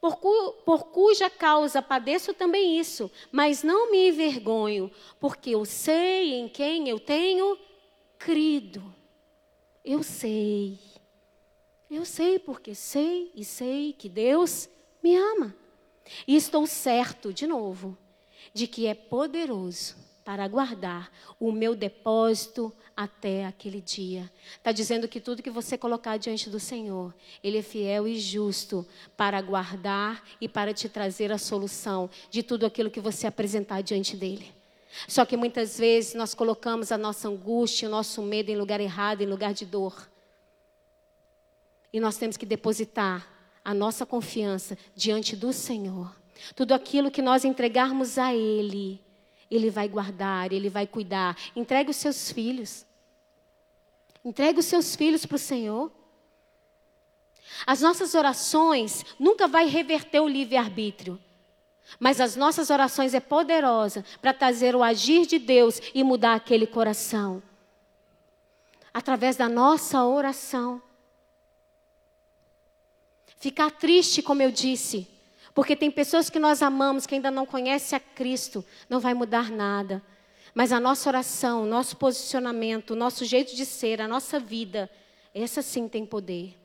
por, 0.00 0.16
cu, 0.16 0.54
por, 0.64 0.86
cuja 0.86 1.30
causa 1.30 1.80
padeço 1.80 2.34
também 2.34 2.80
isso, 2.80 3.08
mas 3.30 3.62
não 3.62 3.92
me 3.92 4.08
envergonho, 4.08 4.90
porque 5.20 5.50
eu 5.50 5.64
sei 5.64 6.34
em 6.34 6.48
quem 6.48 6.88
eu 6.88 6.98
tenho 6.98 7.56
crido. 8.18 8.82
Eu 9.84 10.02
sei. 10.02 10.76
Eu 11.90 12.04
sei 12.04 12.38
porque 12.38 12.74
sei 12.74 13.30
e 13.34 13.44
sei 13.44 13.92
que 13.92 14.08
Deus 14.08 14.68
me 15.02 15.16
ama. 15.16 15.54
E 16.26 16.36
estou 16.36 16.66
certo, 16.66 17.32
de 17.32 17.46
novo, 17.46 17.96
de 18.52 18.66
que 18.66 18.86
é 18.86 18.94
poderoso 18.94 19.96
para 20.24 20.48
guardar 20.48 21.12
o 21.38 21.52
meu 21.52 21.76
depósito 21.76 22.72
até 22.96 23.44
aquele 23.44 23.80
dia. 23.80 24.30
Está 24.56 24.72
dizendo 24.72 25.06
que 25.06 25.20
tudo 25.20 25.42
que 25.42 25.50
você 25.50 25.78
colocar 25.78 26.16
diante 26.16 26.50
do 26.50 26.58
Senhor, 26.58 27.14
Ele 27.44 27.58
é 27.58 27.62
fiel 27.62 28.08
e 28.08 28.18
justo 28.18 28.84
para 29.16 29.40
guardar 29.40 30.24
e 30.40 30.48
para 30.48 30.74
te 30.74 30.88
trazer 30.88 31.30
a 31.30 31.38
solução 31.38 32.10
de 32.28 32.42
tudo 32.42 32.66
aquilo 32.66 32.90
que 32.90 33.00
você 33.00 33.28
apresentar 33.28 33.82
diante 33.82 34.16
dEle. 34.16 34.52
Só 35.06 35.24
que 35.24 35.36
muitas 35.36 35.78
vezes 35.78 36.14
nós 36.14 36.34
colocamos 36.34 36.90
a 36.90 36.98
nossa 36.98 37.28
angústia, 37.28 37.86
o 37.86 37.90
nosso 37.90 38.20
medo 38.22 38.50
em 38.50 38.56
lugar 38.56 38.80
errado, 38.80 39.20
em 39.20 39.26
lugar 39.26 39.54
de 39.54 39.64
dor. 39.64 40.08
E 41.92 42.00
nós 42.00 42.16
temos 42.16 42.36
que 42.36 42.46
depositar 42.46 43.26
a 43.64 43.74
nossa 43.74 44.04
confiança 44.06 44.76
diante 44.94 45.34
do 45.34 45.52
Senhor. 45.52 46.14
Tudo 46.54 46.72
aquilo 46.72 47.10
que 47.10 47.22
nós 47.22 47.44
entregarmos 47.44 48.18
a 48.18 48.34
Ele, 48.34 49.00
ele 49.50 49.70
vai 49.70 49.88
guardar, 49.88 50.52
Ele 50.52 50.68
vai 50.68 50.86
cuidar. 50.86 51.36
Entregue 51.54 51.90
os 51.90 51.96
seus 51.96 52.30
filhos. 52.30 52.84
Entregue 54.24 54.58
os 54.58 54.66
seus 54.66 54.96
filhos 54.96 55.24
para 55.24 55.36
o 55.36 55.38
Senhor. 55.38 55.90
As 57.66 57.80
nossas 57.80 58.14
orações 58.14 59.04
nunca 59.18 59.46
vai 59.46 59.66
reverter 59.66 60.20
o 60.20 60.28
livre-arbítrio. 60.28 61.20
Mas 62.00 62.20
as 62.20 62.34
nossas 62.34 62.68
orações 62.70 63.14
é 63.14 63.20
poderosa 63.20 64.04
para 64.20 64.34
trazer 64.34 64.74
o 64.74 64.82
agir 64.82 65.24
de 65.26 65.38
Deus 65.38 65.80
e 65.94 66.02
mudar 66.02 66.34
aquele 66.34 66.66
coração. 66.66 67.40
Através 68.92 69.36
da 69.36 69.48
nossa 69.48 70.04
oração. 70.04 70.82
Ficar 73.36 73.70
triste, 73.70 74.22
como 74.22 74.42
eu 74.42 74.50
disse, 74.50 75.06
porque 75.54 75.76
tem 75.76 75.90
pessoas 75.90 76.28
que 76.28 76.38
nós 76.38 76.62
amamos 76.62 77.06
que 77.06 77.14
ainda 77.14 77.30
não 77.30 77.46
conhecem 77.46 77.96
a 77.96 78.00
Cristo, 78.00 78.64
não 78.88 79.00
vai 79.00 79.14
mudar 79.14 79.50
nada. 79.50 80.02
Mas 80.54 80.72
a 80.72 80.80
nossa 80.80 81.08
oração, 81.08 81.62
o 81.62 81.66
nosso 81.66 81.96
posicionamento, 81.96 82.90
o 82.92 82.96
nosso 82.96 83.24
jeito 83.24 83.54
de 83.54 83.66
ser, 83.66 84.00
a 84.00 84.08
nossa 84.08 84.40
vida, 84.40 84.90
essa 85.34 85.60
sim 85.60 85.86
tem 85.86 86.06
poder. 86.06 86.56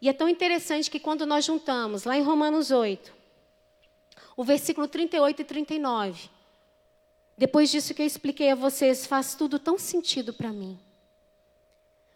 E 0.00 0.08
é 0.08 0.12
tão 0.12 0.28
interessante 0.28 0.90
que 0.90 1.00
quando 1.00 1.26
nós 1.26 1.44
juntamos, 1.44 2.04
lá 2.04 2.16
em 2.16 2.22
Romanos 2.22 2.70
8, 2.70 3.12
o 4.36 4.44
versículo 4.44 4.86
38 4.86 5.42
e 5.42 5.44
39, 5.44 6.28
depois 7.36 7.70
disso 7.70 7.94
que 7.94 8.02
eu 8.02 8.06
expliquei 8.06 8.50
a 8.50 8.56
vocês, 8.56 9.06
faz 9.06 9.34
tudo 9.34 9.58
tão 9.58 9.78
sentido 9.78 10.32
para 10.32 10.52
mim. 10.52 10.78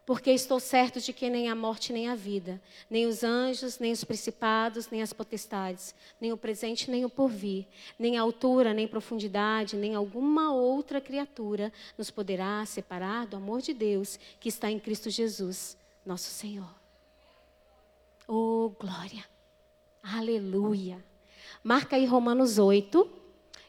Porque 0.04 0.32
estou 0.32 0.58
certo 0.58 1.00
de 1.00 1.12
que 1.12 1.30
nem 1.30 1.48
a 1.48 1.54
morte 1.54 1.92
nem 1.92 2.08
a 2.08 2.16
vida, 2.16 2.60
nem 2.90 3.06
os 3.06 3.22
anjos, 3.22 3.78
nem 3.78 3.92
os 3.92 4.02
principados, 4.02 4.90
nem 4.90 5.00
as 5.00 5.12
potestades, 5.12 5.94
nem 6.20 6.32
o 6.32 6.36
presente 6.36 6.90
nem 6.90 7.04
o 7.04 7.10
porvir, 7.10 7.66
nem 7.96 8.18
a 8.18 8.22
altura, 8.22 8.74
nem 8.74 8.88
profundidade, 8.88 9.76
nem 9.76 9.94
alguma 9.94 10.52
outra 10.52 11.00
criatura 11.00 11.72
nos 11.96 12.10
poderá 12.10 12.66
separar 12.66 13.26
do 13.26 13.36
amor 13.36 13.62
de 13.62 13.72
Deus 13.72 14.18
que 14.40 14.48
está 14.48 14.68
em 14.68 14.80
Cristo 14.80 15.08
Jesus, 15.08 15.76
nosso 16.04 16.30
Senhor. 16.30 16.74
Oh, 18.26 18.72
glória! 18.80 19.24
Aleluia! 20.02 21.02
Marca 21.62 21.94
aí 21.94 22.06
Romanos 22.06 22.58
8, 22.58 23.08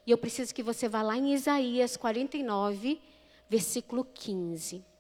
e 0.08 0.10
eu 0.10 0.17
preciso 0.17 0.54
que 0.54 0.63
você 0.63 0.89
vá 0.89 1.04
lá 1.04 1.15
em 1.15 1.32
Isaías 1.36 1.96
49, 1.96 3.00
versículo 3.48 4.04
15. 4.04 4.92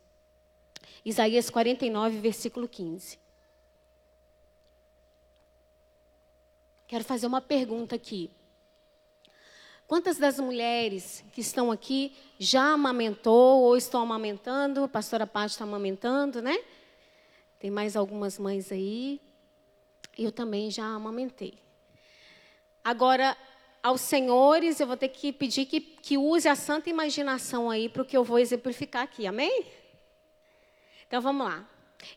Isaías 1.05 1.49
49, 1.49 2.19
versículo 2.19 2.67
15. 2.67 3.19
Quero 6.87 7.03
fazer 7.03 7.27
uma 7.27 7.41
pergunta 7.41 7.95
aqui. 7.95 8.31
Quantas 9.87 10.17
das 10.17 10.39
mulheres 10.39 11.23
que 11.33 11.41
estão 11.41 11.71
aqui 11.71 12.15
já 12.39 12.71
amamentou 12.71 13.63
ou 13.63 13.75
estão 13.75 14.01
amamentando? 14.01 14.83
A 14.83 14.87
pastora 14.87 15.27
Paty 15.27 15.51
está 15.51 15.63
amamentando, 15.65 16.41
né? 16.41 16.57
Tem 17.59 17.69
mais 17.69 17.95
algumas 17.95 18.39
mães 18.39 18.71
aí. 18.71 19.19
Eu 20.17 20.31
também 20.31 20.71
já 20.71 20.85
amamentei. 20.85 21.57
Agora, 22.83 23.35
aos 23.81 24.01
senhores, 24.01 24.79
eu 24.79 24.87
vou 24.87 24.97
ter 24.97 25.09
que 25.09 25.33
pedir 25.33 25.65
que, 25.65 25.81
que 25.81 26.17
use 26.17 26.47
a 26.47 26.55
santa 26.55 26.89
imaginação 26.89 27.69
aí 27.69 27.89
para 27.89 28.01
o 28.01 28.05
que 28.05 28.15
eu 28.15 28.23
vou 28.23 28.39
exemplificar 28.39 29.03
aqui. 29.03 29.27
Amém? 29.27 29.65
Então 31.07 31.21
vamos 31.21 31.45
lá. 31.45 31.67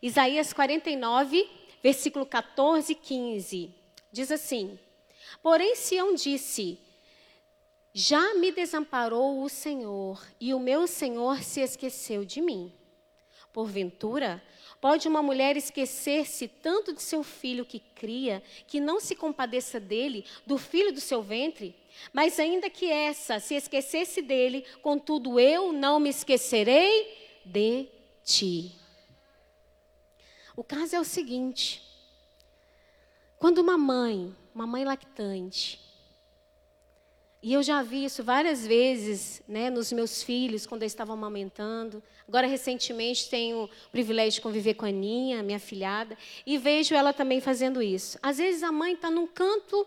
Isaías 0.02 0.52
49, 0.52 1.48
versículo 1.82 2.26
14 2.26 2.92
e 2.92 2.94
15. 2.94 3.74
Diz 4.10 4.30
assim: 4.30 4.78
Porém, 5.42 5.76
Sião 5.76 6.14
disse: 6.14 6.78
Já 7.92 8.34
me 8.34 8.50
desamparou 8.52 9.42
o 9.42 9.48
Senhor, 9.48 10.20
e 10.40 10.52
o 10.54 10.60
meu 10.60 10.86
Senhor 10.86 11.42
se 11.42 11.60
esqueceu 11.60 12.24
de 12.24 12.40
mim. 12.40 12.72
Porventura, 13.52 14.42
pode 14.80 15.08
uma 15.08 15.22
mulher 15.22 15.56
esquecer-se 15.56 16.46
tanto 16.46 16.92
de 16.92 17.00
seu 17.00 17.22
filho 17.22 17.64
que 17.64 17.80
cria, 17.80 18.42
que 18.66 18.80
não 18.80 19.00
se 19.00 19.14
compadeça 19.14 19.80
dele, 19.80 20.26
do 20.46 20.58
filho 20.58 20.92
do 20.92 21.00
seu 21.00 21.22
ventre? 21.22 21.74
Mas 22.12 22.38
ainda 22.38 22.68
que 22.68 22.90
essa 22.90 23.40
se 23.40 23.54
esquecesse 23.54 24.20
dele, 24.20 24.64
contudo 24.82 25.40
eu 25.40 25.72
não 25.72 25.98
me 25.98 26.10
esquecerei 26.10 27.40
de 27.46 27.88
ti. 28.26 28.72
O 30.56 30.64
caso 30.64 30.96
é 30.96 31.00
o 31.00 31.04
seguinte: 31.04 31.82
quando 33.38 33.58
uma 33.58 33.78
mãe, 33.78 34.34
uma 34.52 34.66
mãe 34.66 34.84
lactante, 34.84 35.80
e 37.40 37.52
eu 37.52 37.62
já 37.62 37.80
vi 37.82 38.04
isso 38.04 38.24
várias 38.24 38.66
vezes 38.66 39.40
né, 39.46 39.70
nos 39.70 39.92
meus 39.92 40.22
filhos, 40.22 40.66
quando 40.66 40.82
eu 40.82 40.86
estava 40.86 41.12
amamentando. 41.12 42.02
Agora, 42.26 42.46
recentemente, 42.46 43.30
tenho 43.30 43.64
o 43.64 43.90
privilégio 43.92 44.32
de 44.32 44.40
conviver 44.40 44.74
com 44.74 44.84
a 44.84 44.88
Aninha, 44.88 45.44
minha 45.44 45.60
filhada, 45.60 46.18
e 46.44 46.58
vejo 46.58 46.92
ela 46.92 47.12
também 47.12 47.40
fazendo 47.40 47.80
isso. 47.80 48.18
Às 48.20 48.38
vezes, 48.38 48.64
a 48.64 48.72
mãe 48.72 48.94
está 48.94 49.12
num 49.12 49.28
canto 49.28 49.86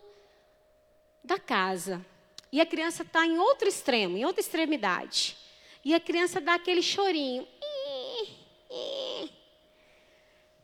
da 1.21 1.37
casa 1.37 2.05
e 2.49 2.61
a 2.61 2.65
criança 2.65 3.03
está 3.03 3.25
em 3.25 3.37
outro 3.37 3.67
extremo, 3.67 4.15
em 4.17 4.23
outra 4.23 4.39
extremidade. 4.39 5.35
E 5.83 5.93
a 5.93 5.99
criança 5.99 6.39
dá 6.39 6.53
aquele 6.53 6.81
chorinho 6.81 7.45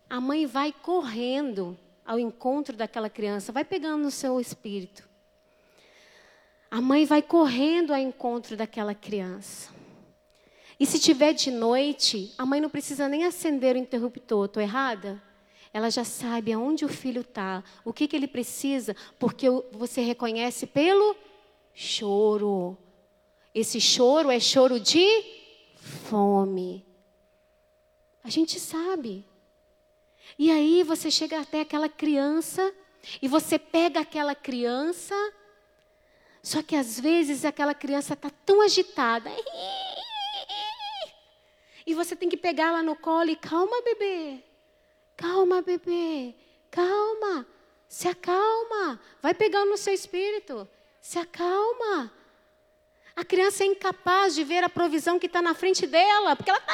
a 0.10 0.22
mãe 0.22 0.46
vai 0.46 0.72
correndo 0.72 1.78
ao 2.06 2.18
encontro 2.18 2.78
daquela 2.78 3.10
criança, 3.10 3.52
vai 3.52 3.66
pegando 3.66 4.04
no 4.04 4.12
seu 4.12 4.40
espírito. 4.40 5.08
A 6.70 6.80
mãe 6.80 7.06
vai 7.06 7.22
correndo 7.22 7.92
ao 7.92 8.00
encontro 8.00 8.56
daquela 8.56 8.96
criança. 8.96 9.74
E 10.80 10.86
se 10.86 11.00
tiver 11.00 11.34
de 11.34 11.52
noite, 11.52 12.34
a 12.38 12.46
mãe 12.46 12.62
não 12.62 12.70
precisa 12.70 13.08
nem 13.08 13.24
acender 13.24 13.76
o 13.76 13.80
interruptor. 13.80 14.46
Estou 14.46 14.62
errada? 14.62 15.22
Ela 15.74 15.90
já 15.90 16.04
sabe 16.04 16.54
aonde 16.54 16.86
o 16.86 16.90
filho 16.90 17.22
está, 17.22 17.64
o 17.84 17.92
que, 17.92 18.08
que 18.08 18.16
ele 18.16 18.28
precisa, 18.28 18.96
porque 19.20 19.48
você 19.72 20.02
reconhece 20.02 20.66
pelo 20.66 21.16
choro. 21.74 22.78
Esse 23.54 23.82
choro 23.82 24.32
é 24.32 24.40
choro 24.40 24.80
de 24.80 25.06
fome. 25.76 26.86
A 28.26 28.30
gente 28.30 28.60
sabe. 28.60 29.24
E 30.38 30.50
aí 30.50 30.82
você 30.82 31.12
chega 31.12 31.40
até 31.40 31.62
aquela 31.62 31.88
criança 31.88 32.74
e 33.22 33.28
você 33.28 33.60
pega 33.60 34.00
aquela 34.00 34.34
criança, 34.34 35.14
só 36.42 36.64
que 36.64 36.76
às 36.76 37.00
vezes 37.00 37.46
aquela 37.46 37.76
criança 37.76 38.16
está 38.16 38.32
tão 38.44 38.62
agitada. 38.62 39.30
E 41.86 41.94
você 41.94 42.16
tem 42.16 42.28
que 42.28 42.36
pegar 42.36 42.70
ela 42.70 42.82
no 42.82 42.96
colo 42.96 43.30
e 43.30 43.36
calma, 43.36 43.80
bebê. 43.84 44.44
Calma, 45.16 45.62
bebê. 45.62 46.34
Calma. 46.72 47.46
Se 47.88 48.08
acalma. 48.08 49.00
Vai 49.22 49.36
pegando 49.36 49.70
no 49.70 49.78
seu 49.78 49.94
espírito. 49.94 50.68
Se 51.00 51.20
acalma. 51.20 52.12
A 53.16 53.24
criança 53.24 53.64
é 53.64 53.68
incapaz 53.68 54.34
de 54.34 54.44
ver 54.44 54.64
a 54.64 54.70
provisão 54.70 55.20
que 55.20 55.28
está 55.28 55.44
na 55.44 55.54
frente 55.54 55.86
dela, 55.86 56.36
porque 56.36 56.50
ela 56.50 56.60
está. 56.60 56.74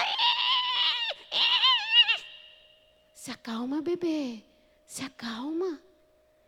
Se 3.22 3.30
acalma, 3.30 3.84
bebê. 3.84 4.42
Se 4.84 5.04
acalma. 5.04 5.80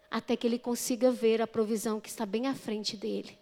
Até 0.10 0.36
que 0.36 0.48
ele 0.48 0.58
consiga 0.58 1.12
ver 1.12 1.40
a 1.40 1.46
provisão 1.46 2.02
que 2.02 2.10
está 2.10 2.26
bem 2.26 2.48
à 2.48 2.56
frente 2.56 2.98
dele. 2.98 3.38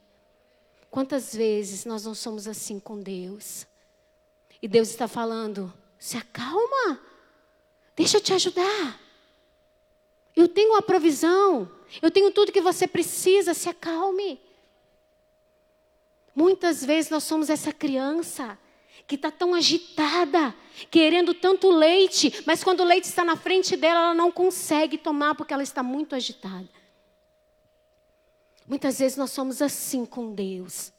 Quantas 0.90 1.34
vezes 1.34 1.86
nós 1.86 2.04
não 2.04 2.14
somos 2.14 2.46
assim 2.46 2.78
com 2.78 3.00
Deus? 3.00 3.66
E 4.62 4.68
Deus 4.68 4.90
está 4.90 5.08
falando: 5.08 5.74
se 5.98 6.18
acalma. 6.18 7.00
Deixa 7.96 8.18
eu 8.18 8.22
te 8.22 8.34
ajudar. 8.34 9.00
Eu 10.36 10.50
tenho 10.50 10.76
a 10.76 10.82
provisão. 10.82 11.72
Eu 12.02 12.12
tenho 12.12 12.32
tudo 12.32 12.52
que 12.52 12.60
você 12.60 12.86
precisa. 12.86 13.54
Se 13.54 13.70
acalme. 13.70 14.42
Muitas 16.36 16.84
vezes 16.84 17.10
nós 17.10 17.24
somos 17.24 17.50
essa 17.50 17.72
criança 17.72 18.60
que 19.08 19.16
está 19.16 19.30
tão 19.30 19.54
agitada, 19.54 20.56
querendo 20.90 21.34
tanto 21.34 21.70
leite, 21.70 22.44
mas 22.46 22.64
quando 22.64 22.82
o 22.82 22.86
leite 22.86 23.06
está 23.06 23.24
na 23.24 23.36
frente 23.36 23.76
dela, 23.76 24.00
ela 24.00 24.14
não 24.14 24.32
consegue 24.32 24.98
tomar 24.98 25.36
porque 25.36 25.54
ela 25.54 25.64
está 25.64 25.84
muito 25.84 26.16
agitada. 26.16 26.70
Muitas 28.68 29.00
vezes 29.00 29.18
nós 29.18 29.32
somos 29.32 29.62
assim 29.62 30.06
com 30.06 30.34
Deus. 30.34 30.94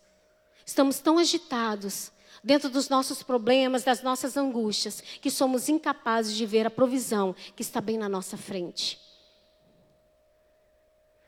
Estamos 0.65 1.01
tão 1.01 1.19
agitados 1.19 2.13
dentro 2.43 2.69
dos 2.69 2.89
nossos 2.89 3.23
problemas, 3.23 3.83
das 3.83 4.03
nossas 4.03 4.37
angústias, 4.37 5.01
que 5.01 5.31
somos 5.31 5.69
incapazes 5.69 6.37
de 6.37 6.45
ver 6.45 6.67
a 6.67 6.71
provisão 6.71 7.35
que 7.57 7.63
está 7.63 7.81
bem 7.81 7.97
na 7.97 8.09
nossa 8.09 8.37
frente. 8.37 9.01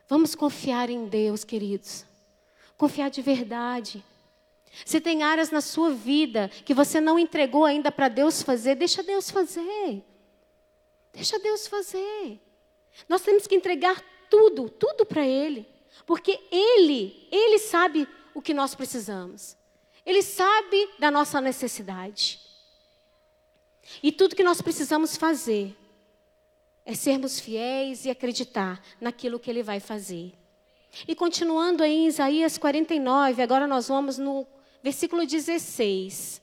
Vamos 0.07 0.35
confiar 0.35 0.89
em 0.89 1.07
Deus, 1.07 1.43
queridos. 1.43 2.05
Confiar 2.77 3.09
de 3.09 3.21
verdade. 3.21 4.03
Se 4.83 4.99
tem 4.99 5.23
áreas 5.23 5.51
na 5.51 5.61
sua 5.61 5.91
vida 5.91 6.49
que 6.65 6.73
você 6.73 6.99
não 6.99 7.17
entregou 7.17 7.63
ainda 7.63 7.91
para 7.91 8.07
Deus 8.09 8.41
fazer, 8.41 8.75
deixa 8.75 9.01
Deus 9.01 9.29
fazer. 9.29 10.03
Deixa 11.13 11.39
Deus 11.39 11.67
fazer. 11.67 12.41
Nós 13.07 13.21
temos 13.21 13.47
que 13.47 13.55
entregar 13.55 14.03
tudo, 14.29 14.69
tudo 14.69 15.05
para 15.05 15.25
Ele. 15.25 15.65
Porque 16.05 16.39
Ele, 16.51 17.27
Ele 17.31 17.59
sabe 17.59 18.07
o 18.33 18.41
que 18.41 18.53
nós 18.53 18.75
precisamos. 18.75 19.55
Ele 20.05 20.21
sabe 20.21 20.89
da 20.99 21.09
nossa 21.09 21.39
necessidade. 21.39 22.41
E 24.03 24.11
tudo 24.11 24.35
que 24.35 24.43
nós 24.43 24.61
precisamos 24.61 25.15
fazer 25.15 25.75
é 26.85 26.93
sermos 26.93 27.39
fiéis 27.39 28.05
e 28.05 28.09
acreditar 28.09 28.81
naquilo 28.99 29.39
que 29.39 29.49
Ele 29.49 29.63
vai 29.63 29.79
fazer. 29.79 30.33
E 31.07 31.15
continuando 31.15 31.83
aí 31.83 31.91
em 31.91 32.07
Isaías 32.07 32.57
49, 32.57 33.41
agora 33.41 33.67
nós 33.67 33.87
vamos 33.87 34.17
no 34.17 34.47
versículo 34.85 35.25
16. 35.25 36.39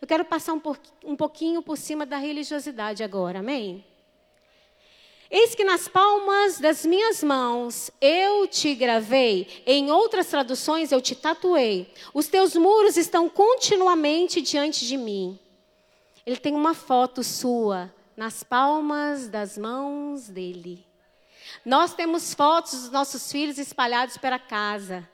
Eu 0.00 0.06
quero 0.06 0.24
passar 0.24 0.52
um, 0.52 1.16
pouquinho 1.16 1.60
por 1.60 1.76
cima 1.76 2.06
da 2.06 2.18
religiosidade 2.18 3.02
agora, 3.02 3.40
amém? 3.40 3.84
Eis 5.28 5.56
que 5.56 5.64
nas 5.64 5.88
palmas 5.88 6.60
das 6.60 6.86
minhas 6.86 7.20
mãos 7.24 7.90
eu 8.00 8.46
te 8.46 8.76
gravei, 8.76 9.64
em 9.66 9.90
outras 9.90 10.28
traduções 10.28 10.92
eu 10.92 11.00
te 11.00 11.16
tatuei. 11.16 11.92
Os 12.14 12.28
teus 12.28 12.54
muros 12.54 12.96
estão 12.96 13.28
continuamente 13.28 14.40
diante 14.40 14.86
de 14.86 14.96
mim. 14.96 15.36
Ele 16.24 16.36
tem 16.36 16.54
uma 16.54 16.74
foto 16.74 17.24
sua 17.24 17.92
nas 18.16 18.44
palmas 18.44 19.26
das 19.26 19.58
mãos 19.58 20.28
dele. 20.28 20.86
Nós 21.64 21.92
temos 21.92 22.34
fotos 22.34 22.82
dos 22.82 22.90
nossos 22.92 23.32
filhos 23.32 23.58
espalhados 23.58 24.16
pela 24.16 24.38
casa. 24.38 25.08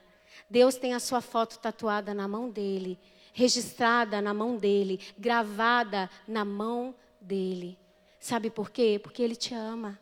Deus 0.48 0.76
tem 0.76 0.94
a 0.94 1.00
sua 1.00 1.20
foto 1.20 1.58
tatuada 1.58 2.14
na 2.14 2.28
mão 2.28 2.48
dele, 2.48 2.98
registrada 3.32 4.20
na 4.20 4.32
mão 4.32 4.56
dele, 4.56 5.00
gravada 5.18 6.08
na 6.26 6.44
mão 6.44 6.94
dele. 7.20 7.78
Sabe 8.20 8.50
por 8.50 8.70
quê? 8.70 9.00
Porque 9.02 9.22
ele 9.22 9.36
te 9.36 9.54
ama. 9.54 9.98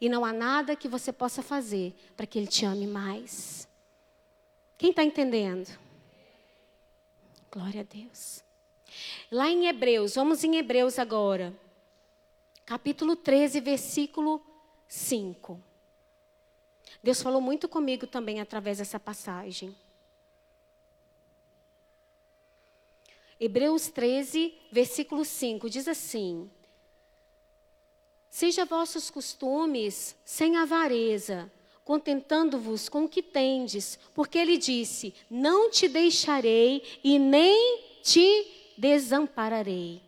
E 0.00 0.08
não 0.08 0.24
há 0.24 0.32
nada 0.32 0.76
que 0.76 0.88
você 0.88 1.12
possa 1.12 1.42
fazer 1.42 1.94
para 2.16 2.26
que 2.26 2.38
ele 2.38 2.46
te 2.46 2.64
ame 2.64 2.86
mais. 2.86 3.68
Quem 4.76 4.90
está 4.90 5.02
entendendo? 5.02 5.78
Glória 7.50 7.80
a 7.80 7.84
Deus. 7.84 8.44
Lá 9.30 9.48
em 9.48 9.66
Hebreus, 9.66 10.14
vamos 10.14 10.44
em 10.44 10.56
Hebreus 10.56 10.98
agora. 10.98 11.54
Capítulo 12.64 13.16
13, 13.16 13.60
versículo 13.60 14.42
5. 14.88 15.60
Deus 17.02 17.22
falou 17.22 17.40
muito 17.40 17.68
comigo 17.68 18.06
também 18.06 18.40
através 18.40 18.78
dessa 18.78 18.98
passagem. 18.98 19.74
Hebreus 23.38 23.88
13, 23.88 24.54
versículo 24.72 25.24
5 25.24 25.68
diz 25.68 25.86
assim: 25.86 26.50
Seja 28.30 28.64
vossos 28.64 29.10
costumes 29.10 30.16
sem 30.24 30.56
avareza, 30.56 31.50
contentando-vos 31.84 32.88
com 32.88 33.04
o 33.04 33.08
que 33.08 33.22
tendes, 33.22 33.98
porque 34.14 34.38
ele 34.38 34.56
disse: 34.56 35.14
Não 35.30 35.70
te 35.70 35.88
deixarei 35.88 36.82
e 37.04 37.18
nem 37.18 38.00
te 38.02 38.72
desampararei. 38.78 40.00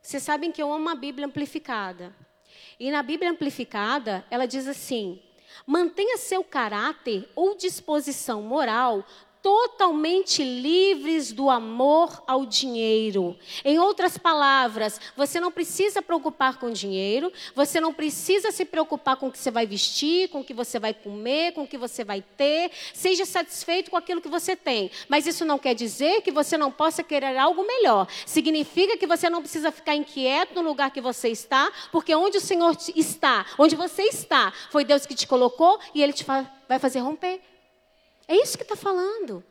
Vocês 0.00 0.22
sabem 0.22 0.50
que 0.50 0.60
eu 0.60 0.72
amo 0.72 0.88
a 0.88 0.94
Bíblia 0.94 1.26
amplificada. 1.26 2.14
E 2.78 2.90
na 2.90 3.02
Bíblia 3.02 3.30
amplificada, 3.30 4.24
ela 4.28 4.46
diz 4.46 4.66
assim: 4.66 5.22
mantenha 5.66 6.18
seu 6.18 6.42
caráter 6.42 7.28
ou 7.34 7.56
disposição 7.56 8.42
moral 8.42 9.06
totalmente 9.42 10.44
livres 10.44 11.32
do 11.32 11.50
amor 11.50 12.22
ao 12.28 12.46
dinheiro. 12.46 13.36
Em 13.64 13.76
outras 13.78 14.16
palavras, 14.16 15.00
você 15.16 15.40
não 15.40 15.50
precisa 15.50 16.00
preocupar 16.00 16.58
com 16.58 16.70
dinheiro, 16.70 17.32
você 17.54 17.80
não 17.80 17.92
precisa 17.92 18.52
se 18.52 18.64
preocupar 18.64 19.16
com 19.16 19.26
o 19.26 19.32
que 19.32 19.38
você 19.38 19.50
vai 19.50 19.66
vestir, 19.66 20.28
com 20.28 20.40
o 20.40 20.44
que 20.44 20.54
você 20.54 20.78
vai 20.78 20.94
comer, 20.94 21.52
com 21.52 21.62
o 21.62 21.66
que 21.66 21.76
você 21.76 22.04
vai 22.04 22.22
ter. 22.36 22.70
Seja 22.94 23.26
satisfeito 23.26 23.90
com 23.90 23.96
aquilo 23.96 24.20
que 24.20 24.28
você 24.28 24.54
tem. 24.54 24.90
Mas 25.08 25.26
isso 25.26 25.44
não 25.44 25.58
quer 25.58 25.74
dizer 25.74 26.22
que 26.22 26.30
você 26.30 26.56
não 26.56 26.70
possa 26.70 27.02
querer 27.02 27.36
algo 27.36 27.66
melhor. 27.66 28.06
Significa 28.24 28.96
que 28.96 29.08
você 29.08 29.28
não 29.28 29.40
precisa 29.40 29.72
ficar 29.72 29.96
inquieto 29.96 30.54
no 30.54 30.62
lugar 30.62 30.92
que 30.92 31.00
você 31.00 31.28
está, 31.28 31.70
porque 31.90 32.14
onde 32.14 32.38
o 32.38 32.40
Senhor 32.40 32.76
está, 32.94 33.44
onde 33.58 33.74
você 33.74 34.02
está, 34.02 34.52
foi 34.70 34.84
Deus 34.84 35.04
que 35.04 35.16
te 35.16 35.26
colocou 35.26 35.80
e 35.92 36.00
Ele 36.00 36.12
te 36.12 36.24
vai 36.24 36.78
fazer 36.78 37.00
romper. 37.00 37.51
É 38.26 38.36
isso 38.36 38.56
que 38.56 38.62
está 38.62 38.76
falando. 38.76 39.44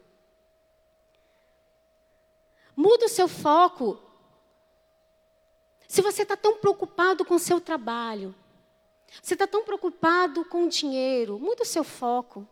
Muda 2.75 3.05
o 3.05 3.09
seu 3.09 3.27
foco. 3.27 4.01
Se 5.87 6.01
você 6.01 6.23
está 6.23 6.37
tão 6.37 6.57
preocupado 6.57 7.25
com 7.25 7.35
o 7.35 7.39
seu 7.39 7.59
trabalho, 7.59 8.33
você 9.21 9.33
está 9.33 9.45
tão 9.45 9.63
preocupado 9.63 10.45
com 10.45 10.63
o 10.63 10.69
dinheiro, 10.69 11.37
muda 11.37 11.63
o 11.63 11.65
seu 11.65 11.83
foco. 11.83 12.47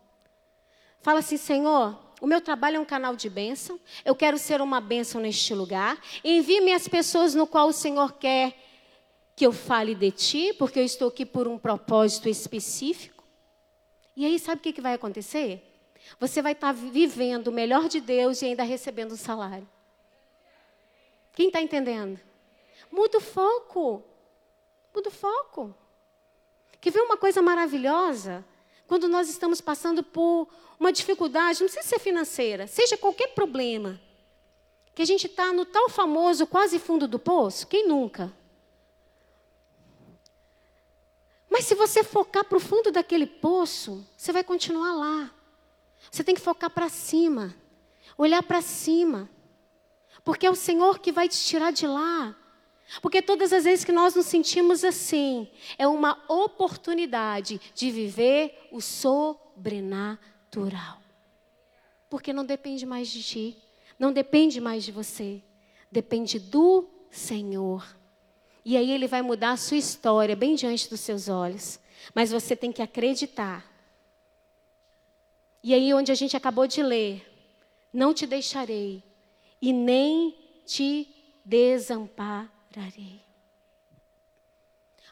Fala 1.00 1.20
assim, 1.20 1.38
Senhor, 1.38 1.98
o 2.20 2.26
meu 2.26 2.40
trabalho 2.40 2.76
é 2.76 2.80
um 2.80 2.84
canal 2.84 3.16
de 3.16 3.30
bênção, 3.30 3.80
eu 4.04 4.14
quero 4.14 4.36
ser 4.36 4.60
uma 4.60 4.80
bênção 4.80 5.20
neste 5.20 5.54
lugar. 5.54 5.98
Envie-me 6.22 6.72
as 6.74 6.86
pessoas 6.86 7.34
no 7.34 7.46
qual 7.46 7.68
o 7.68 7.72
Senhor 7.72 8.12
quer 8.12 8.54
que 9.34 9.46
eu 9.46 9.52
fale 9.52 9.94
de 9.94 10.10
ti, 10.10 10.52
porque 10.58 10.78
eu 10.78 10.84
estou 10.84 11.08
aqui 11.08 11.24
por 11.24 11.48
um 11.48 11.58
propósito 11.58 12.28
específico. 12.28 13.24
E 14.14 14.26
aí, 14.26 14.38
sabe 14.38 14.58
o 14.58 14.62
que, 14.62 14.74
que 14.74 14.82
vai 14.82 14.92
acontecer? 14.92 15.69
Você 16.18 16.42
vai 16.42 16.52
estar 16.52 16.72
vivendo 16.72 17.48
o 17.48 17.52
melhor 17.52 17.88
de 17.88 18.00
Deus 18.00 18.42
e 18.42 18.46
ainda 18.46 18.62
recebendo 18.62 19.12
um 19.12 19.16
salário. 19.16 19.68
Quem 21.32 21.46
está 21.46 21.60
entendendo? 21.60 22.18
Muda 22.90 23.18
o 23.18 23.20
foco. 23.20 24.02
Muda 24.94 25.08
o 25.08 25.12
foco. 25.12 25.74
Quer 26.80 26.90
ver 26.90 27.00
uma 27.00 27.16
coisa 27.16 27.40
maravilhosa? 27.40 28.44
Quando 28.86 29.08
nós 29.08 29.28
estamos 29.28 29.60
passando 29.60 30.02
por 30.02 30.48
uma 30.78 30.92
dificuldade, 30.92 31.60
não 31.60 31.68
sei 31.68 31.82
se 31.82 31.94
é 31.94 31.98
financeira, 31.98 32.66
seja 32.66 32.96
qualquer 32.96 33.28
problema, 33.28 34.00
que 34.94 35.02
a 35.02 35.04
gente 35.04 35.26
está 35.26 35.52
no 35.52 35.64
tal 35.64 35.88
famoso 35.88 36.46
quase 36.46 36.78
fundo 36.78 37.06
do 37.06 37.18
poço, 37.18 37.66
quem 37.66 37.86
nunca? 37.86 38.32
Mas 41.48 41.66
se 41.66 41.74
você 41.74 42.02
focar 42.02 42.44
para 42.44 42.56
o 42.56 42.60
fundo 42.60 42.90
daquele 42.90 43.26
poço, 43.26 44.04
você 44.16 44.32
vai 44.32 44.42
continuar 44.42 44.92
lá. 44.94 45.30
Você 46.10 46.22
tem 46.22 46.34
que 46.34 46.40
focar 46.40 46.70
para 46.70 46.88
cima, 46.88 47.54
olhar 48.16 48.42
para 48.42 48.62
cima. 48.62 49.28
Porque 50.24 50.46
é 50.46 50.50
o 50.50 50.54
Senhor 50.54 50.98
que 50.98 51.10
vai 51.10 51.28
te 51.28 51.38
tirar 51.38 51.72
de 51.72 51.86
lá. 51.86 52.36
Porque 53.00 53.22
todas 53.22 53.52
as 53.52 53.64
vezes 53.64 53.84
que 53.84 53.92
nós 53.92 54.14
nos 54.14 54.26
sentimos 54.26 54.82
assim, 54.84 55.48
é 55.78 55.86
uma 55.86 56.22
oportunidade 56.28 57.60
de 57.74 57.90
viver 57.90 58.68
o 58.72 58.80
sobrenatural. 58.80 60.18
Porque 62.08 62.32
não 62.32 62.44
depende 62.44 62.84
mais 62.84 63.08
de 63.08 63.22
ti, 63.22 63.56
não 63.98 64.12
depende 64.12 64.60
mais 64.60 64.82
de 64.84 64.90
você, 64.90 65.40
depende 65.90 66.40
do 66.40 66.88
Senhor. 67.10 67.86
E 68.64 68.76
aí 68.76 68.90
ele 68.90 69.06
vai 69.06 69.22
mudar 69.22 69.52
a 69.52 69.56
sua 69.56 69.76
história 69.76 70.34
bem 70.34 70.56
diante 70.56 70.90
dos 70.90 71.00
seus 71.00 71.28
olhos. 71.28 71.78
Mas 72.14 72.32
você 72.32 72.56
tem 72.56 72.72
que 72.72 72.82
acreditar. 72.82 73.69
E 75.62 75.74
aí, 75.74 75.92
onde 75.92 76.10
a 76.10 76.14
gente 76.14 76.36
acabou 76.36 76.66
de 76.66 76.82
ler, 76.82 77.26
não 77.92 78.14
te 78.14 78.26
deixarei 78.26 79.02
e 79.60 79.72
nem 79.72 80.36
te 80.64 81.08
desampararei. 81.44 83.20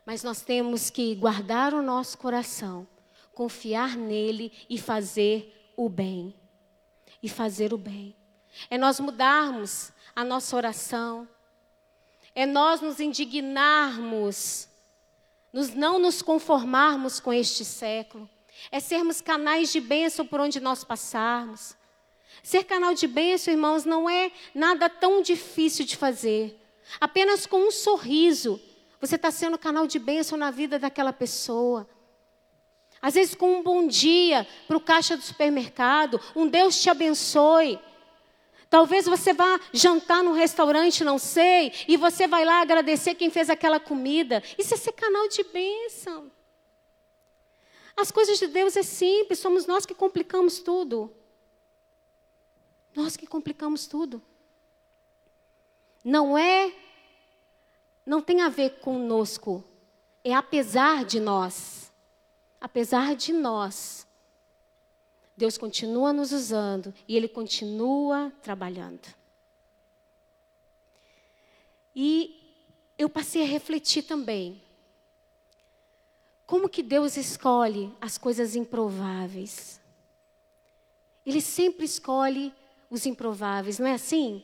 Mas 0.06 0.22
nós 0.22 0.40
temos 0.40 0.88
que 0.88 1.14
guardar 1.14 1.74
o 1.74 1.82
nosso 1.82 2.16
coração, 2.16 2.88
confiar 3.34 3.96
nele 3.96 4.52
e 4.70 4.78
fazer 4.78 5.72
o 5.76 5.88
bem. 5.88 6.34
E 7.22 7.28
fazer 7.28 7.74
o 7.74 7.78
bem. 7.78 8.16
É 8.70 8.78
nós 8.78 8.98
mudarmos 9.00 9.92
a 10.16 10.24
nossa 10.24 10.56
oração. 10.56 11.28
É 12.34 12.46
nós 12.46 12.80
nos 12.80 13.00
indignarmos, 13.00 14.68
nos 15.52 15.74
não 15.74 15.98
nos 15.98 16.22
conformarmos 16.22 17.20
com 17.20 17.32
este 17.32 17.64
século. 17.64 18.30
É 18.70 18.80
sermos 18.80 19.20
canais 19.20 19.72
de 19.72 19.80
bênção 19.80 20.26
por 20.26 20.40
onde 20.40 20.60
nós 20.60 20.84
passarmos. 20.84 21.76
Ser 22.42 22.64
canal 22.64 22.94
de 22.94 23.06
bênção, 23.06 23.52
irmãos, 23.52 23.84
não 23.84 24.08
é 24.08 24.30
nada 24.54 24.88
tão 24.88 25.22
difícil 25.22 25.84
de 25.84 25.96
fazer. 25.96 26.58
Apenas 27.00 27.46
com 27.46 27.58
um 27.58 27.70
sorriso, 27.70 28.60
você 29.00 29.16
está 29.16 29.30
sendo 29.30 29.58
canal 29.58 29.86
de 29.86 29.98
bênção 29.98 30.38
na 30.38 30.50
vida 30.50 30.78
daquela 30.78 31.12
pessoa. 31.12 31.88
Às 33.00 33.14
vezes, 33.14 33.34
com 33.34 33.58
um 33.58 33.62
bom 33.62 33.86
dia 33.86 34.46
para 34.66 34.76
o 34.76 34.80
caixa 34.80 35.16
do 35.16 35.22
supermercado, 35.22 36.20
um 36.34 36.46
Deus 36.48 36.80
te 36.80 36.90
abençoe. 36.90 37.78
Talvez 38.68 39.06
você 39.06 39.32
vá 39.32 39.58
jantar 39.72 40.22
num 40.22 40.32
restaurante, 40.32 41.04
não 41.04 41.18
sei, 41.18 41.72
e 41.86 41.96
você 41.96 42.26
vai 42.26 42.44
lá 42.44 42.60
agradecer 42.60 43.14
quem 43.14 43.30
fez 43.30 43.48
aquela 43.48 43.80
comida. 43.80 44.42
Isso 44.58 44.74
é 44.74 44.76
ser 44.76 44.92
canal 44.92 45.28
de 45.28 45.42
bênção. 45.44 46.30
As 47.98 48.12
coisas 48.12 48.38
de 48.38 48.46
Deus 48.46 48.76
é 48.76 48.82
simples, 48.84 49.40
somos 49.40 49.66
nós 49.66 49.84
que 49.84 49.92
complicamos 49.92 50.60
tudo. 50.60 51.12
Nós 52.94 53.16
que 53.16 53.26
complicamos 53.26 53.88
tudo. 53.88 54.22
Não 56.04 56.38
é, 56.38 56.72
não 58.06 58.22
tem 58.22 58.40
a 58.40 58.48
ver 58.48 58.78
conosco, 58.78 59.64
é 60.22 60.32
apesar 60.32 61.04
de 61.04 61.18
nós. 61.18 61.92
Apesar 62.60 63.16
de 63.16 63.32
nós. 63.32 64.06
Deus 65.36 65.58
continua 65.58 66.12
nos 66.12 66.30
usando 66.30 66.94
e 67.08 67.16
Ele 67.16 67.26
continua 67.26 68.32
trabalhando. 68.42 69.12
E 71.96 72.56
eu 72.96 73.08
passei 73.08 73.42
a 73.42 73.46
refletir 73.46 74.04
também. 74.04 74.62
Como 76.48 76.66
que 76.66 76.82
Deus 76.82 77.18
escolhe 77.18 77.94
as 78.00 78.16
coisas 78.16 78.56
improváveis? 78.56 79.78
Ele 81.26 81.42
sempre 81.42 81.84
escolhe 81.84 82.54
os 82.88 83.04
improváveis, 83.04 83.78
não 83.78 83.86
é 83.86 83.92
assim? 83.92 84.42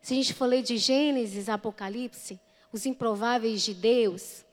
Se 0.00 0.14
a 0.14 0.16
gente 0.16 0.32
for 0.32 0.46
ler 0.46 0.62
de 0.62 0.78
Gênesis, 0.78 1.48
Apocalipse, 1.48 2.38
os 2.70 2.86
improváveis 2.86 3.62
de 3.62 3.74
Deus. 3.74 4.44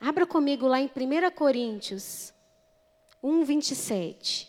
Abra 0.00 0.26
comigo 0.26 0.66
lá 0.66 0.80
em 0.80 0.86
1 0.86 1.30
Coríntios 1.32 2.32
1, 3.22 3.44
27. 3.44 4.48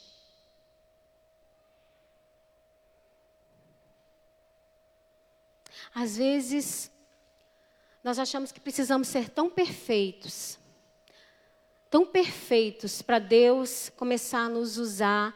Às 5.94 6.16
vezes, 6.16 6.90
nós 8.02 8.18
achamos 8.18 8.54
que 8.54 8.62
precisamos 8.62 9.10
ser 9.10 9.28
tão 9.28 9.50
perfeitos, 9.50 10.58
tão 11.90 12.06
perfeitos 12.06 13.02
para 13.02 13.20
Deus 13.20 13.90
começar 13.96 14.46
a 14.46 14.50
nos 14.50 14.78
usar 14.78 15.36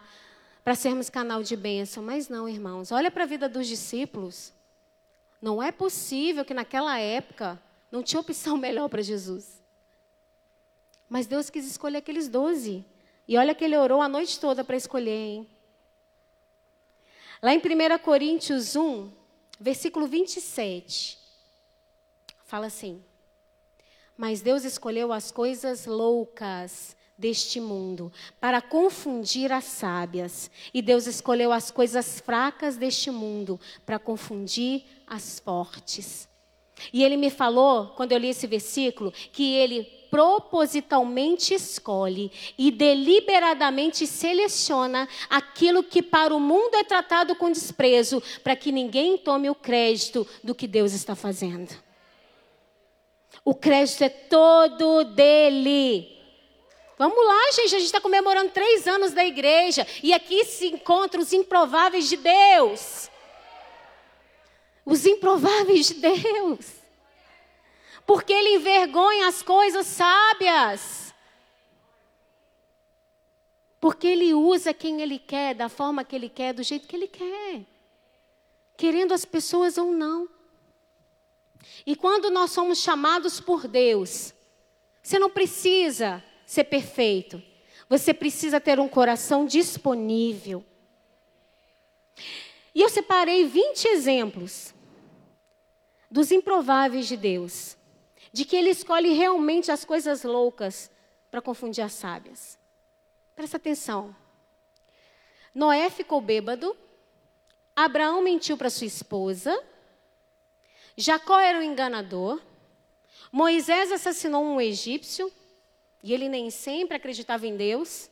para 0.64 0.76
sermos 0.76 1.10
canal 1.10 1.44
de 1.44 1.56
bênção. 1.56 2.04
Mas 2.04 2.30
não, 2.30 2.48
irmãos. 2.48 2.92
Olha 2.92 3.10
para 3.10 3.24
a 3.24 3.28
vida 3.28 3.50
dos 3.50 3.68
discípulos. 3.68 4.54
Não 5.42 5.62
é 5.62 5.72
possível 5.72 6.46
que 6.46 6.54
naquela 6.54 7.00
época 7.00 7.62
não 7.92 8.04
tinha 8.04 8.20
opção 8.20 8.56
melhor 8.58 8.90
para 8.90 9.02
Jesus. 9.02 9.62
Mas 11.10 11.28
Deus 11.28 11.50
quis 11.50 11.66
escolher 11.66 11.98
aqueles 11.98 12.28
doze. 12.28 12.86
E 13.28 13.38
olha 13.38 13.56
que 13.56 13.64
ele 13.64 13.78
orou 13.78 14.02
a 14.02 14.08
noite 14.08 14.40
toda 14.40 14.64
para 14.64 14.76
escolher, 14.78 15.12
hein? 15.12 15.50
Lá 17.42 17.54
em 17.54 17.58
1 17.58 17.98
Coríntios 18.00 18.76
1, 18.76 19.12
versículo 19.60 20.06
27, 20.06 21.18
fala 22.44 22.68
assim: 22.68 23.04
Mas 24.22 24.40
Deus 24.40 24.64
escolheu 24.64 25.12
as 25.12 25.32
coisas 25.32 25.88
loucas 25.88 26.96
deste 27.18 27.60
mundo, 27.60 28.14
para 28.40 28.62
confundir 28.62 29.52
as 29.52 29.64
sábias. 29.64 30.52
E 30.72 30.80
Deus 30.80 31.08
escolheu 31.08 31.52
as 31.52 31.72
coisas 31.72 32.20
fracas 32.20 32.78
deste 32.78 33.10
mundo, 33.10 33.60
para 33.84 33.98
confundir 33.98 34.84
as 35.08 35.40
fortes. 35.40 36.30
E 36.94 37.04
ele 37.04 37.18
me 37.18 37.32
falou, 37.32 37.96
quando 37.96 38.12
eu 38.12 38.20
li 38.20 38.28
esse 38.28 38.46
versículo, 38.46 39.12
que 39.12 39.56
ele 39.56 39.86
propositalmente 40.12 41.56
escolhe 41.56 42.32
e 42.60 42.70
deliberadamente 42.70 44.06
seleciona 44.06 45.10
aquilo 45.32 45.82
que 45.82 46.04
para 46.04 46.32
o 46.32 46.40
mundo 46.40 46.76
é 46.76 46.84
tratado 46.84 47.34
com 47.34 47.50
desprezo, 47.50 48.22
para 48.44 48.56
que 48.56 48.72
ninguém 48.72 49.18
tome 49.18 49.50
o 49.50 49.56
crédito 49.56 50.28
do 50.44 50.54
que 50.54 50.68
Deus 50.68 50.94
está 50.94 51.16
fazendo. 51.16 51.76
O 53.44 53.56
crédito 53.56 54.04
é 54.04 54.10
todo 54.10 55.04
dele. 55.04 56.20
Vamos 56.98 57.26
lá, 57.26 57.52
gente. 57.54 57.76
A 57.76 57.80
gente 57.80 57.86
está 57.86 58.00
comemorando 58.00 58.52
três 58.52 58.88
anos 58.88 59.12
da 59.12 59.26
igreja. 59.26 59.88
E 60.04 60.14
aqui 60.14 60.46
se 60.46 60.68
encontram 60.68 61.22
os 61.22 61.34
improváveis 61.34 62.08
de 62.08 62.18
Deus. 62.18 63.10
Os 64.86 65.06
improváveis 65.06 65.88
de 65.88 65.94
Deus. 65.96 66.82
Porque 68.06 68.32
Ele 68.32 68.56
envergonha 68.56 69.28
as 69.28 69.42
coisas 69.42 69.88
sábias. 69.88 71.12
Porque 73.80 74.06
Ele 74.06 74.36
usa 74.36 74.72
quem 74.72 75.02
Ele 75.02 75.18
quer, 75.18 75.56
da 75.56 75.68
forma 75.68 76.04
que 76.04 76.16
Ele 76.16 76.30
quer, 76.30 76.54
do 76.54 76.62
jeito 76.62 76.88
que 76.88 76.96
Ele 76.96 77.08
quer. 77.08 77.62
Querendo 78.78 79.12
as 79.12 79.26
pessoas 79.26 79.76
ou 79.80 79.92
não. 79.92 80.30
E 81.86 81.96
quando 81.96 82.30
nós 82.30 82.52
somos 82.52 82.80
chamados 82.80 83.40
por 83.40 83.68
Deus, 83.68 84.34
você 85.02 85.18
não 85.18 85.30
precisa 85.30 86.24
ser 86.46 86.66
perfeito. 86.66 87.42
Você 87.90 88.14
precisa 88.14 88.60
ter 88.60 88.80
um 88.80 88.88
coração 88.88 89.46
disponível. 89.46 90.64
E 92.74 92.82
eu 92.82 92.90
separei 92.90 93.46
20 93.46 93.86
exemplos 93.90 94.74
dos 96.10 96.32
improváveis 96.32 97.08
de 97.08 97.18
Deus, 97.18 97.78
de 98.32 98.46
que 98.46 98.56
Ele 98.56 98.70
escolhe 98.70 99.14
realmente 99.14 99.72
as 99.72 99.84
coisas 99.84 100.24
loucas 100.24 100.90
para 101.30 101.42
confundir 101.42 101.84
as 101.84 101.94
sábias. 101.94 102.58
Presta 103.36 103.58
atenção. 103.58 104.16
Noé 105.54 105.90
ficou 105.90 106.22
bêbado, 106.22 106.76
Abraão 107.76 108.22
mentiu 108.22 108.58
para 108.58 108.70
sua 108.70 108.88
esposa, 108.88 109.58
Jacó 110.98 111.40
era 111.40 111.58
um 111.58 111.62
enganador, 111.62 112.42
Moisés 113.32 113.92
assassinou 113.92 114.44
um 114.44 114.60
egípcio, 114.60 115.32
e 116.04 116.14
ele 116.14 116.28
nem 116.28 116.50
sempre 116.50 116.98
acreditava 116.98 117.48
em 117.48 117.56
Deus 117.56 118.10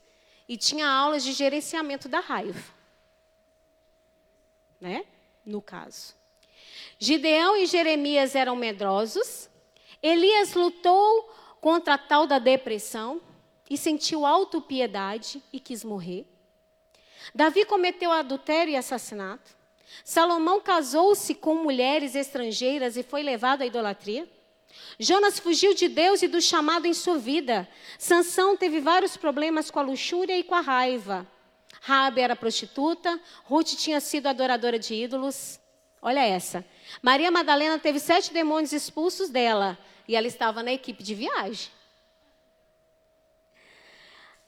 e 0.48 0.56
tinha 0.56 0.88
aulas 0.88 1.22
de 1.22 1.32
gerenciamento 1.32 2.08
da 2.08 2.20
raiva. 2.20 2.62
Né? 4.80 5.04
No 5.44 5.60
caso. 5.60 6.14
Gideão 6.98 7.56
e 7.56 7.66
Jeremias 7.66 8.34
eram 8.34 8.56
medrosos. 8.56 9.48
Elias 10.02 10.54
lutou 10.54 11.34
contra 11.60 11.94
a 11.94 11.98
tal 11.98 12.26
da 12.26 12.38
depressão 12.38 13.20
e 13.68 13.76
sentiu 13.76 14.24
autopiedade 14.24 15.42
e 15.52 15.60
quis 15.60 15.84
morrer. 15.84 16.26
Davi 17.34 17.64
cometeu 17.64 18.10
adultério 18.10 18.72
e 18.72 18.76
assassinato. 18.76 19.56
Salomão 20.04 20.60
casou-se 20.60 21.34
com 21.34 21.54
mulheres 21.54 22.14
estrangeiras 22.14 22.96
e 22.96 23.02
foi 23.02 23.22
levado 23.22 23.62
à 23.62 23.66
idolatria. 23.66 24.28
Jonas 24.98 25.38
fugiu 25.38 25.74
de 25.74 25.88
Deus 25.88 26.22
e 26.22 26.28
do 26.28 26.40
chamado 26.40 26.86
em 26.86 26.94
sua 26.94 27.18
vida. 27.18 27.68
Sansão 27.98 28.56
teve 28.56 28.80
vários 28.80 29.16
problemas 29.16 29.70
com 29.70 29.78
a 29.78 29.82
luxúria 29.82 30.38
e 30.38 30.44
com 30.44 30.54
a 30.54 30.60
raiva. 30.60 31.26
Rabi 31.80 32.20
era 32.20 32.36
prostituta, 32.36 33.18
Ruth 33.44 33.68
tinha 33.76 34.00
sido 34.00 34.26
adoradora 34.26 34.78
de 34.78 34.94
ídolos. 34.94 35.58
Olha 36.02 36.20
essa. 36.20 36.64
Maria 37.02 37.30
Madalena 37.30 37.78
teve 37.78 37.98
sete 37.98 38.32
demônios 38.32 38.72
expulsos 38.72 39.30
dela 39.30 39.78
e 40.06 40.16
ela 40.16 40.26
estava 40.26 40.62
na 40.62 40.72
equipe 40.72 41.02
de 41.02 41.14
viagem. 41.14 41.70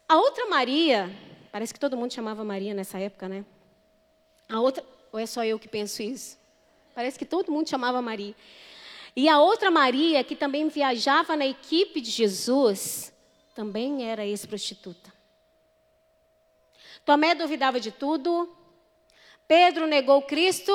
A 0.09 0.16
outra 0.16 0.47
Maria, 0.47 1.11
parece 1.51 1.72
que 1.72 1.80
todo 1.80 1.97
mundo 1.97 2.12
chamava 2.12 2.45
Maria 2.45 2.74
nessa 2.74 2.99
época, 2.99 3.28
né? 3.28 3.45
A 4.49 4.61
outra, 4.61 4.84
ou 5.12 5.18
é 5.18 5.26
só 5.26 5.44
eu 5.44 5.58
que 5.58 5.68
penso 5.68 6.02
isso? 6.02 6.38
Parece 6.94 7.18
que 7.18 7.24
todo 7.24 7.52
mundo 7.52 7.68
chamava 7.68 8.02
Maria. 8.02 8.34
E 9.14 9.28
a 9.28 9.38
outra 9.38 9.70
Maria, 9.70 10.24
que 10.24 10.34
também 10.34 10.68
viajava 10.68 11.36
na 11.36 11.46
equipe 11.46 12.00
de 12.00 12.10
Jesus, 12.10 13.12
também 13.54 14.08
era 14.08 14.24
ex-prostituta. 14.24 15.12
Tomé 17.04 17.34
duvidava 17.34 17.78
de 17.78 17.90
tudo. 17.90 18.48
Pedro 19.46 19.86
negou 19.86 20.22
Cristo 20.22 20.72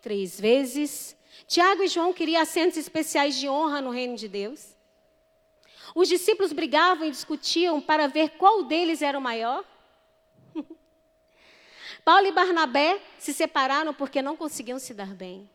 três 0.00 0.40
vezes. 0.40 1.16
Tiago 1.46 1.82
e 1.82 1.88
João 1.88 2.12
queriam 2.12 2.40
assentos 2.40 2.78
especiais 2.78 3.36
de 3.36 3.48
honra 3.48 3.80
no 3.80 3.90
reino 3.90 4.16
de 4.16 4.28
Deus. 4.28 4.74
Os 5.94 6.08
discípulos 6.08 6.52
brigavam 6.52 7.06
e 7.06 7.10
discutiam 7.10 7.80
para 7.80 8.06
ver 8.06 8.30
qual 8.30 8.64
deles 8.64 9.02
era 9.02 9.18
o 9.18 9.22
maior. 9.22 9.64
Paulo 12.08 12.26
e 12.26 12.32
Barnabé 12.32 13.02
se 13.18 13.34
separaram 13.34 13.92
porque 13.92 14.22
não 14.22 14.34
conseguiam 14.34 14.78
se 14.78 14.94
dar 14.94 15.14
bem. 15.14 15.46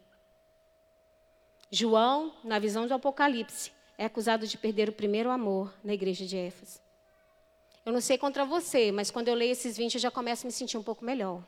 João, 1.72 2.32
na 2.44 2.60
visão 2.60 2.86
do 2.86 2.94
Apocalipse, 2.94 3.72
é 3.98 4.06
acusado 4.06 4.46
de 4.46 4.56
perder 4.56 4.88
o 4.88 4.94
primeiro 4.94 5.32
amor 5.32 5.74
na 5.84 5.96
igreja 5.96 6.28
de 6.28 6.38
Éfeso. 6.38 6.80
Eu 7.84 7.92
não 7.92 8.00
sei 8.00 8.20
contra 8.20 8.46
você, 8.46 8.92
mas 8.92 9.10
quando 9.10 9.30
eu 9.30 9.34
leio 9.34 9.52
esses 9.52 9.76
20 9.76 9.96
eu 9.96 10.00
já 10.00 10.12
começo 10.12 10.46
a 10.46 10.48
me 10.48 10.52
sentir 10.52 10.78
um 10.78 10.84
pouco 10.84 11.04
melhor. 11.04 11.44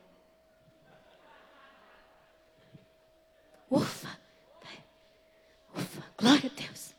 Ufa! 3.70 4.18
Ufa! 5.72 6.04
Glória 6.18 6.50
a 6.52 6.60
Deus! 6.60 6.94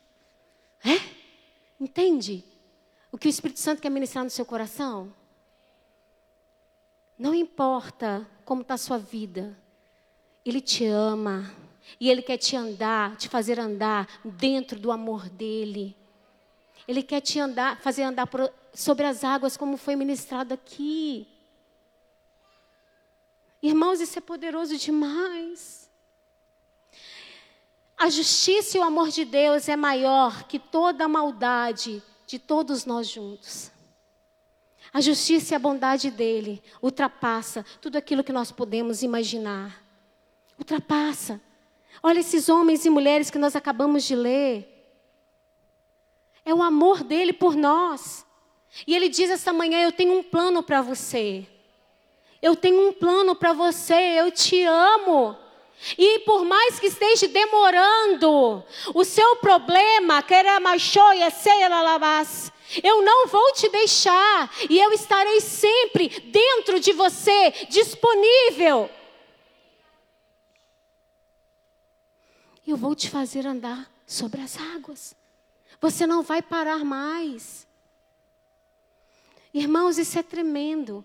É? 0.86 1.14
Entende? 1.78 2.45
O 3.12 3.18
que 3.18 3.28
o 3.28 3.30
Espírito 3.30 3.60
Santo 3.60 3.82
quer 3.82 3.89
ministrar 3.89 4.24
no 4.24 4.30
seu 4.30 4.45
coração? 4.45 5.14
Não 7.18 7.34
importa 7.34 8.28
como 8.45 8.61
está 8.61 8.76
a 8.76 8.78
sua 8.78 8.97
vida, 8.97 9.57
Ele 10.45 10.61
te 10.61 10.86
ama. 10.86 11.51
E 11.99 12.09
Ele 12.09 12.22
quer 12.22 12.38
te 12.38 12.55
andar, 12.55 13.15
te 13.15 13.30
fazer 13.30 13.59
andar 13.59 14.07
dentro 14.24 14.78
do 14.78 14.91
amor 14.91 15.30
dEle. 15.30 15.95
Ele 16.88 17.01
quer 17.01 17.22
te 17.22 17.39
andar, 17.39 17.80
fazer 17.82 18.03
andar 18.03 18.28
por, 18.28 18.51
sobre 18.74 19.05
as 19.05 19.24
águas, 19.24 19.57
como 19.57 19.78
foi 19.78 19.95
ministrado 19.95 20.53
aqui. 20.53 21.28
Irmãos, 23.61 23.99
isso 23.99 24.20
é 24.20 24.22
poderoso 24.22 24.78
demais. 24.78 25.89
A 27.97 28.09
justiça 28.09 28.78
e 28.78 28.80
o 28.80 28.84
amor 28.84 29.09
de 29.09 29.26
Deus 29.26 29.68
é 29.68 29.76
maior 29.76 30.43
que 30.43 30.59
toda 30.59 31.05
a 31.05 31.09
maldade 31.09 32.03
de 32.28 32.38
todos 32.38 32.86
nós 32.86 33.07
juntos. 33.09 33.72
A 34.94 35.02
justiça 35.02 35.54
e 35.54 35.56
a 35.56 35.60
bondade 35.60 36.10
dele 36.10 36.62
ultrapassa 36.82 37.66
tudo 37.82 37.98
aquilo 37.98 38.24
que 38.24 38.32
nós 38.32 38.52
podemos 38.52 39.04
imaginar. 39.04 39.84
Ultrapassa. 40.58 41.42
Olha 42.02 42.20
esses 42.20 42.50
homens 42.50 42.86
e 42.86 42.90
mulheres 42.90 43.30
que 43.30 43.38
nós 43.38 43.56
acabamos 43.56 44.04
de 44.04 44.16
ler. 44.16 44.74
É 46.46 46.54
o 46.54 46.64
amor 46.64 47.04
dele 47.04 47.34
por 47.34 47.56
nós. 47.56 48.26
E 48.86 48.96
ele 48.96 49.10
diz 49.10 49.30
esta 49.30 49.52
manhã: 49.52 49.82
Eu 49.82 49.92
tenho 49.92 50.18
um 50.18 50.24
plano 50.24 50.64
para 50.64 50.82
você. 50.82 51.46
Eu 52.42 52.56
tenho 52.56 52.88
um 52.88 52.94
plano 52.94 53.36
para 53.36 53.54
você. 53.54 53.94
Eu 53.94 54.32
te 54.32 54.64
amo. 54.64 55.36
E 55.98 56.20
por 56.20 56.44
mais 56.44 56.80
que 56.80 56.88
esteja 56.88 57.28
demorando, 57.28 58.64
o 58.96 59.04
seu 59.04 59.36
problema, 59.36 60.24
que 60.24 60.34
era 60.34 60.60
machoia, 60.60 61.30
eu 62.84 63.01
não 63.01 63.28
vou 63.28 63.53
te 63.53 63.70
deixar, 63.70 64.51
e 64.70 64.80
eu 64.80 64.91
estarei 64.91 65.41
sempre 65.41 66.09
dentro 66.09 66.80
de 66.80 66.93
você, 66.93 67.51
disponível. 67.70 68.89
Eu 72.65 72.76
vou 72.76 72.93
te 72.93 73.09
fazer 73.09 73.47
andar 73.47 73.89
sobre 74.05 74.41
as 74.41 74.57
águas. 74.59 75.15
Você 75.80 76.05
não 76.05 76.22
vai 76.22 76.41
parar 76.41 76.84
mais. 76.84 77.65
Irmãos, 79.53 79.97
isso 79.97 80.20
é 80.20 80.24
tremendo. 80.24 81.03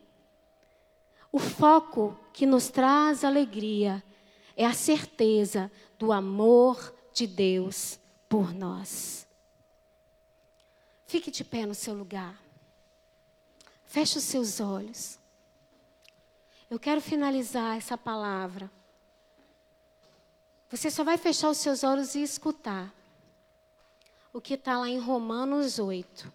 O 1.30 1.38
foco 1.38 2.18
que 2.32 2.44
nos 2.44 2.68
traz 2.68 3.24
alegria 3.24 4.02
é 4.56 4.66
a 4.66 4.74
certeza 4.74 5.70
do 5.98 6.12
amor 6.12 6.94
de 7.12 7.26
Deus 7.26 7.98
por 8.28 8.52
nós. 8.52 9.26
Fique 11.12 11.30
de 11.30 11.44
pé 11.44 11.66
no 11.66 11.74
seu 11.74 11.92
lugar. 11.92 12.40
Feche 13.84 14.16
os 14.16 14.24
seus 14.24 14.60
olhos. 14.60 15.18
Eu 16.70 16.80
quero 16.80 17.02
finalizar 17.02 17.76
essa 17.76 17.98
palavra. 17.98 18.70
Você 20.70 20.90
só 20.90 21.04
vai 21.04 21.18
fechar 21.18 21.50
os 21.50 21.58
seus 21.58 21.84
olhos 21.84 22.14
e 22.14 22.22
escutar 22.22 22.90
o 24.32 24.40
que 24.40 24.54
está 24.54 24.78
lá 24.78 24.88
em 24.88 24.98
Romanos 24.98 25.78
8. 25.78 26.32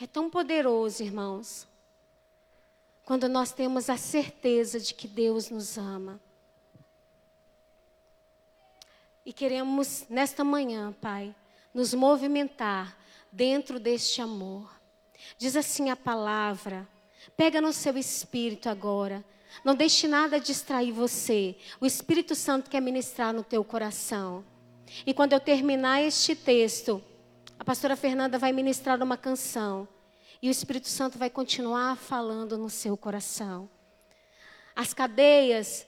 É 0.00 0.06
tão 0.06 0.30
poderoso, 0.30 1.02
irmãos, 1.02 1.68
quando 3.04 3.28
nós 3.28 3.52
temos 3.52 3.90
a 3.90 3.98
certeza 3.98 4.80
de 4.80 4.94
que 4.94 5.06
Deus 5.06 5.50
nos 5.50 5.76
ama. 5.76 6.18
E 9.22 9.34
queremos, 9.34 10.06
nesta 10.08 10.42
manhã, 10.42 10.94
Pai, 10.94 11.36
nos 11.76 11.92
movimentar 11.92 12.96
dentro 13.30 13.78
deste 13.78 14.22
amor. 14.22 14.80
Diz 15.36 15.54
assim 15.56 15.90
a 15.90 15.94
palavra, 15.94 16.88
pega 17.36 17.60
no 17.60 17.70
seu 17.70 17.98
espírito 17.98 18.70
agora. 18.70 19.22
Não 19.62 19.74
deixe 19.74 20.08
nada 20.08 20.40
distrair 20.40 20.90
você. 20.90 21.54
O 21.78 21.84
Espírito 21.84 22.34
Santo 22.34 22.70
quer 22.70 22.80
ministrar 22.80 23.34
no 23.34 23.44
teu 23.44 23.62
coração. 23.62 24.42
E 25.04 25.12
quando 25.12 25.34
eu 25.34 25.40
terminar 25.40 26.00
este 26.00 26.34
texto, 26.34 27.02
a 27.58 27.64
pastora 27.64 27.94
Fernanda 27.94 28.38
vai 28.38 28.52
ministrar 28.52 29.02
uma 29.02 29.18
canção. 29.18 29.86
E 30.40 30.48
o 30.48 30.50
Espírito 30.50 30.88
Santo 30.88 31.18
vai 31.18 31.28
continuar 31.28 31.96
falando 31.96 32.56
no 32.56 32.70
seu 32.70 32.96
coração. 32.96 33.68
As 34.74 34.94
cadeias 34.94 35.86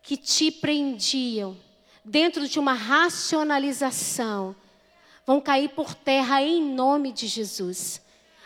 que 0.00 0.16
te 0.16 0.50
prendiam 0.50 1.54
dentro 2.02 2.48
de 2.48 2.58
uma 2.58 2.72
racionalização 2.72 4.56
vão 5.28 5.42
cair 5.42 5.68
por 5.68 5.94
terra 5.94 6.40
em 6.40 6.64
nome 6.64 7.12
de 7.12 7.26
Jesus. 7.26 8.00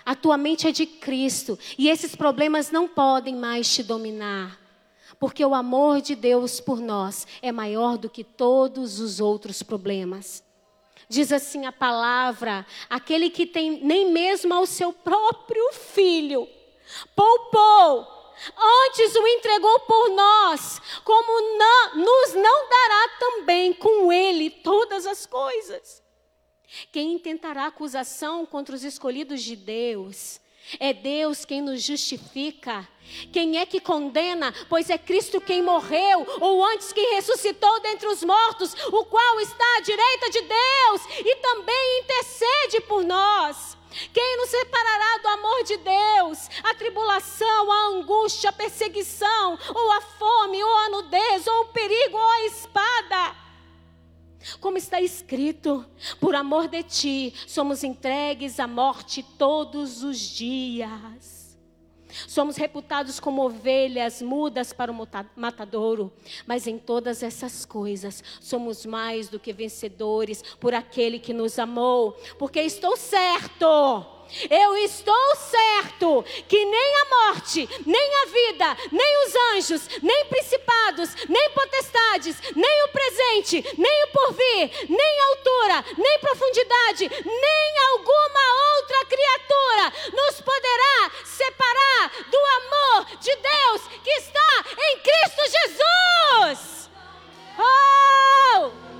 A 0.05 0.17
tua 0.17 0.37
mente 0.37 0.67
é 0.67 0.73
de 0.73 0.85
Cristo 0.85 1.57
e 1.79 1.89
esses 1.89 2.17
problemas 2.17 2.73
não 2.73 2.89
podem 2.89 3.37
mais 3.37 3.73
te 3.73 3.85
dominar 3.85 4.61
porque 5.21 5.45
o 5.45 5.55
amor 5.55 6.01
de 6.01 6.17
Deus 6.17 6.59
por 6.59 6.81
nós 6.81 7.29
é 7.41 7.53
maior 7.53 7.97
do 7.97 8.11
que 8.11 8.25
todos 8.25 8.99
os 8.99 9.21
outros 9.21 9.63
problemas. 9.63 10.43
Diz 11.09 11.31
assim 11.31 11.65
a 11.65 11.71
palavra: 11.71 12.67
aquele 12.91 13.31
que 13.31 13.47
tem 13.47 13.85
nem 13.85 14.11
mesmo 14.11 14.53
ao 14.53 14.67
seu 14.67 14.93
próprio 14.93 15.73
filho 15.75 16.49
poupou, 17.15 18.09
antes 18.89 19.15
o 19.15 19.25
entregou 19.29 19.79
por 19.81 20.11
nós, 20.11 20.83
como 21.05 21.57
não, 21.57 21.97
nos 21.99 22.35
não 22.35 22.69
dará 22.69 23.09
também 23.21 23.73
com 23.73 24.13
ele 24.13 24.51
todas 24.51 25.07
as 25.07 25.25
coisas. 25.25 26.02
Quem 26.91 27.15
intentará 27.15 27.67
acusação 27.67 28.47
contra 28.47 28.75
os 28.75 28.85
escolhidos 28.85 29.43
de 29.43 29.57
Deus? 29.57 30.41
É 30.79 30.93
Deus 30.93 31.45
quem 31.45 31.61
nos 31.61 31.83
justifica. 31.83 32.89
Quem 33.33 33.59
é 33.59 33.67
que 33.67 33.81
condena? 33.81 34.55
Pois 34.69 34.89
é 34.89 34.97
Cristo 34.97 35.41
quem 35.41 35.61
morreu, 35.61 36.27
ou 36.41 36.65
antes 36.65 36.93
quem 36.93 37.15
ressuscitou 37.15 37.81
dentre 37.81 38.07
os 38.07 38.23
mortos, 38.23 38.75
o 38.93 39.05
qual 39.05 39.41
está 39.41 39.77
à 39.77 39.81
direita 39.81 40.31
de 40.31 40.41
Deus 40.41 41.03
e 41.19 41.37
também 41.37 42.01
intercede 42.01 42.81
por 42.83 43.05
nós. 43.05 43.77
Quem 44.13 44.37
nos 44.39 44.49
separará 44.49 45.19
do 45.19 45.29
amor 45.29 45.65
de 45.65 45.77
Deus? 45.77 46.49
A 46.65 46.75
tribulação, 46.75 47.71
a 47.71 47.87
angústia, 47.89 48.49
a 48.51 48.53
perseguição, 48.53 49.59
ou 49.75 49.93
a 49.93 50.01
fome, 50.01 50.63
ou 50.63 50.75
a 50.75 50.89
nudez, 50.89 51.47
ou 51.47 51.61
o 51.63 51.69
perigo, 51.69 52.17
ou 52.17 52.31
a 52.31 52.47
espada. 52.47 53.37
Como 54.61 54.77
está 54.77 55.01
escrito, 55.01 55.87
por 56.21 56.35
amor 56.35 56.69
de 56.69 56.83
ti, 56.83 57.35
somos 57.47 57.85
entregues 57.85 58.59
à 58.59 58.67
morte 58.67 59.25
todos 59.39 60.03
os 60.03 60.19
dias. 60.19 61.43
Somos 62.27 62.57
reputados 62.57 63.19
como 63.19 63.43
ovelhas 63.43 64.21
mudas 64.21 64.73
para 64.73 64.93
o 64.93 65.09
matadouro, 65.35 66.13
mas 66.47 66.67
em 66.67 66.79
todas 66.79 67.23
essas 67.23 67.65
coisas 67.65 68.23
somos 68.41 68.85
mais 68.85 69.29
do 69.29 69.41
que 69.41 69.53
vencedores 69.53 70.43
por 70.61 70.75
aquele 70.75 71.19
que 71.19 71.33
nos 71.33 71.59
amou, 71.59 72.13
porque 72.39 72.61
estou 72.61 72.97
certo 72.97 74.22
Eu 74.51 74.77
estou 74.77 75.37
certo 75.37 76.25
que 76.49 76.65
nem 76.65 76.97
a 76.97 77.05
morte, 77.05 77.69
nem 77.87 78.17
a 78.23 78.27
vida, 78.27 78.77
nem 78.91 79.27
os 79.27 79.35
anjos, 79.55 79.89
nem 80.03 80.25
principados, 80.27 81.15
nem 81.29 81.51
potestades, 81.51 82.37
nem 82.55 82.85
o 82.85 82.89
presente, 82.89 83.75
nem 83.79 84.05
o 84.05 84.09
porvir, 84.09 84.71
nem 84.89 85.21
altura, 85.21 85.85
nem 85.97 86.19
profundidade, 86.19 87.09
nem 87.25 87.79
alguma 87.91 88.77
outra 88.77 89.05
criatura 89.07 89.93
nos 90.13 90.41
poderá 90.41 91.11
separar 91.25 92.11
do 92.31 92.39
amor 92.39 93.07
de 93.19 93.37
Deus 93.37 93.83
que 94.03 94.11
está 94.11 94.65
em 94.79 94.99
Cristo 94.99 95.43
Jesus. 95.51 96.91
Oh! 97.59 98.92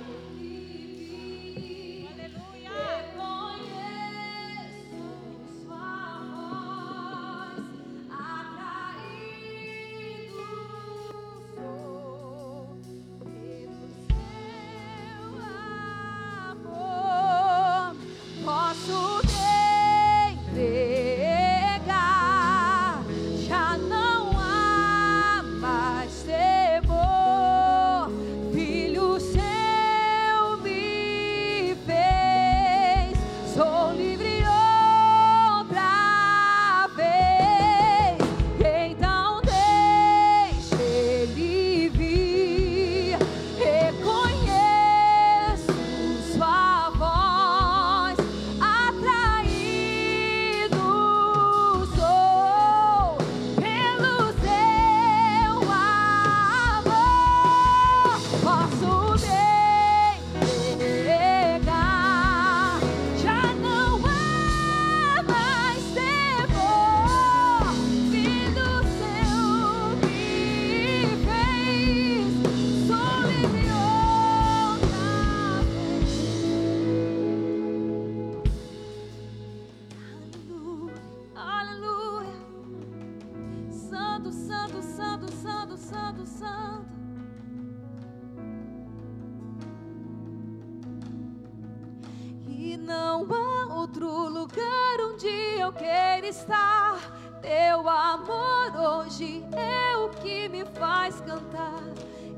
E 92.73 92.77
não 92.77 93.27
há 93.31 93.75
outro 93.75 94.07
lugar 94.29 94.97
onde 94.99 95.27
eu 95.27 95.71
quero 95.73 96.25
estar. 96.25 96.97
Teu 97.39 97.87
amor 97.87 98.75
hoje 98.75 99.45
é 99.51 99.95
o 99.95 100.09
que 100.09 100.49
me 100.49 100.65
faz 100.65 101.21
cantar. 101.21 101.83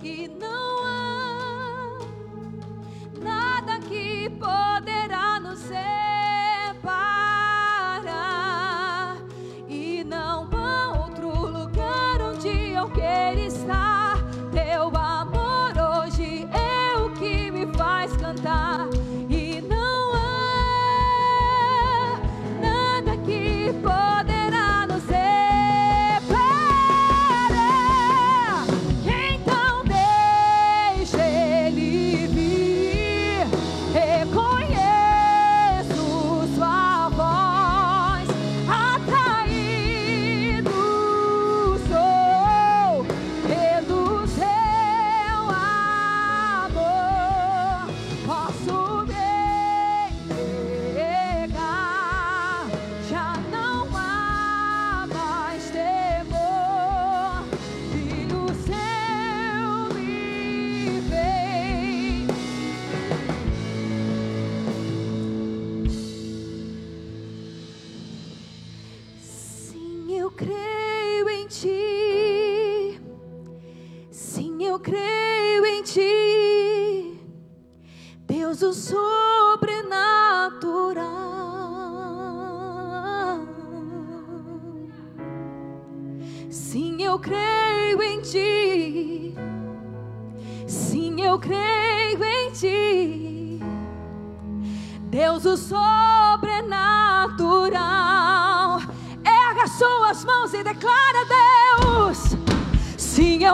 E 0.04 0.28
não 0.28 0.84
há 0.84 2.00
nada 3.24 3.80
que 3.88 4.30
poderá 4.32 5.40
nos 5.40 5.60
ser. 5.60 6.05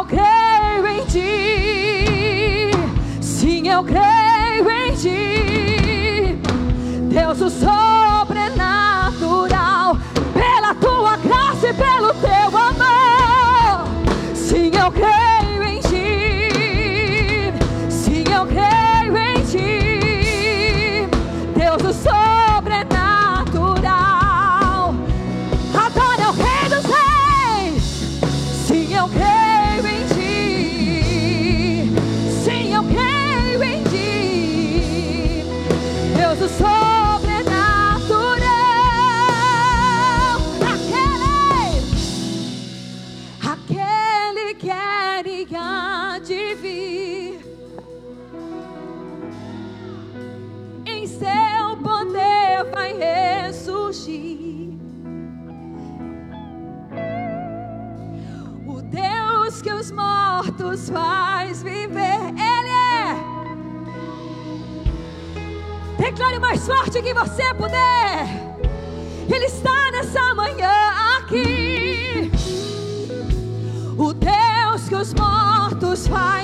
eu 0.01 0.05
creio 0.05 0.87
em 0.87 1.05
ti. 1.05 2.71
Sim, 3.21 3.67
eu 3.67 3.83
creio 3.83 4.69
em 4.69 4.93
ti. 4.95 6.39
Deus, 7.03 7.41
o 7.41 7.49
sobrenatural, 7.49 9.97
pela 10.33 10.73
tua 10.75 11.17
graça 11.17 11.67
e 11.67 11.73
pelo 11.73 12.13
teu 12.15 12.57
amor. 12.57 13.87
Sim, 14.33 14.71
eu 14.73 14.89
creio. 14.91 15.20
Declare 66.21 66.39
mais 66.39 66.67
forte 66.67 67.01
que 67.01 67.15
você 67.15 67.51
puder. 67.55 68.27
Ele 69.27 69.45
está 69.45 69.91
nessa 69.91 70.35
manhã 70.35 70.69
aqui. 71.17 72.31
O 73.97 74.13
Deus 74.13 74.87
que 74.87 74.93
os 74.93 75.15
mortos 75.15 76.05
faz. 76.07 76.40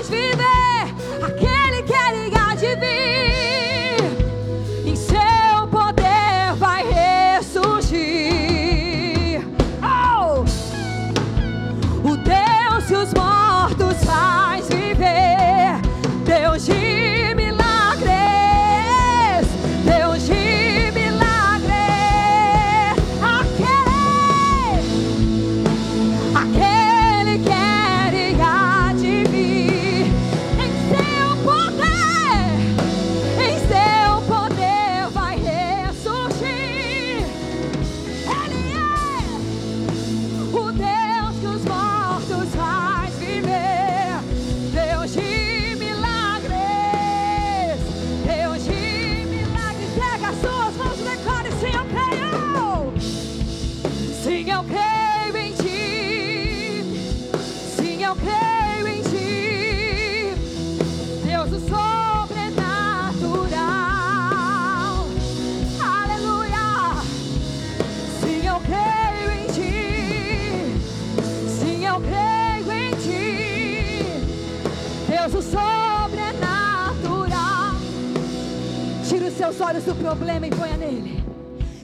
Olhos 79.67 79.83
do 79.83 79.93
problema 79.95 80.47
e 80.47 80.49
ponha 80.49 80.77
nele. 80.77 81.21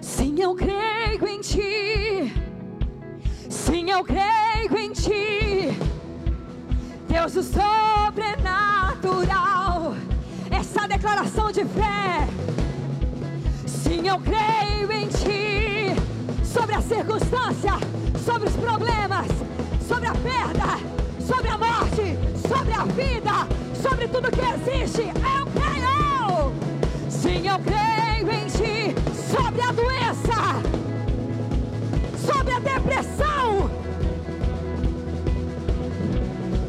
Sim, 0.01 0.41
eu 0.41 0.55
creio 0.55 1.27
em 1.27 1.41
ti. 1.41 2.33
Sim, 3.49 3.91
eu 3.91 4.05
creio 4.05 4.77
em 4.77 4.93
ti. 4.93 5.77
Deus 7.09 7.35
o 7.35 7.43
sobrenatural. 7.43 9.97
Essa 10.49 10.87
declaração 10.87 11.51
de 11.51 11.65
fé. 11.65 12.25
Sim, 13.67 14.07
eu 14.07 14.17
creio 14.19 14.89
em 14.89 15.09
ti. 15.09 15.93
Sobre 16.45 16.75
a 16.75 16.81
circunstância, 16.81 17.73
sobre 18.25 18.47
os 18.47 18.55
problemas, 18.55 19.27
sobre 19.85 20.07
a 20.07 20.13
perda, 20.13 20.79
sobre 21.19 21.49
a 21.49 21.57
morte, 21.57 22.17
sobre 22.47 22.71
a 22.71 22.85
vida, 22.85 23.45
sobre 23.81 24.07
tudo 24.07 24.31
que 24.31 24.39
existe. 24.39 25.01
Eu 25.01 25.45
creio. 25.47 25.62
Eu 27.53 27.59
creio 27.59 28.31
em 28.31 28.47
ti. 28.47 28.95
Sobre 29.29 29.61
a 29.61 29.71
doença, 29.71 30.33
sobre 32.25 32.51
a 32.51 32.59
depressão. 32.59 33.69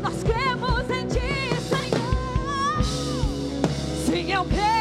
Nós 0.03 0.22
cremos 0.22 0.91
em 0.91 1.07
ti, 1.07 1.57
Senhor. 1.70 2.85
Sim, 4.05 4.30
eu 4.30 4.45
creio 4.45 4.74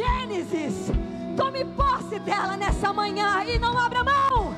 Gênesis. 0.00 0.90
Tome 1.36 1.62
posse 1.76 2.18
dela 2.20 2.56
nessa 2.56 2.90
manhã 2.90 3.44
e 3.44 3.58
não 3.58 3.76
abra 3.76 4.02
mão. 4.02 4.54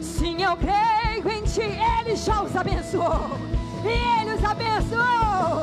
Sim, 0.00 0.42
eu 0.42 0.56
creio 0.56 1.30
em 1.30 1.42
ti. 1.44 1.60
Ele 1.60 2.16
já 2.16 2.42
os 2.42 2.56
abençoou. 2.56 3.32
E 3.84 4.22
ele 4.22 4.32
os 4.34 4.42
abençoou. 4.42 5.60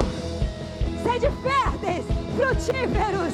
Sede 1.02 1.28
férteis, 1.42 2.06
frutíferos. 2.38 3.34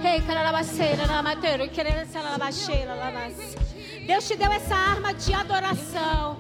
Ei, 0.05 0.21
cararabacê, 0.21 0.93
raramateiro, 0.93 1.69
carararamachei, 1.71 2.85
rarabás. 2.85 3.57
Deus 4.07 4.29
te 4.29 4.37
deu 4.37 4.53
essa 4.53 4.77
arma 4.77 5.13
de 5.15 5.33
adoração. 5.33 6.37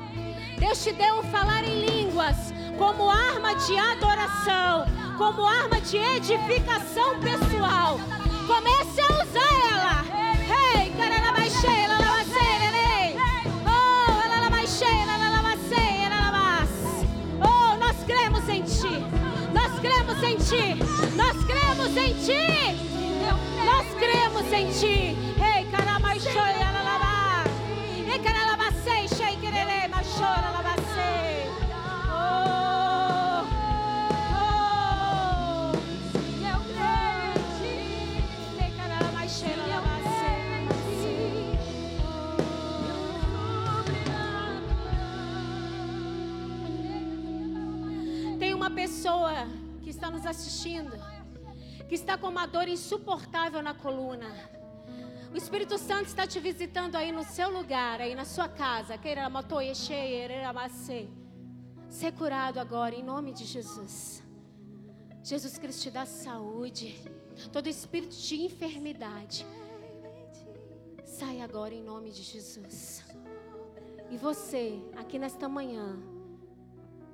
Deus 0.58 0.84
te 0.84 0.92
deu 0.92 1.22
falar 1.24 1.64
em 1.64 1.86
línguas 1.86 2.36
como 2.78 3.10
arma 3.10 3.54
de 3.54 3.78
adoração, 3.78 4.84
como 5.18 5.44
arma 5.44 5.80
de 5.80 5.96
edificação 5.96 7.18
pessoal. 7.20 7.98
Comece 8.46 9.00
a 9.00 9.06
usar 9.22 9.54
ela. 9.72 10.04
Ei, 10.76 10.90
cararabachei, 10.90 11.86
lalabacei, 11.88 12.58
lelei. 12.60 13.16
Oh, 13.66 14.28
lalabachei, 14.28 15.06
lalabacei, 15.06 16.08
lalabás. 16.10 16.70
Oh, 17.40 17.76
nós 17.78 17.96
cremos 18.04 18.48
em 18.48 18.62
Ti. 18.62 19.04
Nós 19.52 19.80
cremos 19.80 20.22
em 20.22 20.36
Ti. 20.36 20.76
Nós 21.16 21.44
cremos 21.44 21.96
em 21.96 22.14
Ti. 22.14 22.44
Nós 23.64 23.86
cremos 23.98 24.52
em 24.52 24.70
Ti. 24.72 25.16
Ei, 25.42 25.64
caramachoi, 25.70 26.52
lalabá. 26.58 27.44
Ei, 28.06 28.18
caralabacei, 28.18 29.08
shei, 29.08 29.36
quererei, 29.36 29.88
machora, 29.88 30.50
lalabacei. 30.50 30.93
Pessoa 49.04 49.46
que 49.82 49.90
está 49.90 50.10
nos 50.10 50.24
assistindo 50.24 50.92
que 51.86 51.94
está 51.94 52.16
com 52.16 52.28
uma 52.28 52.46
dor 52.46 52.66
insuportável 52.66 53.62
na 53.62 53.74
coluna. 53.74 54.30
O 55.30 55.36
Espírito 55.36 55.76
Santo 55.76 56.06
está 56.06 56.26
te 56.26 56.40
visitando 56.40 56.96
aí 56.96 57.12
no 57.12 57.22
seu 57.22 57.50
lugar, 57.50 58.00
aí 58.00 58.14
na 58.14 58.24
sua 58.24 58.48
casa. 58.48 58.98
Ser 61.90 62.12
curado 62.12 62.58
agora, 62.58 62.94
em 62.94 63.02
nome 63.02 63.34
de 63.34 63.44
Jesus. 63.44 64.22
Jesus 65.22 65.58
Cristo 65.58 65.82
te 65.82 65.90
dá 65.90 66.06
saúde. 66.06 66.98
Todo 67.52 67.68
espírito 67.68 68.16
de 68.16 68.36
enfermidade. 68.42 69.44
Sai 71.04 71.42
agora 71.42 71.74
em 71.74 71.82
nome 71.82 72.10
de 72.10 72.22
Jesus. 72.22 73.04
E 74.10 74.16
você, 74.16 74.80
aqui 74.96 75.18
nesta 75.18 75.46
manhã, 75.46 76.13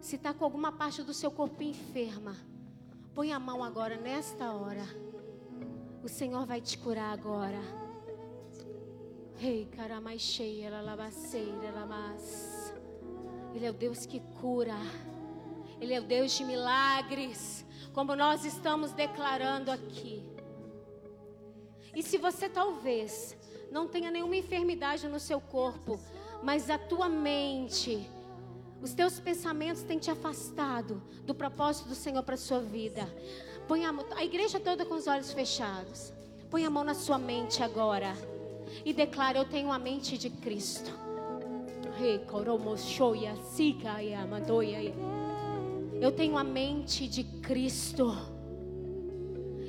se 0.01 0.17
está 0.17 0.33
com 0.33 0.45
alguma 0.45 0.73
parte 0.73 1.03
do 1.03 1.13
seu 1.13 1.31
corpo 1.31 1.63
enferma, 1.63 2.37
põe 3.15 3.33
a 3.33 3.39
mão 3.39 3.63
agora 3.63 3.97
nesta 3.97 4.53
hora. 4.53 4.85
O 6.03 6.09
Senhor 6.09 6.47
vai 6.47 6.61
te 6.61 6.79
curar 6.79 7.13
agora. 7.13 7.61
Rei, 9.37 9.67
caramai 9.77 10.19
cheia, 10.19 10.81
lavaceira, 10.81 11.71
lamas. 11.73 12.75
Ele 13.55 13.67
é 13.67 13.71
o 13.71 13.75
Deus 13.75 14.07
que 14.07 14.21
cura. 14.41 14.77
Ele 15.81 15.95
é 15.95 16.01
o 16.01 16.05
Deus 16.05 16.33
de 16.33 16.45
milagres, 16.45 17.65
como 17.93 18.15
nós 18.15 18.45
estamos 18.45 18.93
declarando 18.93 19.71
aqui. 19.71 20.23
E 21.95 22.03
se 22.03 22.19
você 22.19 22.49
talvez 22.49 23.37
não 23.71 23.89
tenha 23.89 24.11
nenhuma 24.11 24.37
enfermidade 24.37 25.09
no 25.09 25.19
seu 25.19 25.41
corpo, 25.41 25.99
mas 26.43 26.71
a 26.71 26.79
tua 26.79 27.09
mente, 27.09 28.09
os 28.83 28.95
teus 28.95 29.20
pensamentos 29.20 29.83
têm 29.83 29.99
te 29.99 30.11
afastado 30.11 31.03
do 31.24 31.35
propósito 31.35 31.89
do 31.89 31.95
Senhor 31.95 32.22
para 32.22 32.35
a 32.35 32.39
sua 32.39 32.61
vida. 32.61 33.07
Põe 33.68 33.85
a, 33.85 33.95
a 34.16 34.24
igreja 34.24 34.59
toda 34.59 34.85
com 34.85 34.95
os 34.95 35.07
olhos 35.07 35.33
fechados. 35.33 36.12
Põe 36.51 36.64
a 36.64 36.70
mão 36.70 36.83
na 36.83 36.95
sua 36.95 37.18
mente 37.18 37.62
agora 37.62 38.14
e 38.85 38.93
declara: 38.93 39.39
Eu 39.39 39.45
tenho 39.45 39.70
a 39.70 39.78
mente 39.78 40.16
de 40.16 40.31
Cristo. 40.31 40.91
Eu 46.01 46.11
tenho 46.11 46.39
a 46.39 46.45
mente 46.45 47.07
de 47.07 47.24
Cristo. 47.24 48.16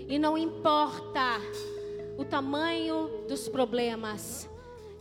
E 0.07 0.17
não 0.17 0.37
importa 0.37 1.39
o 2.17 2.23
tamanho 2.23 3.25
dos 3.27 3.49
problemas, 3.49 4.49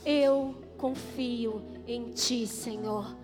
eu 0.05 0.55
confio 0.77 1.63
em 1.87 2.11
Ti, 2.11 2.47
Senhor. 2.47 3.20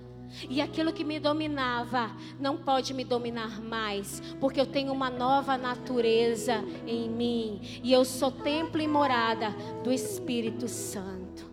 E 0.49 0.61
aquilo 0.61 0.93
que 0.93 1.05
me 1.05 1.19
dominava 1.19 2.11
não 2.39 2.57
pode 2.57 2.93
me 2.93 3.05
dominar 3.05 3.61
mais, 3.61 4.21
porque 4.41 4.61
eu 4.61 4.67
tenho 4.67 4.93
uma 4.93 5.11
nova 5.11 5.57
natureza 5.57 6.65
em 6.87 7.09
mim, 7.09 7.61
e 7.83 7.93
eu 7.93 8.05
sou 8.05 8.31
templo 8.31 8.81
e 8.81 8.89
morada 8.89 9.51
do 9.83 9.93
Espírito 9.93 10.69
Santo. 10.69 11.51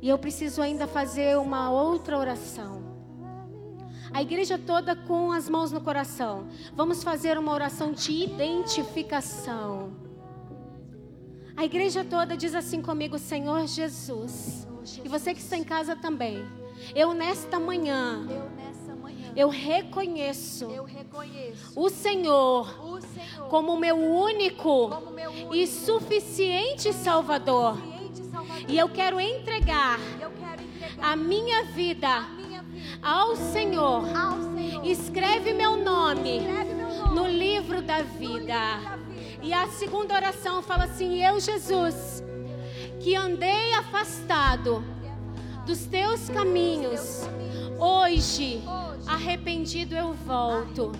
E 0.00 0.08
eu 0.08 0.18
preciso 0.18 0.60
ainda 0.60 0.86
fazer 0.86 1.38
uma 1.38 1.70
outra 1.70 2.18
oração. 2.18 2.82
A 4.12 4.20
igreja 4.20 4.58
toda 4.58 4.94
com 4.94 5.32
as 5.32 5.48
mãos 5.48 5.72
no 5.72 5.80
coração. 5.80 6.48
Vamos 6.74 7.02
fazer 7.02 7.38
uma 7.38 7.52
oração 7.52 7.92
de 7.92 8.12
identificação. 8.24 9.96
A 11.56 11.64
igreja 11.64 12.04
toda 12.04 12.36
diz 12.36 12.54
assim 12.54 12.82
comigo, 12.82 13.18
Senhor 13.18 13.66
Jesus. 13.66 14.66
E 15.02 15.08
você 15.08 15.32
que 15.32 15.40
está 15.40 15.56
em 15.56 15.64
casa 15.64 15.94
também. 15.96 16.44
Eu 16.94 17.12
nesta 17.14 17.58
manhã. 17.58 18.26
Eu 18.28 18.50
nessa 18.50 18.94
manhã. 18.94 19.32
Eu 19.34 19.48
reconheço, 19.48 20.66
Eu 20.66 20.84
reconheço 20.84 21.72
o 21.74 21.88
Senhor, 21.88 22.84
o 22.84 23.00
Senhor 23.00 23.48
como 23.48 23.76
meu 23.78 23.96
único, 23.96 24.88
como 24.88 25.10
meu 25.10 25.30
único 25.30 25.54
e 25.54 25.66
suficiente 25.66 26.92
Salvador. 26.92 27.76
suficiente 27.76 28.24
Salvador. 28.30 28.64
E 28.68 28.78
eu 28.78 28.88
quero 28.88 29.18
entregar 29.20 29.98
eu 30.20 30.30
quero 30.30 30.62
entregar 30.62 31.12
a 31.12 31.16
minha 31.16 31.64
vida 31.64 32.08
a 32.08 32.20
minha 32.28 32.62
vida 32.62 32.98
ao 33.02 33.34
Senhor. 33.36 34.16
ao 34.16 34.42
Senhor. 34.54 34.84
Escreve 34.84 35.52
meu 35.54 35.76
nome 35.76 36.38
Escreve 36.38 36.74
meu 36.74 36.88
nome 36.88 37.14
no 37.14 37.26
livro 37.26 37.80
da 37.82 37.98
no 37.98 38.04
livro 38.04 38.38
vida. 38.38 38.46
da 38.46 38.76
vida. 38.76 39.02
E 39.42 39.52
a 39.52 39.66
segunda 39.68 40.14
oração 40.14 40.62
fala 40.62 40.84
assim: 40.84 41.20
Eu, 41.24 41.40
Jesus, 41.40 42.22
que 43.00 43.16
andei 43.16 43.72
afastado 43.74 44.84
dos 45.66 45.86
teus 45.86 46.28
caminhos, 46.28 47.20
hoje, 47.78 48.62
arrependido 49.06 49.94
eu 49.94 50.12
volto 50.12 50.92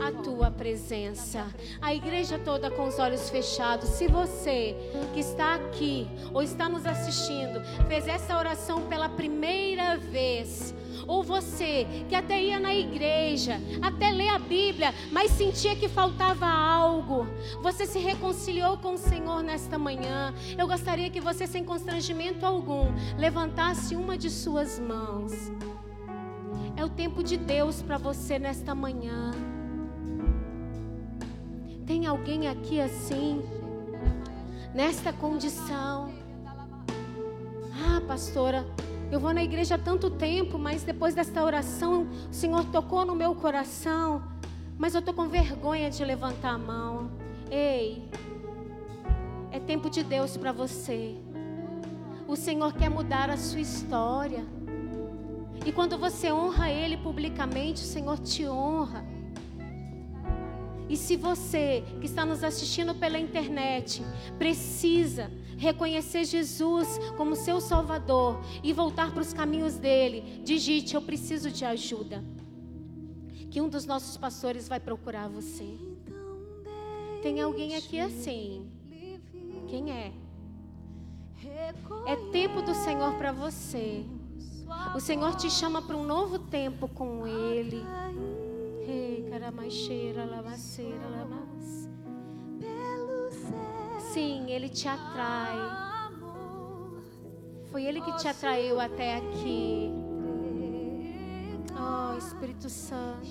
à 0.00 0.10
tua 0.22 0.50
presença. 0.50 1.46
A 1.80 1.94
igreja 1.94 2.38
toda 2.38 2.70
com 2.70 2.88
os 2.88 2.98
olhos 2.98 3.30
fechados. 3.30 3.90
Se 3.90 4.08
você 4.08 4.76
que 5.14 5.20
está 5.20 5.54
aqui 5.54 6.08
ou 6.32 6.42
está 6.42 6.68
nos 6.68 6.84
assistindo 6.84 7.62
fez 7.86 8.06
essa 8.06 8.36
oração 8.36 8.82
pela 8.88 9.08
primeira 9.08 9.96
vez, 9.96 10.74
ou 11.08 11.24
você 11.24 11.86
que 12.08 12.14
até 12.14 12.40
ia 12.40 12.60
na 12.60 12.74
igreja, 12.74 13.58
até 13.80 14.10
ler 14.10 14.28
a 14.28 14.38
Bíblia, 14.38 14.94
mas 15.10 15.32
sentia 15.32 15.74
que 15.74 15.88
faltava 15.88 16.46
algo, 16.46 17.26
você 17.62 17.86
se 17.86 17.98
reconciliou 17.98 18.76
com 18.76 18.92
o 18.92 18.98
Senhor 18.98 19.42
nesta 19.42 19.78
manhã. 19.78 20.34
Eu 20.56 20.68
gostaria 20.68 21.08
que 21.08 21.20
você, 21.20 21.46
sem 21.46 21.64
constrangimento 21.64 22.44
algum, 22.44 22.92
levantasse 23.16 23.96
uma 23.96 24.18
de 24.18 24.28
suas 24.28 24.78
mãos. 24.78 25.32
É 26.76 26.84
o 26.84 26.88
tempo 26.88 27.24
de 27.24 27.38
Deus 27.38 27.82
para 27.82 27.96
você 27.96 28.38
nesta 28.38 28.74
manhã. 28.74 29.32
Tem 31.86 32.06
alguém 32.06 32.46
aqui 32.48 32.80
assim, 32.80 33.42
nesta 34.74 35.10
condição? 35.10 36.12
Ah, 37.72 38.00
pastora, 38.06 38.66
eu 39.10 39.18
vou 39.18 39.32
na 39.32 39.42
igreja 39.42 39.76
há 39.76 39.78
tanto 39.78 40.10
tempo, 40.10 40.58
mas 40.58 40.82
depois 40.82 41.14
desta 41.14 41.42
oração, 41.42 42.06
o 42.30 42.34
Senhor 42.34 42.64
tocou 42.66 43.06
no 43.06 43.14
meu 43.14 43.34
coração, 43.34 44.22
mas 44.76 44.94
eu 44.94 45.00
estou 45.00 45.14
com 45.14 45.28
vergonha 45.28 45.90
de 45.90 46.04
levantar 46.04 46.54
a 46.54 46.58
mão. 46.58 47.10
Ei, 47.50 48.06
é 49.50 49.58
tempo 49.58 49.88
de 49.88 50.02
Deus 50.02 50.36
para 50.36 50.52
você. 50.52 51.16
O 52.26 52.36
Senhor 52.36 52.74
quer 52.74 52.90
mudar 52.90 53.30
a 53.30 53.38
sua 53.38 53.60
história. 53.60 54.44
E 55.64 55.72
quando 55.72 55.96
você 55.96 56.30
honra 56.30 56.70
Ele 56.70 56.98
publicamente, 56.98 57.82
o 57.82 57.86
Senhor 57.86 58.18
te 58.18 58.46
honra. 58.46 59.04
E 60.86 60.96
se 60.96 61.16
você 61.16 61.82
que 61.98 62.06
está 62.06 62.26
nos 62.26 62.44
assistindo 62.44 62.94
pela 62.94 63.18
internet 63.18 64.02
precisa 64.38 65.30
reconhecer 65.58 66.24
Jesus 66.24 66.98
como 67.16 67.36
seu 67.36 67.60
Salvador 67.60 68.40
e 68.62 68.72
voltar 68.72 69.12
para 69.12 69.20
os 69.20 69.32
caminhos 69.34 69.76
dele, 69.76 70.40
digite: 70.42 70.94
Eu 70.94 71.02
preciso 71.02 71.50
de 71.50 71.64
ajuda. 71.64 72.24
Que 73.50 73.60
um 73.60 73.68
dos 73.68 73.84
nossos 73.84 74.16
pastores 74.16 74.68
vai 74.68 74.78
procurar 74.78 75.28
você. 75.28 75.78
Tem 77.22 77.40
alguém 77.40 77.74
aqui 77.76 77.98
assim? 77.98 78.70
Quem 79.66 79.90
é? 79.90 80.12
É 82.06 82.16
tempo 82.30 82.62
do 82.62 82.74
Senhor 82.74 83.14
para 83.14 83.32
você. 83.32 84.04
O 84.94 85.00
Senhor 85.00 85.34
te 85.34 85.50
chama 85.50 85.82
para 85.82 85.96
um 85.96 86.04
novo 86.04 86.38
tempo 86.38 86.88
com 86.88 87.26
Ele. 87.26 87.82
Lavaceira, 90.26 91.08
lamas. 91.08 91.88
Sim, 94.18 94.50
Ele 94.50 94.68
te 94.68 94.88
atrai. 94.88 95.56
Foi 97.70 97.84
Ele 97.84 98.00
que 98.00 98.16
te 98.16 98.26
atraiu 98.26 98.80
até 98.80 99.18
aqui. 99.18 99.92
Oh, 101.72 102.18
Espírito 102.18 102.68
Santo. 102.68 103.28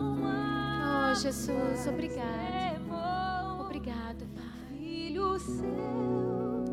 Oh, 0.00 1.14
Jesus, 1.14 1.86
obrigado. 1.86 2.82
Obrigado, 3.60 4.26
Pai. 4.34 4.76
Filho 4.76 5.38
seu, 5.38 6.64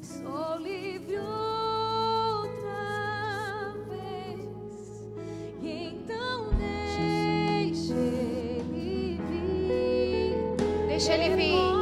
sou 0.00 0.58
livre 0.58 1.16
Deixa 11.06 11.22
Ele 11.22 11.36
vir. 11.36 11.75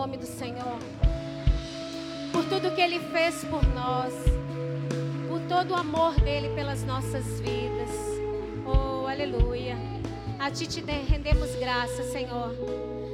Nome 0.00 0.16
do 0.16 0.24
Senhor. 0.24 0.78
Por 2.32 2.42
tudo 2.46 2.74
que 2.74 2.80
Ele 2.80 2.98
fez 3.12 3.44
por 3.44 3.62
nós. 3.74 4.14
Por 5.28 5.40
todo 5.42 5.72
o 5.72 5.74
amor 5.74 6.18
dele 6.22 6.48
pelas 6.54 6.82
nossas 6.84 7.38
vidas. 7.40 7.90
Oh, 8.64 9.06
aleluia. 9.06 9.76
A 10.38 10.50
Ti 10.50 10.66
te 10.66 10.80
rendemos 10.80 11.54
graça, 11.56 12.02
Senhor. 12.02 12.56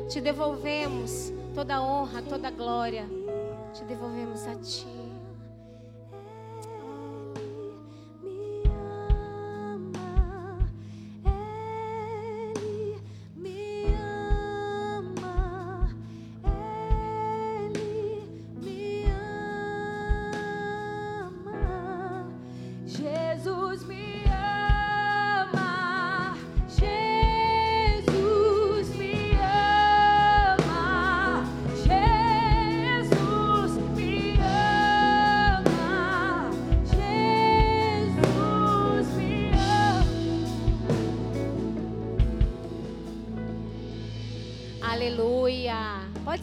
Te 0.09 0.21
devolvemos 0.21 1.33
toda 1.57 1.83
honra, 1.83 2.23
toda 2.23 2.53
glória. 2.53 3.05
Te 3.75 3.85
devolvemos 3.85 4.47
a 4.47 4.55
Ti. 4.55 5.06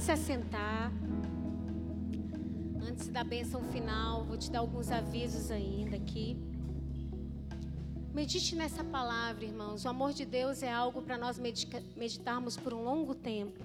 Se 0.03 0.11
assentar. 0.11 0.91
Antes 2.85 3.07
da 3.07 3.23
bênção 3.23 3.63
final, 3.71 4.25
vou 4.25 4.37
te 4.37 4.51
dar 4.51 4.59
alguns 4.59 4.91
avisos 4.91 5.49
ainda 5.49 5.95
aqui. 5.95 6.37
Medite 8.13 8.53
nessa 8.53 8.83
palavra, 8.83 9.45
irmãos. 9.45 9.85
O 9.85 9.87
amor 9.87 10.11
de 10.11 10.25
Deus 10.25 10.61
é 10.61 10.69
algo 10.69 11.01
para 11.01 11.17
nós 11.17 11.39
meditarmos 11.39 12.57
por 12.57 12.73
um 12.73 12.83
longo 12.83 13.15
tempo. 13.15 13.63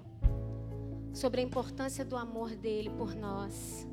Sobre 1.13 1.41
a 1.41 1.45
importância 1.45 2.05
do 2.05 2.17
amor 2.17 2.51
dele 2.51 2.91
por 2.91 3.17
nós. 3.17 3.85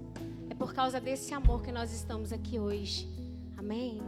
É 0.47 0.53
por 0.53 0.71
causa 0.71 1.01
desse 1.01 1.33
amor 1.33 1.63
que 1.63 1.71
nós 1.71 1.91
estamos 1.91 2.31
aqui 2.31 2.59
hoje. 2.59 3.09
Amém? 3.57 3.99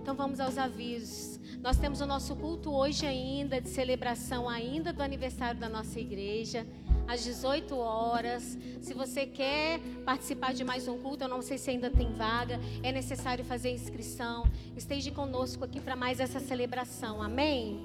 Então 0.00 0.14
vamos 0.14 0.40
aos 0.40 0.56
avisos. 0.56 1.38
Nós 1.60 1.76
temos 1.76 2.00
o 2.00 2.06
nosso 2.06 2.34
culto 2.34 2.70
hoje 2.70 3.04
ainda, 3.04 3.60
de 3.60 3.68
celebração 3.68 4.48
ainda 4.48 4.90
do 4.90 5.02
aniversário 5.02 5.60
da 5.60 5.68
nossa 5.68 6.00
igreja 6.00 6.66
às 7.08 7.24
18 7.24 7.74
horas. 7.76 8.58
Se 8.82 8.92
você 8.92 9.26
quer 9.26 9.80
participar 10.04 10.52
de 10.52 10.62
mais 10.62 10.86
um 10.86 10.98
culto, 11.00 11.24
eu 11.24 11.28
não 11.28 11.40
sei 11.40 11.56
se 11.56 11.70
ainda 11.70 11.90
tem 11.90 12.12
vaga, 12.12 12.60
é 12.82 12.92
necessário 12.92 13.44
fazer 13.44 13.70
inscrição. 13.70 14.44
Esteja 14.76 15.10
conosco 15.10 15.64
aqui 15.64 15.80
para 15.80 15.96
mais 15.96 16.20
essa 16.20 16.38
celebração. 16.38 17.22
Amém? 17.22 17.80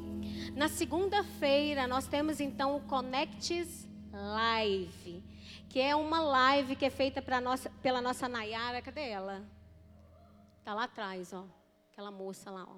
Na 0.54 0.68
segunda-feira, 0.68 1.88
nós 1.88 2.06
temos 2.06 2.42
então 2.42 2.76
o 2.76 2.82
Connects 2.82 3.88
Live, 4.12 5.24
que 5.70 5.80
é 5.80 5.96
uma 5.96 6.22
live 6.22 6.76
que 6.76 6.86
é 6.86 6.90
feita 6.90 7.24
nossa, 7.40 7.70
pela 7.82 8.02
nossa 8.02 8.28
Nayara. 8.28 8.82
Cadê 8.82 9.08
ela? 9.10 9.44
Está 10.60 10.74
lá 10.74 10.84
atrás, 10.84 11.34
ó. 11.34 11.46
Aquela 11.92 12.12
moça 12.12 12.52
lá, 12.52 12.68
ó. 12.70 12.78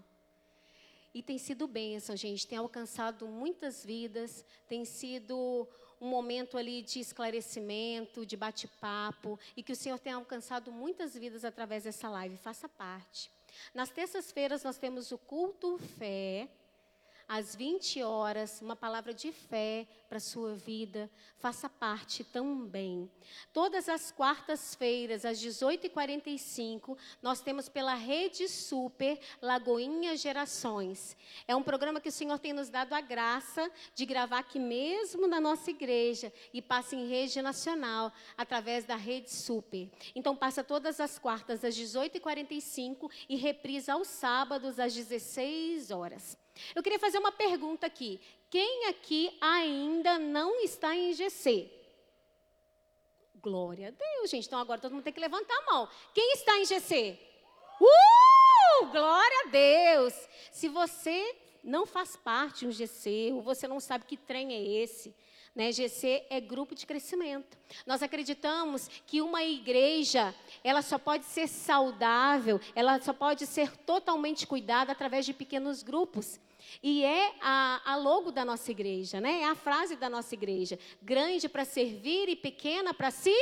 E 1.14 1.24
tem 1.24 1.38
sido 1.38 1.68
bênção, 1.68 2.16
gente. 2.16 2.46
Tem 2.46 2.58
alcançado 2.58 3.28
muitas 3.28 3.86
vidas, 3.86 4.46
tem 4.68 4.84
sido 4.84 5.68
um 6.00 6.08
momento 6.08 6.58
ali 6.58 6.82
de 6.82 7.00
esclarecimento, 7.00 8.26
de 8.26 8.36
bate-papo, 8.36 9.39
e 9.56 9.64
que 9.64 9.72
o 9.72 9.76
Senhor 9.76 10.00
tenha 10.00 10.16
alcançado 10.16 10.72
muitas 10.72 11.16
vidas 11.16 11.46
através 11.46 11.84
dessa 11.84 12.10
live. 12.10 12.38
Faça 12.38 12.68
parte. 12.68 13.32
Nas 13.74 13.89
terças-feiras 13.89 14.64
nós 14.64 14.78
temos 14.78 15.12
o 15.12 15.18
culto 15.18 15.78
fé, 15.98 16.50
às 17.28 17.55
20 17.55 18.03
horas, 18.03 18.61
uma 18.61 18.76
palavra 18.76 19.13
de 19.13 19.32
fé 19.32 19.88
para 20.07 20.17
a 20.17 20.21
sua 20.21 20.53
vida. 20.55 21.09
Faça 21.38 21.67
parte 21.67 22.23
também. 22.23 23.09
Todas 23.51 23.89
as 23.89 24.11
quartas-feiras, 24.11 25.26
às 25.26 25.39
18h45, 25.39 26.97
nós 27.21 27.41
temos 27.41 27.67
pela 27.67 27.95
Rede 27.95 28.47
Super 28.47 29.19
Lagoinha 29.41 30.15
Gerações. 30.15 31.17
É 31.47 31.55
um 31.55 31.63
programa 31.63 31.99
que 31.99 32.09
o 32.09 32.11
Senhor 32.11 32.39
tem 32.39 32.53
nos 32.53 32.69
dado 32.69 32.93
a 32.93 33.01
graça 33.01 33.69
de 33.93 34.05
gravar 34.05 34.39
aqui 34.39 34.59
mesmo 34.59 35.28
na 35.28 35.41
nossa 35.41 35.69
igreja 35.69 36.32
e 36.53 36.61
passa 36.61 36.95
em 36.95 37.07
rede 37.07 37.41
nacional 37.41 38.11
através 38.38 38.86
da 38.86 38.95
Rede 38.95 39.32
Super. 39.32 39.89
Então, 40.15 40.36
passa 40.36 40.63
todas 40.63 40.99
as 40.99 41.17
quartas 41.19 41.63
às 41.63 41.76
18h45 41.76 43.11
e 43.28 43.36
reprisa 43.36 43.93
aos 43.93 44.07
sábados 44.07 44.80
às 44.80 44.93
16 44.93 45.91
horas. 45.91 46.45
Eu 46.76 46.84
queria 46.84 46.99
fazer 46.99 47.18
uma 47.18 47.32
pergunta 47.32 47.86
aqui. 47.86 48.20
Quem 48.49 48.88
aqui 48.88 49.36
ainda 49.41 50.18
não 50.18 50.62
está 50.62 50.95
em 50.95 51.14
GC? 51.14 51.72
Glória 53.41 53.89
a 53.89 53.91
Deus, 53.91 54.30
gente. 54.30 54.47
Então 54.47 54.60
agora 54.60 54.82
todo 54.82 54.93
mundo 54.93 55.03
tem 55.03 55.14
que 55.14 55.20
levantar 55.20 55.56
a 55.56 55.72
mão. 55.72 55.89
Quem 56.14 56.34
está 56.34 56.58
em 56.58 56.66
GC? 56.66 57.20
Uh! 57.80 58.86
Glória 58.88 59.43
a 59.45 59.49
Deus! 59.49 60.14
Se 60.51 60.68
você 60.68 61.36
não 61.64 61.86
faz 61.86 62.16
parte 62.16 62.60
de 62.60 62.68
um 62.68 62.72
GC, 62.72 63.32
ou 63.34 63.41
você 63.41 63.68
não 63.68 63.80
sabe 63.80 64.06
que 64.06 64.16
trem 64.16 64.53
é 64.53 64.62
esse, 64.84 65.16
né? 65.56 65.72
GC 65.72 66.26
é 66.30 66.39
grupo 66.39 66.76
de 66.76 66.86
crescimento. 66.86 67.58
Nós 67.86 68.03
acreditamos 68.03 68.88
que 69.08 69.22
uma 69.22 69.43
igreja, 69.43 70.36
ela 70.64 70.82
só 70.82 70.99
pode 70.99 71.26
ser 71.26 71.47
saudável, 71.47 72.60
ela 72.76 73.01
só 73.01 73.14
pode 73.14 73.47
ser 73.47 73.76
totalmente 73.78 74.45
cuidada 74.45 74.91
através 74.91 75.26
de 75.26 75.34
pequenos 75.34 75.82
grupos. 75.82 76.39
E 76.82 77.03
é 77.03 77.34
a, 77.41 77.82
a, 77.86 77.95
logo 77.95 78.32
da 78.32 78.45
nossa 78.45 78.72
igreja, 78.72 79.20
né? 79.22 79.41
É 79.41 79.45
a 79.45 79.55
frase 79.55 79.95
da 79.95 80.09
nossa 80.09 80.34
igreja: 80.34 80.80
grande 81.01 81.49
para 81.49 81.66
servir 81.66 82.30
e 82.30 82.36
pequena 82.36 82.93
para 82.93 83.11
se 83.11 83.34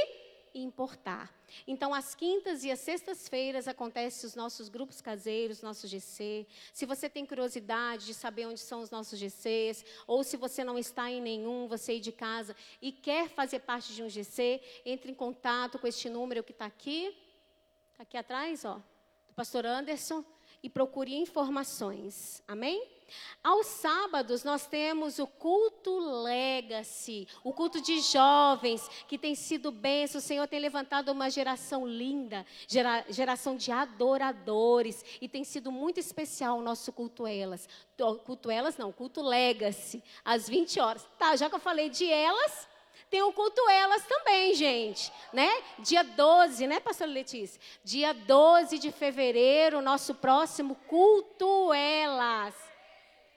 importar. 0.53 1.33
Então, 1.67 1.93
às 1.93 2.15
quintas 2.15 2.63
e 2.63 2.71
às 2.71 2.79
sextas-feiras 2.79 3.67
acontecem 3.67 4.27
os 4.27 4.35
nossos 4.35 4.69
grupos 4.69 5.01
caseiros, 5.01 5.61
nosso 5.61 5.87
GC. 5.87 6.47
Se 6.73 6.85
você 6.85 7.09
tem 7.09 7.25
curiosidade 7.25 8.05
de 8.05 8.13
saber 8.13 8.47
onde 8.47 8.59
são 8.59 8.81
os 8.81 8.89
nossos 8.89 9.19
GCs, 9.19 9.85
ou 10.07 10.23
se 10.23 10.37
você 10.37 10.63
não 10.63 10.77
está 10.77 11.11
em 11.11 11.21
nenhum, 11.21 11.67
você 11.67 11.97
é 11.97 11.99
de 11.99 12.11
casa 12.11 12.55
e 12.81 12.91
quer 12.91 13.29
fazer 13.29 13.59
parte 13.59 13.93
de 13.93 14.03
um 14.03 14.09
GC, 14.09 14.61
entre 14.85 15.11
em 15.11 15.15
contato 15.15 15.79
com 15.79 15.87
este 15.87 16.09
número 16.09 16.43
que 16.43 16.51
está 16.51 16.65
aqui, 16.65 17.15
está 17.91 18.03
aqui 18.03 18.17
atrás, 18.17 18.65
ó, 18.65 18.81
do 19.27 19.33
pastor 19.33 19.65
Anderson, 19.65 20.23
e 20.61 20.69
procure 20.69 21.15
informações. 21.15 22.41
Amém? 22.47 22.87
Aos 23.43 23.67
sábados 23.67 24.43
nós 24.43 24.65
temos 24.65 25.19
o 25.19 25.27
culto 25.27 25.99
legacy, 26.23 27.27
o 27.43 27.53
culto 27.53 27.81
de 27.81 27.99
jovens 27.99 28.87
que 29.07 29.17
tem 29.17 29.35
sido 29.35 29.71
bênção. 29.71 30.19
O 30.19 30.21
Senhor 30.21 30.47
tem 30.47 30.59
levantado 30.59 31.11
uma 31.11 31.29
geração 31.29 31.85
linda, 31.85 32.45
gera, 32.67 33.05
geração 33.09 33.55
de 33.55 33.71
adoradores 33.71 35.03
e 35.21 35.27
tem 35.27 35.43
sido 35.43 35.71
muito 35.71 35.99
especial 35.99 36.57
o 36.57 36.63
nosso 36.63 36.91
culto 36.91 37.27
elas. 37.27 37.67
Culto 38.25 38.49
elas 38.49 38.77
não, 38.77 38.91
culto 38.91 39.21
legacy, 39.21 40.03
às 40.23 40.47
20 40.47 40.79
horas. 40.79 41.07
Tá, 41.17 41.35
já 41.35 41.49
que 41.49 41.55
eu 41.55 41.59
falei 41.59 41.89
de 41.89 42.09
elas, 42.09 42.67
tem 43.13 43.21
o 43.21 43.31
culto 43.31 43.61
elas 43.69 44.03
também, 44.07 44.55
gente, 44.55 45.11
né? 45.31 45.47
Dia 45.77 46.03
12, 46.03 46.65
né, 46.65 46.79
pastor 46.79 47.07
Letícia? 47.07 47.61
Dia 47.83 48.11
12 48.11 48.79
de 48.79 48.91
fevereiro, 48.91 49.83
nosso 49.83 50.15
próximo 50.15 50.75
culto 50.87 51.71
elas. 51.73 52.55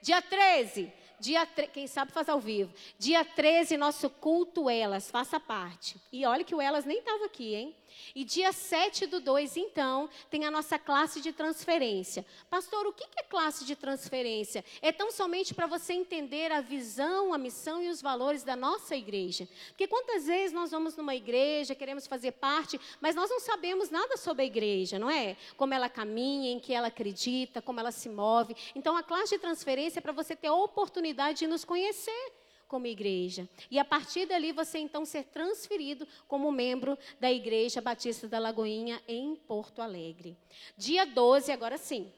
Dia 0.07 0.21
13, 0.21 0.89
dia 1.19 1.45
tre... 1.45 1.67
quem 1.67 1.85
sabe 1.85 2.13
faz 2.13 2.29
ao 2.29 2.39
vivo. 2.39 2.73
Dia 2.97 3.25
13, 3.25 3.75
nosso 3.75 4.09
culto 4.09 4.69
Elas, 4.69 5.11
faça 5.11 5.37
parte. 5.37 5.99
E 6.13 6.25
olha 6.25 6.45
que 6.45 6.55
o 6.55 6.61
Elas 6.61 6.85
nem 6.85 6.99
estava 6.99 7.25
aqui, 7.25 7.53
hein? 7.53 7.75
E 8.15 8.23
dia 8.23 8.51
7 8.51 9.05
do 9.07 9.19
2, 9.19 9.57
então, 9.57 10.09
tem 10.29 10.45
a 10.45 10.51
nossa 10.51 10.79
classe 10.79 11.21
de 11.21 11.31
transferência. 11.31 12.25
Pastor, 12.49 12.87
o 12.87 12.93
que 12.93 13.03
é 13.17 13.23
classe 13.23 13.65
de 13.65 13.75
transferência? 13.75 14.63
É 14.81 14.91
tão 14.91 15.11
somente 15.11 15.53
para 15.53 15.67
você 15.67 15.93
entender 15.93 16.51
a 16.51 16.61
visão, 16.61 17.33
a 17.33 17.37
missão 17.37 17.81
e 17.81 17.89
os 17.89 18.01
valores 18.01 18.43
da 18.43 18.55
nossa 18.55 18.95
igreja. 18.95 19.47
Porque 19.69 19.87
quantas 19.87 20.25
vezes 20.25 20.53
nós 20.53 20.71
vamos 20.71 20.95
numa 20.95 21.15
igreja, 21.15 21.75
queremos 21.75 22.07
fazer 22.07 22.33
parte, 22.33 22.79
mas 22.99 23.15
nós 23.15 23.29
não 23.29 23.39
sabemos 23.39 23.89
nada 23.89 24.17
sobre 24.17 24.43
a 24.43 24.45
igreja, 24.45 24.97
não 24.97 25.09
é? 25.09 25.37
Como 25.55 25.73
ela 25.73 25.89
caminha, 25.89 26.51
em 26.51 26.59
que 26.59 26.73
ela 26.73 26.87
acredita, 26.87 27.61
como 27.61 27.79
ela 27.79 27.91
se 27.91 28.09
move. 28.09 28.55
Então, 28.75 28.95
a 28.95 29.03
classe 29.03 29.35
de 29.35 29.39
transferência 29.39 29.99
é 29.99 30.01
para 30.01 30.11
você 30.11 30.35
ter 30.35 30.47
a 30.47 30.53
oportunidade 30.53 31.39
de 31.39 31.47
nos 31.47 31.63
conhecer 31.63 32.31
como 32.67 32.87
igreja. 32.87 33.47
E 33.71 33.79
a 33.79 33.85
partir 33.85 34.25
dali 34.25 34.51
você 34.51 34.77
então 34.79 35.05
ser 35.05 35.23
transferido 35.25 36.07
como 36.27 36.51
membro 36.51 36.97
da 37.19 37.31
Igreja 37.31 37.81
Batista 37.81 38.27
da 38.27 38.39
Lagoinha 38.39 39.01
em 39.07 39.35
Porto 39.35 39.81
Alegre. 39.81 40.37
Dia 40.77 41.05
12, 41.05 41.51
agora 41.51 41.77
sim. 41.77 42.11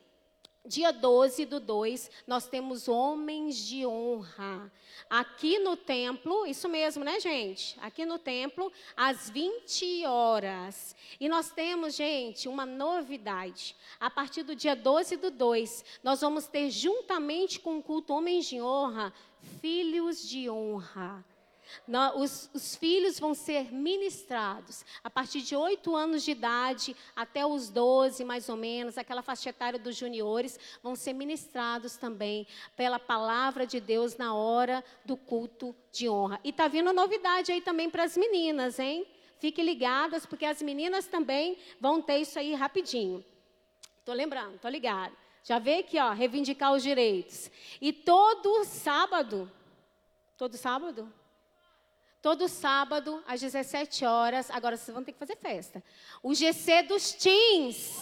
Dia 0.66 0.92
12 0.92 1.46
do 1.46 1.60
2, 1.60 2.12
nós 2.28 2.46
temos 2.46 2.88
homens 2.88 3.58
de 3.58 3.86
honra. 3.86 4.72
Aqui 5.10 5.58
no 5.58 5.78
templo, 5.78 6.46
isso 6.46 6.68
mesmo, 6.68 7.04
né, 7.04 7.20
gente? 7.20 7.76
Aqui 7.80 8.06
no 8.06 8.20
templo, 8.20 8.72
às 8.96 9.30
20 9.30 10.06
horas. 10.06 10.96
E 11.20 11.30
nós 11.30 11.50
temos, 11.50 11.96
gente, 11.96 12.48
uma 12.50 12.66
novidade. 12.66 13.76
A 14.00 14.10
partir 14.10 14.44
do 14.44 14.54
dia 14.54 14.76
12 14.76 15.16
do 15.16 15.32
2, 15.32 15.86
nós 16.04 16.22
vamos 16.22 16.46
ter, 16.46 16.70
juntamente 16.70 17.60
com 17.60 17.78
o 17.78 17.84
culto 17.84 18.14
Homens 18.14 18.46
de 18.46 18.62
Honra, 18.62 19.14
filhos 19.62 20.28
de 20.28 20.50
honra. 20.50 21.24
Os, 22.16 22.50
os, 22.54 22.76
filhos 22.76 23.20
vão 23.20 23.34
ser 23.34 23.72
ministrados 23.72 24.84
a 25.04 25.10
partir 25.10 25.42
de 25.42 25.56
oito 25.56 25.96
anos 25.96 26.24
de 26.24 26.32
idade 26.32 26.96
até 27.16 27.46
os 27.46 27.70
doze, 27.70 28.24
mais 28.24 28.50
ou 28.50 28.56
menos, 28.56 28.98
aquela 28.98 29.22
faixa 29.22 29.50
etária 29.50 29.78
dos 29.78 29.96
juniores, 29.96 30.60
vão 30.82 30.96
ser 30.96 31.14
ministrados 31.14 31.96
também 31.96 32.48
pela 32.76 32.98
palavra 32.98 33.68
de 33.68 33.80
Deus 33.80 34.18
na 34.18 34.34
hora 34.34 34.84
do 35.06 35.16
culto 35.16 35.76
de 35.92 36.10
honra. 36.10 36.40
E 36.44 36.50
está 36.50 36.68
vindo 36.68 36.92
novidade 36.92 37.52
aí 37.52 37.62
também 37.62 37.90
para 37.90 38.04
as 38.04 38.18
meninas, 38.18 38.80
hein? 38.80 39.06
Fiquem 39.40 39.64
ligadas, 39.64 40.26
porque 40.26 40.46
as 40.46 40.62
meninas 40.62 41.08
também 41.08 41.58
vão 41.80 42.02
ter 42.02 42.18
isso 42.18 42.38
aí 42.38 42.54
rapidinho. 42.54 43.24
Estou 44.00 44.14
lembrando, 44.14 44.56
estou 44.56 44.70
ligada. 44.70 45.16
Já 45.44 45.60
vê 45.60 45.80
aqui, 45.80 45.98
ó, 46.00 46.12
reivindicar 46.12 46.74
os 46.74 46.84
direitos. 46.84 47.50
E 47.82 47.92
todo 47.92 48.64
sábado, 48.66 49.52
todo 50.38 50.58
sábado? 50.58 51.12
Todo 52.22 52.50
sábado, 52.50 53.24
às 53.26 53.40
17 53.40 54.04
horas, 54.04 54.52
agora 54.52 54.76
vocês 54.76 54.94
vão 54.94 55.04
ter 55.04 55.14
que 55.14 55.20
fazer 55.20 55.38
festa. 55.38 55.82
O 56.22 56.36
GC 56.36 56.84
dos 56.84 57.14
Teens. 57.14 57.96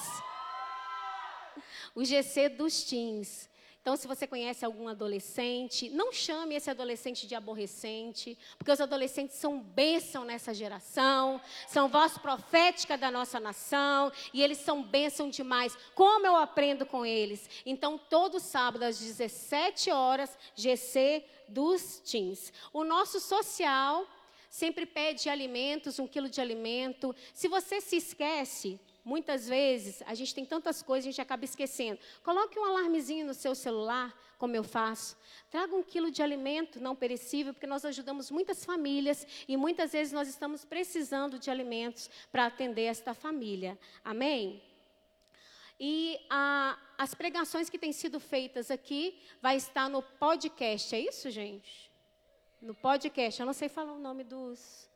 O 1.94 2.04
GC 2.04 2.50
dos 2.50 2.84
Teens. 2.84 3.48
Então, 3.88 3.96
se 3.96 4.06
você 4.06 4.28
conhece 4.28 4.66
algum 4.66 4.90
adolescente, 4.90 5.88
não 5.88 6.12
chame 6.12 6.56
esse 6.56 6.70
adolescente 6.70 7.26
de 7.26 7.34
aborrecente, 7.34 8.38
porque 8.58 8.70
os 8.70 8.82
adolescentes 8.82 9.38
são 9.38 9.62
bênção 9.62 10.26
nessa 10.26 10.54
geração, 10.54 11.40
são 11.70 11.88
voz 11.88 12.18
profética 12.18 12.98
da 12.98 13.10
nossa 13.10 13.40
nação, 13.40 14.12
e 14.34 14.44
eles 14.44 14.58
são 14.58 14.84
bênção 14.84 15.30
demais. 15.30 15.74
Como 15.96 16.28
eu 16.28 16.36
aprendo 16.36 16.86
com 16.86 17.06
eles? 17.06 17.50
Então, 17.66 17.98
todo 17.98 18.42
sábado, 18.42 18.84
às 18.84 19.00
17 19.00 19.90
horas, 19.90 20.38
GC 20.54 21.24
dos 21.48 22.00
teens. 22.00 22.52
O 22.74 22.84
nosso 22.84 23.22
social 23.22 24.06
sempre 24.50 24.86
pede 24.86 25.30
alimentos, 25.30 25.98
um 25.98 26.08
quilo 26.08 26.28
de 26.28 26.42
alimento. 26.42 27.16
Se 27.34 27.48
você 27.48 27.80
se 27.80 27.96
esquece, 27.96 28.78
muitas 29.08 29.48
vezes, 29.48 30.04
a 30.06 30.14
gente 30.14 30.36
tem 30.36 30.46
tantas 30.46 30.84
coisas, 30.84 31.06
a 31.06 31.12
gente 31.12 31.22
acaba 31.22 31.46
esquecendo. 31.46 31.98
Coloque 32.22 32.60
um 32.60 32.66
alarmezinho 32.66 33.26
no 33.26 33.34
seu 33.34 33.56
celular, 33.56 34.14
como 34.38 34.54
eu 34.54 34.66
faço. 34.66 35.18
Traga 35.50 35.74
um 35.74 35.82
quilo 35.82 36.12
de 36.12 36.22
alimento 36.22 36.82
não 36.82 36.94
perecível, 36.94 37.54
porque 37.54 37.66
nós 37.66 37.86
ajudamos 37.86 38.30
muitas 38.30 38.66
famílias 38.66 39.26
e 39.48 39.56
muitas 39.56 39.94
vezes 39.94 40.12
nós 40.12 40.28
estamos 40.28 40.66
precisando 40.66 41.40
de 41.40 41.50
alimentos 41.50 42.10
para 42.34 42.48
atender 42.48 42.84
esta 42.84 43.14
família. 43.14 43.80
Amém? 44.04 44.62
E 45.80 46.20
a, 46.30 46.78
as 46.98 47.16
pregações 47.16 47.70
que 47.70 47.80
têm 47.80 47.94
sido 47.94 48.20
feitas 48.20 48.70
aqui 48.70 49.18
vai 49.42 49.56
estar 49.56 49.90
no 49.90 50.02
podcast, 50.02 50.94
é 50.94 51.00
isso, 51.00 51.32
gente? 51.32 51.90
No 52.62 52.76
podcast, 52.76 53.40
eu 53.40 53.46
não 53.46 53.54
sei 53.54 53.70
falar 53.70 53.94
o 53.94 54.00
nome 54.00 54.26
dos. 54.26 54.90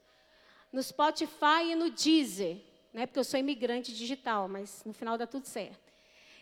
No 0.69 0.83
Spotify 0.83 1.71
e 1.71 1.75
no 1.75 1.89
Deezer, 1.91 2.70
né? 2.93 3.05
Porque 3.05 3.19
eu 3.19 3.23
sou 3.23 3.39
imigrante 3.39 3.93
digital, 3.93 4.47
mas 4.47 4.83
no 4.85 4.93
final 4.93 5.17
dá 5.17 5.25
tudo 5.25 5.45
certo. 5.45 5.91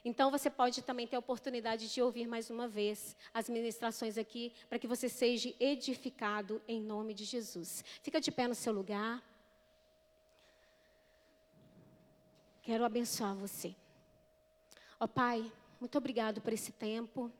Então 0.03 0.31
você 0.31 0.49
pode 0.49 0.81
também 0.81 1.05
ter 1.05 1.15
a 1.15 1.19
oportunidade 1.19 1.91
de 1.93 2.01
ouvir 2.01 2.27
mais 2.27 2.49
uma 2.49 2.67
vez 2.67 3.15
as 3.33 3.49
ministrações 3.49 4.17
aqui, 4.17 4.53
para 4.69 4.79
que 4.79 4.87
você 4.87 5.09
seja 5.09 5.53
edificado 5.59 6.61
em 6.67 6.81
nome 6.81 7.13
de 7.13 7.25
Jesus. 7.25 7.83
Fica 8.01 8.21
de 8.21 8.31
pé 8.31 8.47
no 8.47 8.55
seu 8.55 8.71
lugar. 8.71 9.21
Quero 12.61 12.85
abençoar 12.85 13.35
você. 13.35 13.75
Ó 14.99 15.05
oh, 15.05 15.07
Pai, 15.07 15.51
muito 15.79 15.97
obrigado 15.97 16.41
por 16.41 16.53
esse 16.53 16.71
tempo. 16.71 17.31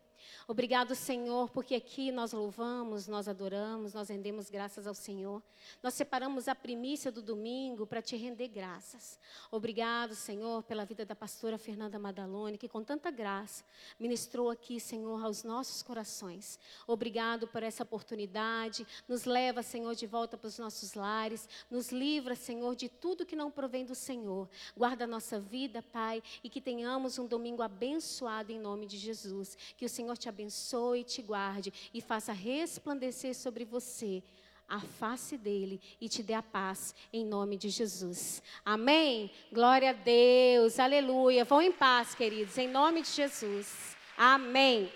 Obrigado, 0.47 0.95
Senhor, 0.95 1.49
porque 1.49 1.75
aqui 1.75 2.11
nós 2.11 2.33
louvamos, 2.33 3.07
nós 3.07 3.27
adoramos, 3.27 3.93
nós 3.93 4.09
rendemos 4.09 4.49
graças 4.49 4.87
ao 4.87 4.93
Senhor. 4.93 5.41
Nós 5.81 5.93
separamos 5.93 6.47
a 6.47 6.55
primícia 6.55 7.11
do 7.11 7.21
domingo 7.21 7.85
para 7.85 8.01
te 8.01 8.15
render 8.15 8.47
graças. 8.47 9.19
Obrigado, 9.51 10.15
Senhor, 10.15 10.63
pela 10.63 10.85
vida 10.85 11.05
da 11.05 11.15
pastora 11.15 11.57
Fernanda 11.57 11.99
Madalone, 11.99 12.57
que 12.57 12.67
com 12.67 12.83
tanta 12.83 13.11
graça 13.11 13.63
ministrou 13.99 14.49
aqui, 14.49 14.79
Senhor, 14.79 15.23
aos 15.23 15.43
nossos 15.43 15.81
corações. 15.83 16.59
Obrigado 16.87 17.47
por 17.47 17.63
essa 17.63 17.83
oportunidade. 17.83 18.85
Nos 19.07 19.25
leva, 19.25 19.61
Senhor, 19.61 19.95
de 19.95 20.07
volta 20.07 20.37
para 20.37 20.47
os 20.47 20.57
nossos 20.57 20.93
lares. 20.93 21.47
Nos 21.69 21.91
livra, 21.91 22.35
Senhor, 22.35 22.75
de 22.75 22.89
tudo 22.89 23.25
que 23.25 23.35
não 23.35 23.51
provém 23.51 23.85
do 23.85 23.95
Senhor. 23.95 24.49
Guarda 24.75 25.03
a 25.03 25.07
nossa 25.07 25.39
vida, 25.39 25.81
Pai, 25.81 26.23
e 26.43 26.49
que 26.49 26.61
tenhamos 26.61 27.19
um 27.19 27.27
domingo 27.27 27.61
abençoado 27.61 28.51
em 28.51 28.59
nome 28.59 28.85
de 28.85 28.97
Jesus. 28.97 29.57
Que 29.77 29.85
o 29.85 29.89
Senhor 29.89 30.08
te 30.15 30.29
abençoe 30.29 31.03
te 31.03 31.21
guarde 31.21 31.73
e 31.93 32.01
faça 32.01 32.31
resplandecer 32.31 33.35
sobre 33.35 33.65
você 33.65 34.23
a 34.67 34.79
face 34.79 35.35
dele 35.35 35.81
e 35.99 36.07
te 36.07 36.21
dê 36.21 36.33
a 36.33 36.43
paz 36.43 36.93
em 37.11 37.25
nome 37.25 37.57
de 37.57 37.69
Jesus. 37.69 38.43
Amém? 38.63 39.31
Glória 39.51 39.89
a 39.89 39.93
Deus, 39.93 40.79
aleluia. 40.79 41.43
Vão 41.43 41.61
em 41.61 41.71
paz, 41.71 42.13
queridos, 42.13 42.57
em 42.57 42.67
nome 42.67 43.01
de 43.01 43.09
Jesus. 43.09 43.97
Amém. 44.15 44.91